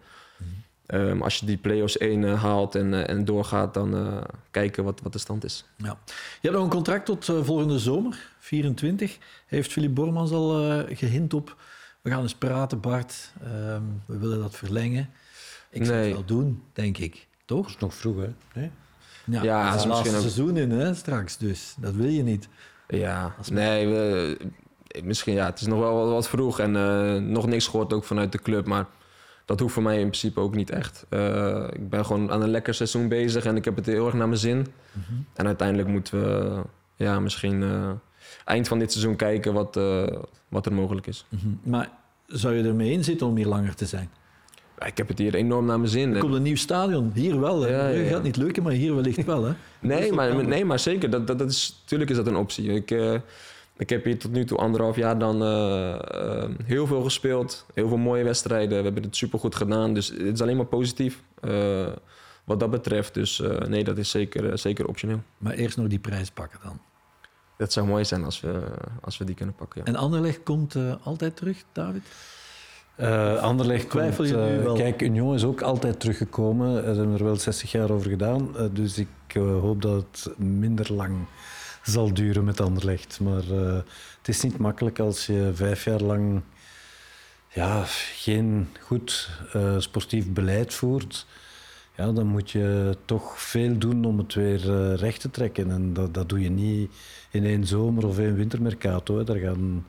um, 0.88 1.22
als 1.22 1.38
je 1.38 1.46
die 1.46 1.58
play-offs 1.58 1.98
1 1.98 2.24
haalt 2.24 2.76
en, 2.76 3.08
en 3.08 3.26
doorgaat, 3.26 3.74
dan 3.74 4.24
kijken 4.52 4.84
wat, 4.84 5.02
wat 5.02 5.14
de 5.14 5.20
stand 5.20 5.44
is. 5.44 5.66
Ja. 5.76 5.98
Je 6.08 6.18
hebt 6.42 6.54
nog 6.54 6.64
een 6.64 6.70
contract 6.70 7.06
tot 7.06 7.26
volgende 7.26 7.80
zomer, 7.80 8.30
24. 8.40 9.18
Heeft 9.46 9.72
Philip 9.72 9.96
Bormans 9.96 10.32
al 10.32 10.84
gehint 10.88 11.34
op, 11.34 11.56
we 12.02 12.10
gaan 12.10 12.22
eens 12.22 12.36
praten 12.36 12.80
Bart, 12.80 13.34
um, 13.44 14.02
we 14.06 14.18
willen 14.18 14.40
dat 14.40 14.56
verlengen. 14.56 15.10
Ik 15.70 15.86
zou 15.86 15.98
het 15.98 16.14
wel 16.14 16.26
doen, 16.26 16.64
denk 16.74 16.98
ik. 16.98 17.28
Toch? 17.46 17.66
Dat 17.66 17.76
is 17.76 17.82
nog 17.82 17.94
vroeg, 17.94 18.18
hè? 18.18 18.30
Nee? 18.54 18.72
Ja, 19.26 19.44
ja 19.44 19.72
dat 19.72 19.80
is 19.80 19.86
misschien 19.86 20.14
een 20.14 20.20
seizoen 20.20 20.58
in 20.58 20.72
hè, 20.72 20.94
straks, 20.94 21.38
dus 21.38 21.76
dat 21.80 21.94
wil 21.94 22.10
je 22.10 22.24
niet. 22.24 22.48
Ja, 22.88 23.36
nee, 23.52 23.88
we, 23.88 24.38
misschien 25.04 25.34
ja, 25.34 25.46
het 25.46 25.62
is 25.62 25.68
nog 25.68 25.80
wel 25.80 26.10
wat 26.10 26.28
vroeg 26.28 26.60
en 26.60 26.76
uh, 26.76 27.16
nog 27.16 27.48
niks 27.48 27.68
gehoord 27.68 27.94
ook 27.94 28.04
vanuit 28.04 28.32
de 28.32 28.42
club, 28.42 28.66
maar 28.66 28.86
dat 29.46 29.60
hoeft 29.60 29.74
voor 29.74 29.84
mij 29.84 30.00
in 30.00 30.08
principe 30.08 30.40
ook 30.40 30.56
niet 30.56 30.70
echt. 30.70 31.06
Uh, 31.10 31.68
ik 31.72 31.90
ben 31.90 32.06
gewoon 32.06 32.32
aan 32.32 32.42
een 32.42 32.50
lekker 32.50 32.74
seizoen 32.74 33.08
bezig 33.08 33.46
en 33.46 33.56
ik 33.56 33.66
heb 33.66 33.76
het 33.76 33.86
heel 33.86 34.06
erg 34.06 34.14
naar 34.14 34.28
mijn 34.28 34.40
zin. 34.40 34.58
Mm 34.58 35.04
-hmm. 35.08 35.26
En 35.34 35.46
uiteindelijk 35.46 35.88
moeten 35.88 36.22
we 36.22 36.62
ja, 36.96 37.20
misschien 37.20 37.62
uh, 37.62 37.92
eind 38.46 38.68
van 38.68 38.80
dit 38.80 38.92
seizoen 38.92 39.16
kijken 39.16 39.54
wat, 39.54 39.80
wat 40.48 40.66
er 40.66 40.74
mogelijk 40.74 41.08
is. 41.08 41.26
Mm 41.30 41.40
-hmm. 41.40 41.60
Maar 41.64 41.90
zou 42.28 42.56
je 42.56 42.64
ermee 42.64 42.92
in 42.92 43.04
zitten 43.04 43.28
om 43.28 43.36
hier 43.36 43.48
langer 43.48 43.76
te 43.76 43.86
zijn? 43.86 44.10
Ik 44.86 44.98
heb 44.98 45.08
het 45.08 45.18
hier 45.18 45.36
enorm 45.36 45.66
naar 45.66 45.80
mijn 45.80 45.92
zin. 45.92 46.14
Er 46.14 46.20
komt 46.20 46.34
een 46.34 46.42
nieuw 46.42 46.56
stadion. 46.56 47.12
Hier 47.14 47.40
wel. 47.40 47.68
Ja, 47.68 47.88
ja, 47.88 48.10
gaat 48.10 48.24
niet 48.24 48.38
lukken, 48.38 48.64
maar 48.64 48.72
hier 48.72 48.96
wellicht 48.96 49.26
wel. 49.26 49.44
Hè? 49.44 49.54
nee, 49.80 50.12
maar, 50.12 50.46
nee, 50.46 50.66
maar 50.66 50.80
zeker. 50.80 51.10
Dat, 51.10 51.28
dat, 51.28 51.40
dat 51.40 51.50
is, 51.50 51.80
natuurlijk 51.82 52.10
is 52.10 52.16
dat 52.16 52.28
een 52.28 52.36
optie. 52.36 52.74
Ik, 52.74 52.92
uh, 52.92 53.14
ik 53.78 53.90
heb 53.90 54.04
hier 54.04 54.20
tot 54.20 54.32
nu 54.32 54.46
toe 54.46 54.58
anderhalf 54.58 54.96
jaar 54.96 55.20
dan 55.20 55.44
uh, 55.44 56.00
uh, 56.16 56.44
heel 56.64 56.88
veel 56.88 57.04
gespeeld. 57.04 57.66
Heel 57.74 57.88
veel 57.88 57.98
mooie 57.98 58.24
wedstrijden. 58.24 58.78
We 58.78 58.84
hebben 58.84 59.04
het 59.04 59.16
supergoed 59.16 59.56
gedaan. 59.56 59.94
Dus 59.94 60.08
het 60.08 60.34
is 60.34 60.42
alleen 60.42 60.58
maar 60.58 60.66
positief 60.66 61.22
wat 62.44 62.60
dat 62.60 62.72
betreft. 62.72 63.14
Dus 63.14 63.42
nee, 63.68 63.84
dat 63.84 63.98
is 63.98 64.10
zeker, 64.10 64.58
zeker 64.58 64.88
optioneel. 64.88 65.22
Maar 65.38 65.54
eerst 65.54 65.78
nog 65.78 65.88
die 65.88 66.00
prijs 66.00 66.32
pakken 66.32 66.60
dan. 66.64 66.80
Dat 67.58 67.74
zou 67.74 67.88
mooi 67.88 68.06
zijn 68.06 68.24
als 68.24 68.40
we, 68.40 68.64
als 69.02 69.18
we 69.18 69.26
die 69.26 69.36
kunnen 69.36 69.56
pakken. 69.56 69.86
En 69.86 69.96
Anderlecht 69.96 70.44
komt 70.44 70.76
altijd 71.04 71.36
terug, 71.36 71.64
David? 71.72 72.04
Uh, 73.00 73.38
Anderlecht 73.38 73.90
twijfel 73.90 74.24
je 74.24 74.36
nu 74.36 74.64
wel? 74.64 74.76
Kijk, 74.76 75.02
Union 75.02 75.34
is 75.34 75.44
ook 75.44 75.62
altijd 75.62 76.00
teruggekomen. 76.00 76.78
Er 76.78 76.96
hebben 76.96 77.14
er 77.14 77.24
wel 77.24 77.36
60 77.36 77.72
jaar 77.72 77.92
over 77.92 78.10
gedaan. 78.10 78.50
Uh, 78.56 78.66
dus 78.72 78.98
ik 78.98 79.08
hoop 79.34 79.82
dat 79.82 80.06
het 80.12 80.38
minder 80.38 80.94
lang 80.94 81.16
zal 81.84 82.14
duren 82.14 82.44
met 82.44 82.62
Anderlecht. 82.62 83.20
Maar 83.20 83.44
het 84.18 84.28
is 84.28 84.42
niet 84.42 84.58
makkelijk 84.58 85.00
als 85.00 85.26
je 85.26 85.52
vijf 85.54 85.84
jaar 85.84 86.02
lang 86.02 86.42
ja, 87.48 87.84
geen 88.16 88.68
goed 88.82 89.30
sportief 89.78 90.30
beleid 90.34 90.74
voert. 90.74 91.26
Ja, 91.98 92.12
dan 92.12 92.28
moet 92.28 92.52
je 92.52 92.98
toch 93.06 93.40
veel 93.40 93.78
doen 93.78 94.06
om 94.06 94.18
het 94.18 94.34
weer 94.34 94.96
recht 94.96 95.22
te 95.22 95.32
trekken. 95.32 95.72
En 95.72 95.94
dat, 95.94 96.14
dat 96.14 96.30
doe 96.30 96.40
je 96.40 96.50
niet 96.50 96.92
in 97.32 97.46
één 97.46 97.68
zomer 97.68 98.08
of 98.08 98.20
één 98.20 98.36
wintermercato. 98.36 99.24
Daar 99.24 99.38
gaan 99.38 99.86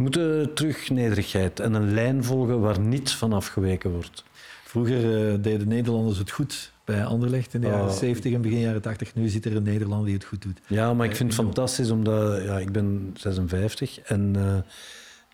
moeten 0.00 0.54
terug 0.54 0.90
nederigheid 0.90 1.60
en 1.60 1.74
een 1.74 1.94
lijn 1.94 2.24
volgen 2.24 2.60
waar 2.60 2.80
niets 2.80 3.16
van 3.16 3.32
afgeweken 3.32 3.90
wordt. 3.90 4.24
Vroeger 4.64 5.32
uh, 5.32 5.42
deden 5.42 5.68
Nederlanders 5.68 6.18
het 6.18 6.30
goed 6.30 6.72
bij 6.84 7.04
Anderlecht 7.04 7.54
in 7.54 7.60
de 7.60 7.66
jaren 7.66 7.92
70 7.92 8.32
en 8.32 8.40
begin 8.40 8.58
jaren 8.58 8.82
80. 8.82 9.14
Nu 9.14 9.28
zit 9.28 9.44
er 9.44 9.56
een 9.56 9.62
Nederlander 9.62 10.06
die 10.06 10.14
het 10.14 10.24
goed 10.24 10.42
doet. 10.42 10.60
Ja, 10.66 10.94
maar 10.94 11.06
ik 11.06 11.16
vind 11.16 11.32
het 11.32 11.44
fantastisch 11.44 11.90
omdat 11.90 12.42
ja, 12.42 12.58
ik 12.58 12.72
ben 12.72 13.14
56 13.16 14.00
en 14.00 14.34
uh, 14.36 14.56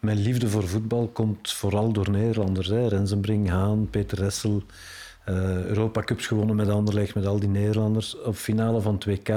mijn 0.01 0.19
liefde 0.19 0.49
voor 0.49 0.69
voetbal 0.69 1.09
komt 1.09 1.53
vooral 1.53 1.93
door 1.93 2.11
Nederlanders. 2.11 2.69
Hè. 2.69 2.89
Rensenbrink, 2.89 3.49
Haan, 3.49 3.91
Peter 3.91 4.19
Ressel. 4.19 4.63
Uh, 5.29 5.65
Europa 5.65 6.03
Cups 6.03 6.27
gewonnen 6.27 6.57
met 6.57 6.69
Anderlecht, 6.69 7.15
met 7.15 7.27
al 7.27 7.39
die 7.39 7.49
Nederlanders. 7.49 8.21
Op 8.21 8.37
finale 8.37 8.81
van 8.81 9.03
2K 9.09 9.33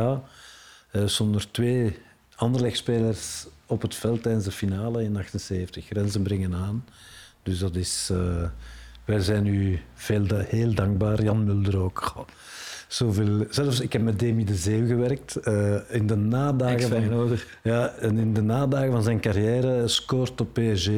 zonder 1.06 1.52
twee 1.52 1.98
Anderlecht-spelers 2.36 3.48
op 3.70 3.82
het 3.82 3.96
veld 3.96 4.22
tijdens 4.22 4.46
de 4.46 4.52
finale 4.52 5.04
in 5.04 5.18
78. 5.18 5.86
Grenzen 5.86 6.22
brengen 6.22 6.54
aan. 6.54 6.86
Dus 7.44 7.60
dat 7.60 7.76
is... 7.76 8.10
Uh, 8.12 8.44
wij 9.06 9.20
zijn 9.20 9.46
u 9.46 9.80
veel, 9.94 10.26
heel 10.48 10.74
dankbaar. 10.74 11.24
Jan 11.24 11.44
Mulder 11.44 11.78
ook. 11.78 12.02
Goh. 12.04 12.28
Zoveel, 12.88 13.46
zelfs, 13.50 13.80
ik 13.80 13.94
heb 13.94 14.02
met 14.02 14.20
Demi 14.20 14.44
de 14.44 14.56
Zeeuw 14.56 14.88
gewerkt. 14.88 15.38
Uh, 15.44 15.76
in 15.90 16.08
de 16.08 16.16
nadagen 16.16 16.90
van, 16.90 17.38
ja, 17.64 17.90
en 17.90 18.18
in 18.18 18.34
de 18.34 18.42
nadagen 18.42 18.92
van 18.92 19.04
zijn 19.04 19.20
carrière 19.20 19.88
scoort 19.88 20.42
op 20.42 20.54
PSG. 20.54 20.90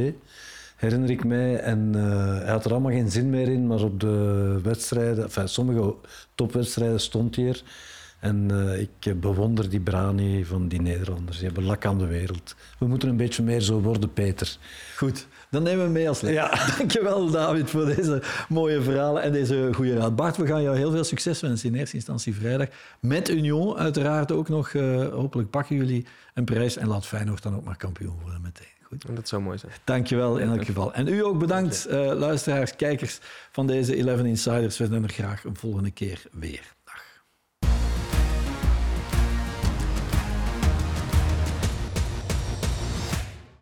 herinner 0.75 1.09
ik 1.09 1.23
mij. 1.23 1.59
En 1.59 1.91
uh, 1.95 2.37
hij 2.37 2.51
had 2.51 2.65
er 2.65 2.71
allemaal 2.71 2.91
geen 2.91 3.11
zin 3.11 3.29
meer 3.29 3.47
in, 3.47 3.67
maar 3.67 3.81
op 3.81 3.99
de 3.99 4.59
wedstrijden, 4.63 5.23
enfin, 5.23 5.47
sommige 5.47 5.95
topwedstrijden 6.35 6.99
stond 6.99 7.35
hij 7.35 7.47
er. 7.47 7.63
En 8.21 8.49
uh, 8.51 8.79
ik 8.79 9.19
bewonder 9.19 9.69
die 9.69 9.79
brani 9.79 10.45
van 10.45 10.67
die 10.67 10.81
Nederlanders. 10.81 11.37
Die 11.37 11.45
hebben 11.45 11.63
lak 11.63 11.85
aan 11.85 11.97
de 11.97 12.05
wereld. 12.05 12.55
We 12.79 12.87
moeten 12.87 13.09
een 13.09 13.17
beetje 13.17 13.43
meer 13.43 13.61
zo 13.61 13.81
worden, 13.81 14.13
Peter. 14.13 14.57
Goed, 14.97 15.27
dan 15.49 15.63
nemen 15.63 15.85
we 15.85 15.91
mee 15.91 16.07
als 16.07 16.21
les. 16.21 16.33
Ja. 16.33 16.49
Dankjewel, 16.77 17.29
David, 17.31 17.69
voor 17.69 17.85
deze 17.85 18.21
mooie 18.49 18.81
verhalen 18.81 19.21
en 19.21 19.31
deze 19.31 19.69
goede 19.73 19.95
raad. 19.95 20.15
Bart, 20.15 20.37
we 20.37 20.47
gaan 20.47 20.61
jou 20.61 20.77
heel 20.77 20.91
veel 20.91 21.03
succes 21.03 21.39
wensen 21.39 21.69
in 21.69 21.75
eerste 21.75 21.95
instantie 21.95 22.35
vrijdag. 22.35 22.67
Met 22.99 23.29
Union 23.29 23.77
uiteraard 23.77 24.31
ook 24.31 24.49
nog. 24.49 24.73
Uh, 24.73 25.07
hopelijk 25.07 25.49
pakken 25.49 25.75
jullie 25.75 26.05
een 26.33 26.45
prijs 26.45 26.77
en 26.77 26.87
laat 26.87 27.05
Feyenoord 27.05 27.43
dan 27.43 27.55
ook 27.55 27.63
maar 27.63 27.77
kampioen 27.77 28.19
worden 28.21 28.41
meteen. 28.41 28.79
Goed. 28.83 29.15
Dat 29.15 29.27
zou 29.27 29.41
mooi 29.41 29.57
zijn. 29.57 29.71
Dankjewel 29.83 30.37
in 30.37 30.49
elk 30.49 30.65
geval. 30.65 30.93
En 30.93 31.07
u 31.07 31.23
ook 31.23 31.39
bedankt, 31.39 31.87
uh, 31.89 31.93
luisteraars, 32.13 32.75
kijkers 32.75 33.19
van 33.51 33.67
deze 33.67 33.95
11 33.95 34.19
Insiders. 34.19 34.77
We 34.77 34.85
zijn 34.85 35.03
er 35.03 35.09
graag 35.09 35.43
een 35.43 35.55
volgende 35.55 35.91
keer 35.91 36.23
weer. 36.31 36.73